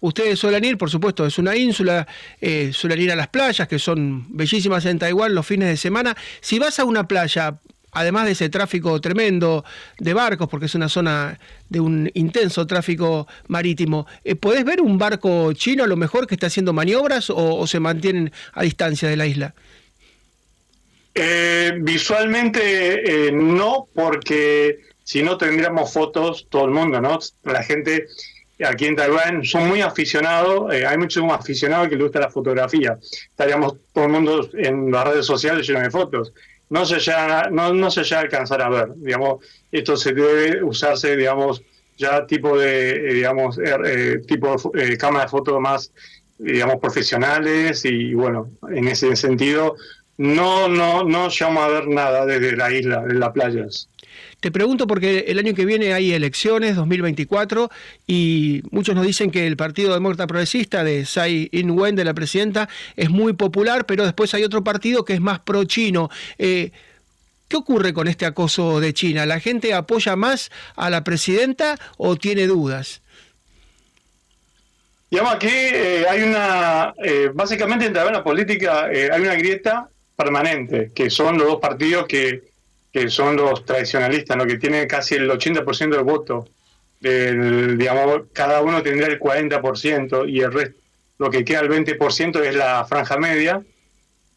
Ustedes 0.00 0.38
suelen 0.38 0.64
ir, 0.64 0.78
por 0.78 0.90
supuesto, 0.90 1.26
es 1.26 1.38
una 1.38 1.56
ínsula, 1.56 2.06
eh, 2.40 2.70
suelen 2.72 3.00
ir 3.00 3.12
a 3.12 3.16
las 3.16 3.28
playas, 3.28 3.66
que 3.66 3.78
son 3.78 4.26
bellísimas 4.28 4.84
en 4.86 4.98
Taiwán 4.98 5.34
los 5.34 5.46
fines 5.46 5.68
de 5.68 5.76
semana. 5.76 6.16
Si 6.40 6.58
vas 6.58 6.78
a 6.78 6.84
una 6.84 7.08
playa, 7.08 7.58
además 7.92 8.26
de 8.26 8.32
ese 8.32 8.48
tráfico 8.48 9.00
tremendo 9.00 9.64
de 9.98 10.14
barcos, 10.14 10.48
porque 10.48 10.66
es 10.66 10.74
una 10.74 10.88
zona 10.88 11.38
de 11.68 11.80
un 11.80 12.10
intenso 12.14 12.66
tráfico 12.66 13.26
marítimo, 13.48 14.06
eh, 14.24 14.36
¿podés 14.36 14.64
ver 14.64 14.80
un 14.80 14.98
barco 14.98 15.52
chino 15.52 15.84
a 15.84 15.88
lo 15.88 15.96
mejor 15.96 16.26
que 16.26 16.34
está 16.34 16.46
haciendo 16.46 16.72
maniobras 16.72 17.30
o 17.30 17.66
se 17.66 17.80
mantienen 17.80 18.32
a 18.52 18.62
distancia 18.62 19.08
de 19.08 19.16
la 19.16 19.26
isla? 19.26 19.54
Eh, 21.20 21.72
visualmente 21.80 23.26
eh, 23.26 23.32
no, 23.32 23.88
porque 23.92 24.78
si 25.02 25.20
no 25.20 25.36
tendríamos 25.36 25.92
fotos 25.92 26.46
todo 26.48 26.66
el 26.66 26.70
mundo, 26.70 27.00
¿no? 27.00 27.18
La 27.42 27.64
gente 27.64 28.06
aquí 28.64 28.86
en 28.86 28.96
Taiwán 28.96 29.44
son 29.44 29.68
muy 29.68 29.80
aficionados, 29.80 30.72
eh, 30.72 30.86
hay 30.86 30.98
muchos 30.98 31.24
aficionados 31.30 31.88
que 31.88 31.94
les 31.94 32.04
gusta 32.04 32.20
la 32.20 32.30
fotografía. 32.30 32.98
Estaríamos 33.02 33.74
todo 33.92 34.04
el 34.04 34.10
mundo 34.10 34.48
en 34.54 34.90
las 34.90 35.06
redes 35.08 35.26
sociales 35.26 35.66
llenos 35.66 35.84
de 35.84 35.90
fotos. 35.90 36.32
No 36.70 36.84
se 36.84 36.98
llega, 36.98 37.48
no, 37.50 37.72
no 37.72 37.90
se 37.90 38.02
llega 38.02 38.18
a 38.18 38.20
alcanzar 38.22 38.60
a 38.62 38.68
ver, 38.68 38.88
digamos, 38.96 39.44
esto 39.72 39.96
se 39.96 40.12
debe 40.12 40.62
usarse, 40.62 41.16
digamos, 41.16 41.62
ya 41.96 42.26
tipo 42.26 42.58
de, 42.58 43.14
digamos, 43.14 43.58
er, 43.58 44.22
tipo 44.26 44.56
cámara 44.98 45.24
de 45.24 45.30
fotos 45.30 45.60
más, 45.60 45.92
digamos, 46.38 46.76
profesionales 46.76 47.84
y 47.84 48.14
bueno, 48.14 48.50
en 48.70 48.86
ese 48.88 49.16
sentido 49.16 49.76
no, 50.18 50.68
no, 50.68 51.04
no 51.04 51.28
llamo 51.28 51.62
a 51.62 51.68
ver 51.68 51.88
nada 51.88 52.26
desde 52.26 52.56
la 52.56 52.72
isla, 52.72 53.02
de 53.02 53.14
las 53.14 53.30
playas. 53.30 53.88
Te 54.40 54.52
pregunto 54.52 54.86
porque 54.86 55.24
el 55.26 55.38
año 55.40 55.52
que 55.52 55.64
viene 55.64 55.92
hay 55.92 56.12
elecciones, 56.12 56.76
2024, 56.76 57.70
y 58.06 58.62
muchos 58.70 58.94
nos 58.94 59.04
dicen 59.04 59.32
que 59.32 59.48
el 59.48 59.56
Partido 59.56 59.92
Demócrata 59.92 60.28
Progresista 60.28 60.84
de 60.84 61.02
Tsai 61.02 61.48
Ing-wen, 61.50 61.96
de 61.96 62.04
la 62.04 62.14
presidenta, 62.14 62.68
es 62.94 63.10
muy 63.10 63.32
popular, 63.32 63.84
pero 63.84 64.04
después 64.04 64.32
hay 64.34 64.44
otro 64.44 64.62
partido 64.62 65.04
que 65.04 65.14
es 65.14 65.20
más 65.20 65.40
pro-chino. 65.40 66.08
Eh, 66.38 66.70
¿Qué 67.48 67.56
ocurre 67.56 67.92
con 67.92 68.06
este 68.06 68.26
acoso 68.26 68.78
de 68.78 68.94
China? 68.94 69.26
¿La 69.26 69.40
gente 69.40 69.74
apoya 69.74 70.14
más 70.14 70.52
a 70.76 70.88
la 70.88 71.02
presidenta 71.02 71.76
o 71.96 72.14
tiene 72.14 72.46
dudas? 72.46 73.00
Digamos 75.10 75.34
aquí 75.34 75.48
eh, 75.50 76.04
hay 76.08 76.22
una, 76.22 76.94
eh, 77.02 77.30
básicamente 77.34 77.86
en 77.86 77.94
la 77.94 78.22
política 78.22 78.84
hay 78.84 79.20
una 79.20 79.34
grieta 79.34 79.88
permanente, 80.14 80.92
que 80.94 81.10
son 81.10 81.38
los 81.38 81.46
dos 81.48 81.60
partidos 81.60 82.06
que, 82.06 82.47
que 82.92 83.08
son 83.08 83.36
los 83.36 83.64
tradicionalistas, 83.64 84.36
¿no? 84.36 84.46
que 84.46 84.58
tienen 84.58 84.86
casi 84.88 85.14
el 85.14 85.30
80% 85.30 85.90
del 85.90 86.04
voto. 86.04 86.48
Del, 87.00 87.78
digamos, 87.78 88.22
cada 88.32 88.60
uno 88.60 88.82
tendrá 88.82 89.06
el 89.06 89.20
40% 89.20 90.28
y 90.28 90.40
el 90.40 90.52
resto, 90.52 90.80
lo 91.18 91.30
que 91.30 91.44
queda 91.44 91.60
el 91.60 91.68
20% 91.68 92.40
es 92.42 92.54
la 92.54 92.84
franja 92.86 93.18
media, 93.18 93.62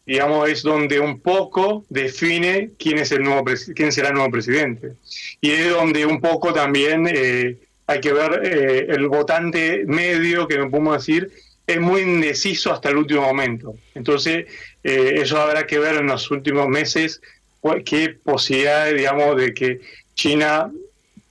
digamos, 0.06 0.48
es 0.48 0.62
donde 0.62 1.00
un 1.00 1.20
poco 1.20 1.84
define 1.88 2.70
quién 2.78 2.98
es 2.98 3.12
el 3.12 3.22
nuevo 3.22 3.44
quién 3.74 3.92
será 3.92 4.08
el 4.08 4.14
nuevo 4.14 4.30
presidente. 4.30 4.92
Y 5.40 5.50
es 5.50 5.70
donde 5.70 6.06
un 6.06 6.20
poco 6.20 6.52
también 6.52 7.08
eh, 7.08 7.56
hay 7.86 8.00
que 8.00 8.12
ver 8.12 8.40
eh, 8.44 8.86
el 8.88 9.08
votante 9.08 9.84
medio, 9.86 10.48
que 10.48 10.58
no 10.58 10.70
podemos 10.70 10.98
decir, 10.98 11.30
es 11.66 11.80
muy 11.80 12.02
indeciso 12.02 12.72
hasta 12.72 12.88
el 12.88 12.96
último 12.96 13.22
momento. 13.22 13.74
Entonces, 13.94 14.46
eh, 14.82 15.14
eso 15.16 15.40
habrá 15.40 15.66
que 15.66 15.78
ver 15.78 15.96
en 15.96 16.06
los 16.06 16.30
últimos 16.30 16.68
meses 16.68 17.20
qué 17.84 18.16
posibilidades, 18.22 18.96
digamos, 18.96 19.36
de 19.36 19.54
que 19.54 19.80
China, 20.14 20.70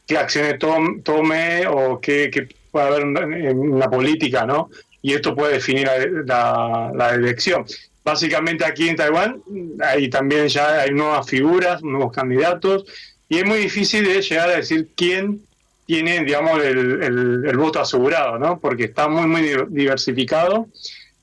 qué 0.07 0.17
acciones 0.17 0.59
tome, 0.59 1.67
o 1.67 1.99
qué, 1.99 2.47
puede 2.71 2.87
haber 2.87 3.01
en 3.01 3.79
la 3.79 3.89
política, 3.89 4.45
¿no? 4.45 4.69
Y 5.01 5.13
esto 5.13 5.35
puede 5.35 5.53
definir 5.53 5.89
la, 6.25 7.11
elección. 7.13 7.65
Básicamente 8.03 8.65
aquí 8.65 8.89
en 8.89 8.95
Taiwán 8.95 9.41
hay 9.83 10.09
también 10.09 10.47
ya 10.47 10.81
hay 10.81 10.91
nuevas 10.91 11.27
figuras, 11.27 11.83
nuevos 11.83 12.11
candidatos, 12.11 12.85
y 13.29 13.37
es 13.37 13.45
muy 13.45 13.59
difícil 13.59 14.05
de 14.05 14.21
llegar 14.21 14.49
a 14.49 14.57
decir 14.57 14.89
quién 14.95 15.41
tiene, 15.85 16.23
digamos, 16.23 16.63
el, 16.63 17.43
el, 17.45 17.57
voto 17.57 17.81
asegurado, 17.81 18.39
¿no? 18.39 18.59
Porque 18.59 18.85
está 18.85 19.07
muy, 19.07 19.27
muy 19.27 19.55
diversificado. 19.69 20.67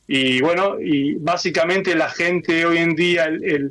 Y 0.07 0.41
bueno, 0.41 0.81
y 0.81 1.15
básicamente 1.15 1.95
la 1.95 2.09
gente 2.09 2.65
hoy 2.65 2.79
en 2.79 2.95
día, 2.95 3.25
el, 3.27 3.71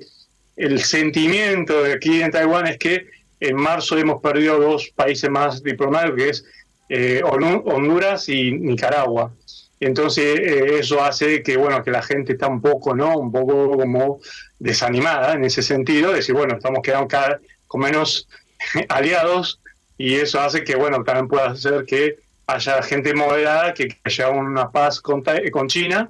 sentimiento 0.80 1.84
de 1.84 1.94
aquí 1.94 2.22
en 2.22 2.32
Taiwán 2.32 2.68
es 2.68 2.78
que 2.78 3.08
en 3.40 3.56
marzo 3.56 3.98
hemos 3.98 4.22
perdido 4.22 4.60
dos 4.60 4.90
países 4.96 5.30
más 5.30 5.62
diplomáticos, 5.62 6.18
que 6.18 6.30
es 6.30 6.46
eh, 6.90 7.22
Honduras 7.24 8.30
y 8.30 8.52
Nicaragua. 8.52 9.32
Entonces 9.80 10.40
eh, 10.40 10.80
eso 10.80 11.04
hace 11.04 11.44
que 11.44 11.56
bueno 11.56 11.84
que 11.84 11.92
la 11.92 12.02
gente 12.02 12.34
está 12.34 12.48
un 12.48 12.62
poco 12.62 12.96
no 12.96 13.18
un 13.18 13.32
poco 13.32 13.78
como 13.78 14.20
desanimada 14.58 15.34
en 15.34 15.46
ese 15.46 15.62
sentido, 15.62 16.10
de 16.10 16.18
decir 16.18 16.34
bueno 16.34 16.56
estamos 16.56 16.82
quedando 16.82 17.08
cada, 17.08 17.40
con 17.68 17.82
menos 17.82 18.28
aliados 18.90 19.60
y 19.98 20.16
eso 20.16 20.40
hace 20.40 20.64
que, 20.64 20.76
bueno, 20.76 21.04
también 21.04 21.28
pueda 21.28 21.48
hacer 21.48 21.86
que 21.86 22.18
haya 22.48 22.82
gente 22.82 23.14
moderada, 23.14 23.74
que 23.74 23.90
haya 24.04 24.30
una 24.30 24.72
paz 24.72 25.02
con, 25.02 25.24
con 25.52 25.68
China 25.68 26.10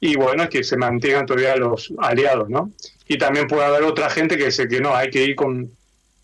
y, 0.00 0.16
bueno, 0.16 0.48
que 0.48 0.64
se 0.64 0.76
mantengan 0.76 1.26
todavía 1.26 1.56
los 1.56 1.92
aliados, 1.98 2.48
¿no? 2.48 2.72
Y 3.08 3.18
también 3.18 3.46
puede 3.46 3.64
haber 3.64 3.84
otra 3.84 4.10
gente 4.10 4.36
que 4.36 4.46
dice 4.46 4.66
que 4.66 4.80
no, 4.80 4.94
hay 4.94 5.10
que 5.10 5.22
ir 5.22 5.36
con, 5.36 5.70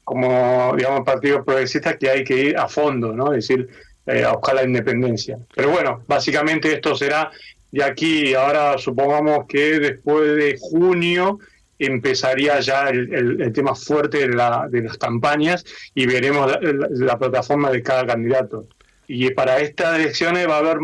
como, 0.05 0.75
digamos, 0.77 1.05
partidos 1.07 1.45
progresistas, 1.45 1.97
que 1.97 2.11
hay 2.11 2.25
que 2.25 2.37
ir 2.37 2.59
a 2.59 2.69
fondo, 2.69 3.13
¿no? 3.13 3.33
Es 3.33 3.47
decir, 3.49 3.69
eh, 4.07 4.25
a 4.25 4.33
buscar 4.33 4.57
la 4.57 4.65
independencia. 4.65 5.39
Pero 5.55 5.71
bueno, 5.71 6.03
básicamente 6.09 6.73
esto 6.73 6.97
será 6.97 7.31
de 7.71 7.85
aquí, 7.85 8.35
ahora 8.35 8.77
supongamos 8.79 9.47
que 9.49 9.79
después 9.79 10.37
de 10.37 10.59
junio 10.61 11.39
empezaría 11.79 12.61
ya 12.61 12.89
el, 12.89 13.53
tema 13.53 13.75
fuerte 13.75 14.29
de, 14.29 14.35
la, 14.35 14.69
de, 14.71 14.83
las 14.83 14.99
campañas 14.99 15.65
y 15.95 16.07
veremos 16.07 16.53
la, 16.61 17.19
plataforma 17.19 17.71
de 17.71 17.83
cada 17.83 18.07
candidato. 18.07 18.67
Y 19.09 19.31
para 19.31 19.59
estas 19.59 19.99
elecciones 19.99 20.49
va 20.49 20.57
a 20.57 20.59
haber 20.59 20.79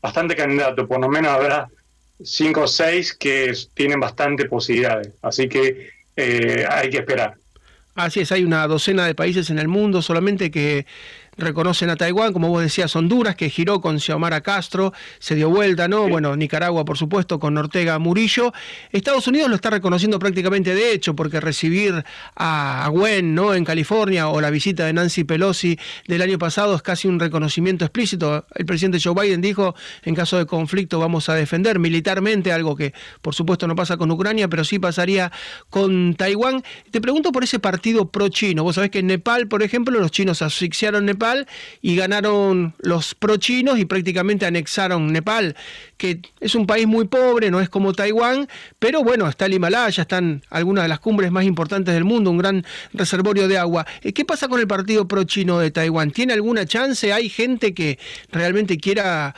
bastante 0.00 0.34
candidatos, 0.34 0.86
por 0.88 1.00
lo 1.00 1.08
menos 1.08 1.30
habrá 1.30 1.68
cinco 2.22 2.62
o 2.62 2.68
seis 2.68 3.14
que 3.14 3.52
tienen 3.74 4.00
bastante 4.00 4.46
posibilidades. 4.46 5.12
Así 5.22 5.48
que 5.48 5.90
eh, 6.16 6.66
hay 6.68 6.90
que 6.90 6.98
esperar. 6.98 7.34
Así 7.94 8.20
es, 8.20 8.32
hay 8.32 8.44
una 8.44 8.66
docena 8.66 9.06
de 9.06 9.14
países 9.14 9.50
en 9.50 9.58
el 9.58 9.68
mundo 9.68 10.00
solamente 10.00 10.50
que 10.50 10.86
reconocen 11.40 11.90
a 11.90 11.96
Taiwán, 11.96 12.32
como 12.32 12.48
vos 12.48 12.62
decías, 12.62 12.94
Honduras, 12.94 13.36
que 13.36 13.50
giró 13.50 13.80
con 13.80 13.98
Xiomara 13.98 14.42
Castro, 14.42 14.92
se 15.18 15.34
dio 15.34 15.50
vuelta, 15.50 15.88
¿no? 15.88 16.08
Bueno, 16.08 16.36
Nicaragua, 16.36 16.84
por 16.84 16.98
supuesto, 16.98 17.38
con 17.38 17.56
Ortega 17.56 17.98
Murillo. 17.98 18.52
Estados 18.92 19.26
Unidos 19.26 19.48
lo 19.48 19.56
está 19.56 19.70
reconociendo 19.70 20.18
prácticamente 20.18 20.74
de 20.74 20.92
hecho, 20.92 21.16
porque 21.16 21.40
recibir 21.40 22.04
a 22.36 22.88
Gwen, 22.90 23.34
¿no? 23.34 23.54
En 23.54 23.64
California, 23.64 24.28
o 24.28 24.40
la 24.40 24.50
visita 24.50 24.84
de 24.86 24.92
Nancy 24.92 25.24
Pelosi 25.24 25.78
del 26.06 26.22
año 26.22 26.38
pasado 26.38 26.74
es 26.74 26.82
casi 26.82 27.08
un 27.08 27.18
reconocimiento 27.18 27.84
explícito. 27.84 28.46
El 28.54 28.66
presidente 28.66 28.98
Joe 29.02 29.14
Biden 29.14 29.40
dijo, 29.40 29.74
en 30.02 30.14
caso 30.14 30.38
de 30.38 30.46
conflicto 30.46 30.98
vamos 30.98 31.28
a 31.28 31.34
defender 31.34 31.78
militarmente, 31.78 32.52
algo 32.52 32.76
que 32.76 32.92
por 33.22 33.34
supuesto 33.34 33.66
no 33.66 33.74
pasa 33.74 33.96
con 33.96 34.10
Ucrania, 34.10 34.48
pero 34.48 34.64
sí 34.64 34.78
pasaría 34.78 35.32
con 35.70 36.14
Taiwán. 36.14 36.62
Te 36.90 37.00
pregunto 37.00 37.32
por 37.32 37.44
ese 37.44 37.58
partido 37.58 38.10
pro-chino. 38.10 38.62
Vos 38.62 38.74
sabés 38.74 38.90
que 38.90 38.98
en 39.00 39.06
Nepal, 39.06 39.48
por 39.48 39.62
ejemplo, 39.62 39.98
los 39.98 40.10
chinos 40.10 40.42
asfixiaron 40.42 41.04
Nepal 41.04 41.29
y 41.82 41.96
ganaron 41.96 42.74
los 42.78 43.14
pro-chinos 43.14 43.78
y 43.78 43.84
prácticamente 43.84 44.46
anexaron 44.46 45.12
Nepal, 45.12 45.56
que 45.96 46.20
es 46.40 46.54
un 46.54 46.66
país 46.66 46.86
muy 46.86 47.06
pobre, 47.06 47.50
no 47.50 47.60
es 47.60 47.68
como 47.68 47.92
Taiwán, 47.92 48.48
pero 48.78 49.02
bueno, 49.02 49.28
está 49.28 49.46
el 49.46 49.54
Himalaya, 49.54 50.02
están 50.02 50.42
algunas 50.50 50.84
de 50.84 50.88
las 50.88 51.00
cumbres 51.00 51.30
más 51.30 51.44
importantes 51.44 51.94
del 51.94 52.04
mundo, 52.04 52.30
un 52.30 52.38
gran 52.38 52.64
reservorio 52.92 53.48
de 53.48 53.58
agua. 53.58 53.86
Eh, 54.02 54.12
¿Qué 54.12 54.24
pasa 54.24 54.48
con 54.48 54.60
el 54.60 54.66
partido 54.66 55.06
pro-chino 55.06 55.58
de 55.58 55.70
Taiwán? 55.70 56.10
¿Tiene 56.10 56.32
alguna 56.32 56.66
chance? 56.66 57.12
¿Hay 57.12 57.28
gente 57.28 57.74
que 57.74 57.98
realmente 58.30 58.78
quiera 58.78 59.34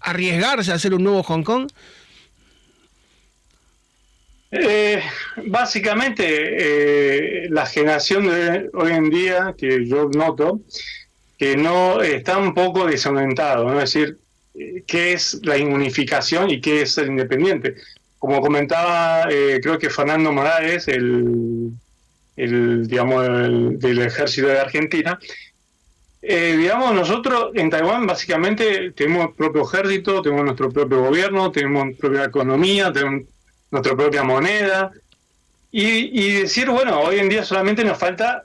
arriesgarse 0.00 0.72
a 0.72 0.74
hacer 0.74 0.94
un 0.94 1.04
nuevo 1.04 1.22
Hong 1.22 1.42
Kong? 1.42 1.68
Eh, 4.52 5.00
básicamente, 5.46 6.24
eh, 6.26 7.48
la 7.50 7.66
generación 7.66 8.26
de 8.26 8.68
hoy 8.74 8.92
en 8.92 9.08
día, 9.08 9.54
que 9.56 9.86
yo 9.86 10.08
noto, 10.08 10.60
que 11.38 11.56
no 11.56 12.02
está 12.02 12.36
un 12.36 12.52
poco 12.52 12.86
desorientado, 12.86 13.64
¿no? 13.64 13.80
es 13.80 13.92
decir, 13.92 14.18
eh, 14.54 14.82
qué 14.86 15.12
es 15.12 15.40
la 15.44 15.54
unificación 15.56 16.50
y 16.50 16.60
qué 16.60 16.82
es 16.82 16.98
el 16.98 17.08
independiente. 17.08 17.76
Como 18.18 18.40
comentaba, 18.40 19.26
creo 19.28 19.78
que 19.78 19.88
Fernando 19.88 20.30
Morales, 20.30 20.88
el, 20.88 21.70
el 22.36 22.86
digamos, 22.86 23.26
del 23.80 23.98
ejército 24.00 24.48
de 24.48 24.58
Argentina, 24.58 25.18
digamos, 26.20 26.94
nosotros 26.94 27.52
en 27.54 27.70
Taiwán 27.70 28.06
básicamente 28.06 28.90
tenemos 28.90 29.34
propio 29.34 29.62
ejército, 29.62 30.20
tenemos 30.20 30.44
nuestro 30.44 30.70
propio 30.70 31.00
gobierno, 31.00 31.50
tenemos 31.50 31.96
propia 31.96 32.24
economía, 32.24 32.92
tenemos 32.92 33.22
nuestra 33.70 33.96
propia 33.96 34.22
moneda, 34.22 34.92
y, 35.72 36.40
decir, 36.40 36.68
bueno, 36.68 37.00
hoy 37.00 37.20
en 37.20 37.28
día 37.28 37.44
solamente 37.44 37.84
nos 37.84 37.98
falta 37.98 38.42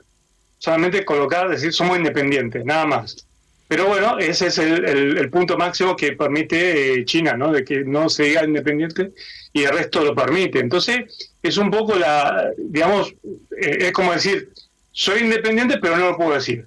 solamente 0.58 1.04
colocar, 1.04 1.48
decir, 1.48 1.72
somos 1.72 1.98
independientes, 1.98 2.64
nada 2.64 2.86
más. 2.86 3.26
Pero 3.68 3.86
bueno, 3.86 4.16
ese 4.18 4.46
es 4.46 4.58
el, 4.58 5.28
punto 5.30 5.58
máximo 5.58 5.96
que 5.96 6.12
permite 6.12 7.00
eh, 7.00 7.04
China, 7.04 7.36
¿no? 7.36 7.50
De 7.50 7.64
que 7.64 7.82
no 7.84 8.08
se 8.08 8.24
diga 8.24 8.44
independiente 8.44 9.10
y 9.52 9.64
el 9.64 9.70
resto 9.70 10.04
lo 10.04 10.14
permite. 10.14 10.60
Entonces, 10.60 11.32
es 11.42 11.56
un 11.56 11.70
poco 11.70 11.96
la, 11.96 12.48
digamos, 12.56 13.12
eh, 13.60 13.78
es 13.80 13.92
como 13.92 14.12
decir, 14.12 14.50
soy 14.92 15.22
independiente, 15.22 15.78
pero 15.78 15.96
no 15.96 16.10
lo 16.10 16.16
puedo 16.16 16.34
decir. 16.34 16.64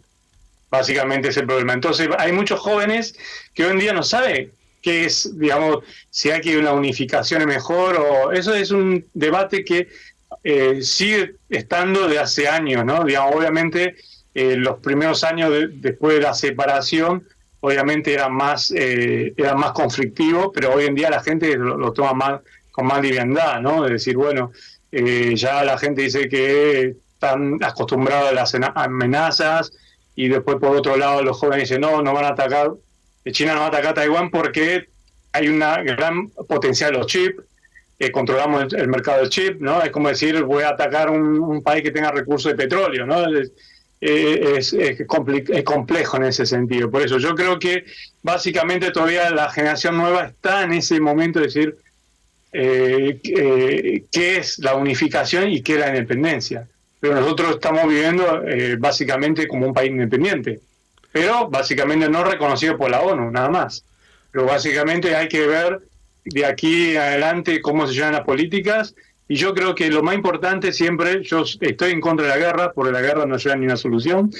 Básicamente 0.70 1.30
es 1.30 1.38
el 1.38 1.48
problema. 1.48 1.72
Entonces, 1.72 2.10
hay 2.18 2.34
muchos 2.34 2.60
jóvenes 2.60 3.16
que 3.54 3.64
hoy 3.64 3.72
en 3.72 3.80
día 3.80 3.94
no 3.94 4.04
saben 4.04 4.52
qué 4.82 5.06
es, 5.06 5.38
digamos, 5.38 5.80
si 6.10 6.32
hay 6.32 6.42
que 6.42 6.58
una 6.58 6.74
unificación 6.74 7.46
mejor 7.46 7.98
o 7.98 8.32
eso 8.32 8.54
es 8.54 8.72
un 8.72 9.06
debate 9.14 9.64
que 9.64 9.88
eh, 10.44 10.82
sigue 10.82 11.36
estando 11.50 12.08
de 12.08 12.20
hace 12.20 12.48
años, 12.48 12.86
¿no? 12.86 13.04
Digamos, 13.04 13.36
obviamente 13.36 13.96
eh, 14.34 14.56
los 14.56 14.80
primeros 14.80 15.24
años 15.24 15.52
después 15.74 16.16
de 16.16 16.22
la 16.22 16.34
separación, 16.34 17.28
obviamente 17.60 18.14
eran 18.14 18.34
más, 18.34 18.72
eh, 18.76 19.34
eran 19.36 19.60
más 19.60 19.72
conflictivos, 19.74 20.52
pero 20.54 20.74
hoy 20.74 20.86
en 20.86 20.96
día 20.96 21.10
la 21.10 21.22
gente 21.22 21.58
lo, 21.58 21.92
toma 21.92 22.14
más 22.14 22.42
con 22.72 22.88
más 22.88 23.02
liviandad, 23.02 23.60
¿no? 23.60 23.86
Es 23.86 23.92
decir, 23.92 24.16
bueno, 24.16 24.52
ya 24.92 25.64
la 25.64 25.78
gente 25.78 26.04
dice 26.04 26.30
que 26.30 26.96
están 27.14 27.62
acostumbrados 27.62 28.30
a 28.30 28.34
las 28.34 28.56
amenazas 28.76 29.74
y 30.16 30.30
después 30.30 30.58
por 30.58 30.76
otro 30.76 30.96
lado 30.96 31.22
los 31.22 31.38
jóvenes 31.38 31.70
dicen, 31.70 31.82
no, 31.82 32.02
no 32.02 32.14
van 32.14 32.26
a 32.26 32.30
atacar 32.30 32.72
China 33.32 33.56
no 33.56 33.66
ataca 33.66 33.90
a 33.90 33.94
Taiwán 33.94 34.30
porque 34.30 34.88
hay 35.32 35.48
una 35.48 35.82
gran 35.84 36.30
potencial 36.30 36.92
de 36.92 36.98
los 36.98 37.08
chips, 37.08 37.44
eh, 38.00 38.12
controlamos 38.12 38.74
el, 38.74 38.88
mercado 38.88 39.20
del 39.20 39.30
chip, 39.30 39.60
¿no? 39.60 39.82
Es 39.84 39.92
como 39.92 40.08
decir, 40.10 40.42
voy 40.44 40.64
a 40.64 40.70
atacar 40.70 41.10
un, 41.10 41.62
país 41.62 41.84
que 41.84 41.92
tenga 41.92 42.12
recursos 42.12 42.52
de 42.52 42.58
petróleo, 42.58 43.06
¿no? 43.06 43.26
Es, 43.38 43.52
es, 44.72 45.06
complejo 45.06 46.16
en 46.18 46.24
ese 46.24 46.46
sentido. 46.46 46.90
Por 46.90 47.02
eso 47.02 47.18
yo 47.18 47.36
creo 47.36 47.60
que 47.60 47.84
básicamente 48.24 48.92
todavía 48.92 49.30
la 49.32 49.52
generación 49.52 49.98
nueva 49.98 50.28
está 50.28 50.64
en 50.64 50.72
ese 50.72 51.02
momento 51.02 51.40
de 51.40 51.46
decir 51.46 51.76
eh, 52.54 53.20
eh, 53.22 54.04
qué 54.10 54.38
es 54.38 54.60
la 54.60 54.76
unificación 54.76 55.50
y 55.50 55.62
qué 55.62 55.74
es 55.74 55.80
la 55.80 55.90
independencia. 55.90 56.68
Pero 57.02 57.16
nosotros 57.16 57.56
estamos 57.56 57.88
viviendo 57.88 58.44
básicamente 58.78 59.48
como 59.48 59.68
un 59.68 59.74
país 59.74 59.92
independiente 59.92 60.60
pero 61.12 61.50
básicamente 61.50 62.10
no 62.10 62.24
reconocido 62.24 62.78
por 62.78 62.92
la 62.92 63.02
ONU, 63.02 63.32
nada 63.32 63.50
más. 63.50 63.84
Pero 64.32 64.46
básicamente 64.46 65.16
hay 65.16 65.28
que 65.28 65.48
ver 65.48 65.82
de 66.26 66.46
aquí 66.46 66.96
adelante 66.96 67.62
cómo 67.62 67.88
se 67.88 67.94
llevan 67.94 68.14
las 68.14 68.26
políticas 68.26 68.94
y 69.28 69.36
yo 69.36 69.54
creo 69.54 69.76
que 69.76 69.90
lo 69.90 70.02
más 70.02 70.16
importante 70.16 70.74
siempre, 70.74 71.24
yo 71.24 71.44
estoy 71.62 71.92
en 71.92 72.02
contra 72.02 72.26
de 72.26 72.32
la 72.32 72.38
guerra, 72.38 72.72
porque 72.74 72.92
la 72.92 73.02
guerra 73.02 73.28
no 73.28 73.38
lleva 73.38 73.56
ni 73.56 73.66
una 73.66 73.78
solución, 73.78 74.32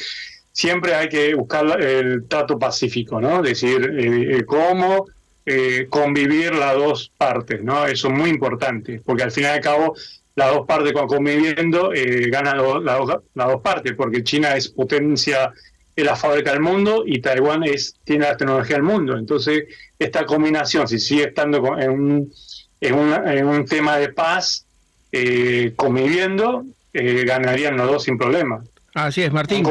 siempre 0.52 0.96
hay 0.96 1.08
que 1.10 1.36
buscar 1.36 1.80
el 1.80 2.28
trato 2.28 2.58
pacífico, 2.58 3.22
¿no? 3.22 3.44
Decir, 3.44 3.96
eh, 3.98 4.38
eh, 4.38 4.46
cómo 4.46 5.06
eh, 5.46 5.86
convivir 5.90 6.56
las 6.56 6.74
dos 6.74 7.12
partes, 7.16 7.64
¿no? 7.64 7.86
Eso 7.86 8.08
es 8.08 8.14
muy 8.16 8.32
importante, 8.32 9.00
porque 9.06 9.24
al 9.24 9.32
fin 9.32 9.44
y 9.44 9.48
al 9.48 9.62
cabo 9.62 9.96
las 10.36 10.52
dos 10.56 10.66
partes 10.66 10.94
conviviendo 10.94 11.92
ganan 12.32 12.58
las 12.84 13.48
dos 13.48 13.62
partes, 13.62 13.94
porque 13.96 14.24
China 14.24 14.56
es 14.56 14.70
potencia 14.70 15.54
es 16.00 16.06
la 16.06 16.16
fábrica 16.16 16.52
del 16.52 16.62
mundo 16.62 17.04
y 17.06 17.20
Taiwán 17.22 17.64
es, 17.64 17.96
tiene 18.04 18.26
la 18.26 18.38
tecnología 18.38 18.76
del 18.76 18.84
mundo. 18.84 19.18
Entonces, 19.18 19.64
esta 19.98 20.26
combinación, 20.26 20.88
si 20.88 21.00
sigue 21.00 21.24
estando 21.24 21.78
en 21.78 21.92
un, 21.92 22.34
en 22.82 23.46
un 23.46 23.66
tema 23.66 23.98
de 23.98 24.10
paz, 24.10 24.66
eh, 25.12 25.74
conviviendo, 25.76 26.66
eh, 26.94 27.24
ganarían 27.26 27.78
los 27.78 27.88
dos 27.88 28.04
sin 28.04 28.18
problema. 28.18 28.64
Así 28.94 29.22
es, 29.22 29.32
Martín. 29.32 29.66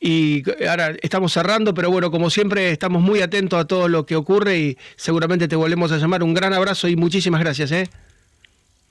Y 0.00 0.42
ahora 0.66 0.96
estamos 1.00 1.32
cerrando, 1.32 1.74
pero 1.74 1.90
bueno, 1.90 2.10
como 2.10 2.28
siempre, 2.28 2.72
estamos 2.72 3.00
muy 3.00 3.20
atentos 3.20 3.60
a 3.60 3.66
todo 3.66 3.86
lo 3.86 4.04
que 4.04 4.16
ocurre 4.16 4.58
y 4.58 4.78
seguramente 4.96 5.46
te 5.46 5.54
volvemos 5.54 5.92
a 5.92 5.98
llamar. 5.98 6.24
Un 6.24 6.34
gran 6.34 6.52
abrazo 6.52 6.88
y 6.88 6.96
muchísimas 6.96 7.40
gracias. 7.40 7.70
¿eh? 7.70 7.88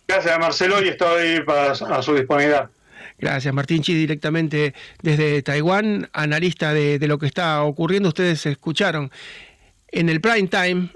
Gracias, 0.08 0.40
Marcelo, 0.40 0.82
y 0.82 0.88
estoy 0.88 1.42
para, 1.44 1.72
a 1.72 2.02
su 2.02 2.16
disponibilidad. 2.16 2.70
Gracias, 3.22 3.54
Martín 3.54 3.84
Chi, 3.84 3.94
directamente 3.94 4.74
desde 5.04 5.44
Taiwán, 5.44 6.10
analista 6.12 6.74
de, 6.74 6.98
lo 7.08 7.20
que 7.20 7.28
está 7.28 7.62
ocurriendo. 7.62 8.10
Ustedes 8.10 8.48
escucharon 8.48 9.12
en 9.90 10.10
el 10.10 10.20
prime 10.20 10.48
time, 10.48 10.90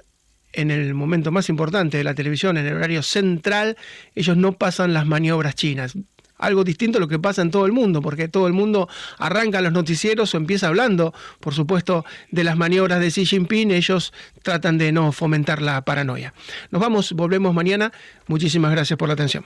en 0.51 0.71
el 0.71 0.95
momento 0.95 1.31
más 1.31 1.49
importante 1.49 1.97
de 1.99 2.03
la 2.03 2.15
televisión, 2.15 2.57
en 2.57 2.65
el 2.65 2.73
horario 2.73 3.03
central, 3.03 3.77
ellos 4.15 4.35
no 4.37 4.53
pasan 4.53 4.91
las 4.91 5.05
maniobras 5.05 5.53
chinas. 5.53 5.93
Algo 6.39 6.63
distinto 6.63 6.97
a 6.97 7.01
lo 7.01 7.07
que 7.07 7.19
pasa 7.19 7.43
en 7.43 7.51
todo 7.51 7.67
el 7.67 7.71
mundo, 7.71 8.01
porque 8.01 8.27
todo 8.27 8.47
el 8.47 8.53
mundo 8.53 8.89
arranca 9.19 9.61
los 9.61 9.71
noticieros 9.71 10.33
o 10.33 10.37
empieza 10.37 10.67
hablando, 10.67 11.13
por 11.39 11.53
supuesto, 11.53 12.05
de 12.31 12.43
las 12.43 12.57
maniobras 12.57 12.99
de 13.01 13.11
Xi 13.11 13.27
Jinping. 13.27 13.69
Ellos 13.69 14.13
tratan 14.41 14.79
de 14.79 14.91
no 14.91 15.11
fomentar 15.11 15.61
la 15.61 15.85
paranoia. 15.85 16.33
Nos 16.71 16.81
vamos, 16.81 17.13
volvemos 17.13 17.53
mañana. 17.53 17.91
Muchísimas 18.25 18.71
gracias 18.71 18.97
por 18.97 19.09
la 19.09 19.13
atención. 19.13 19.45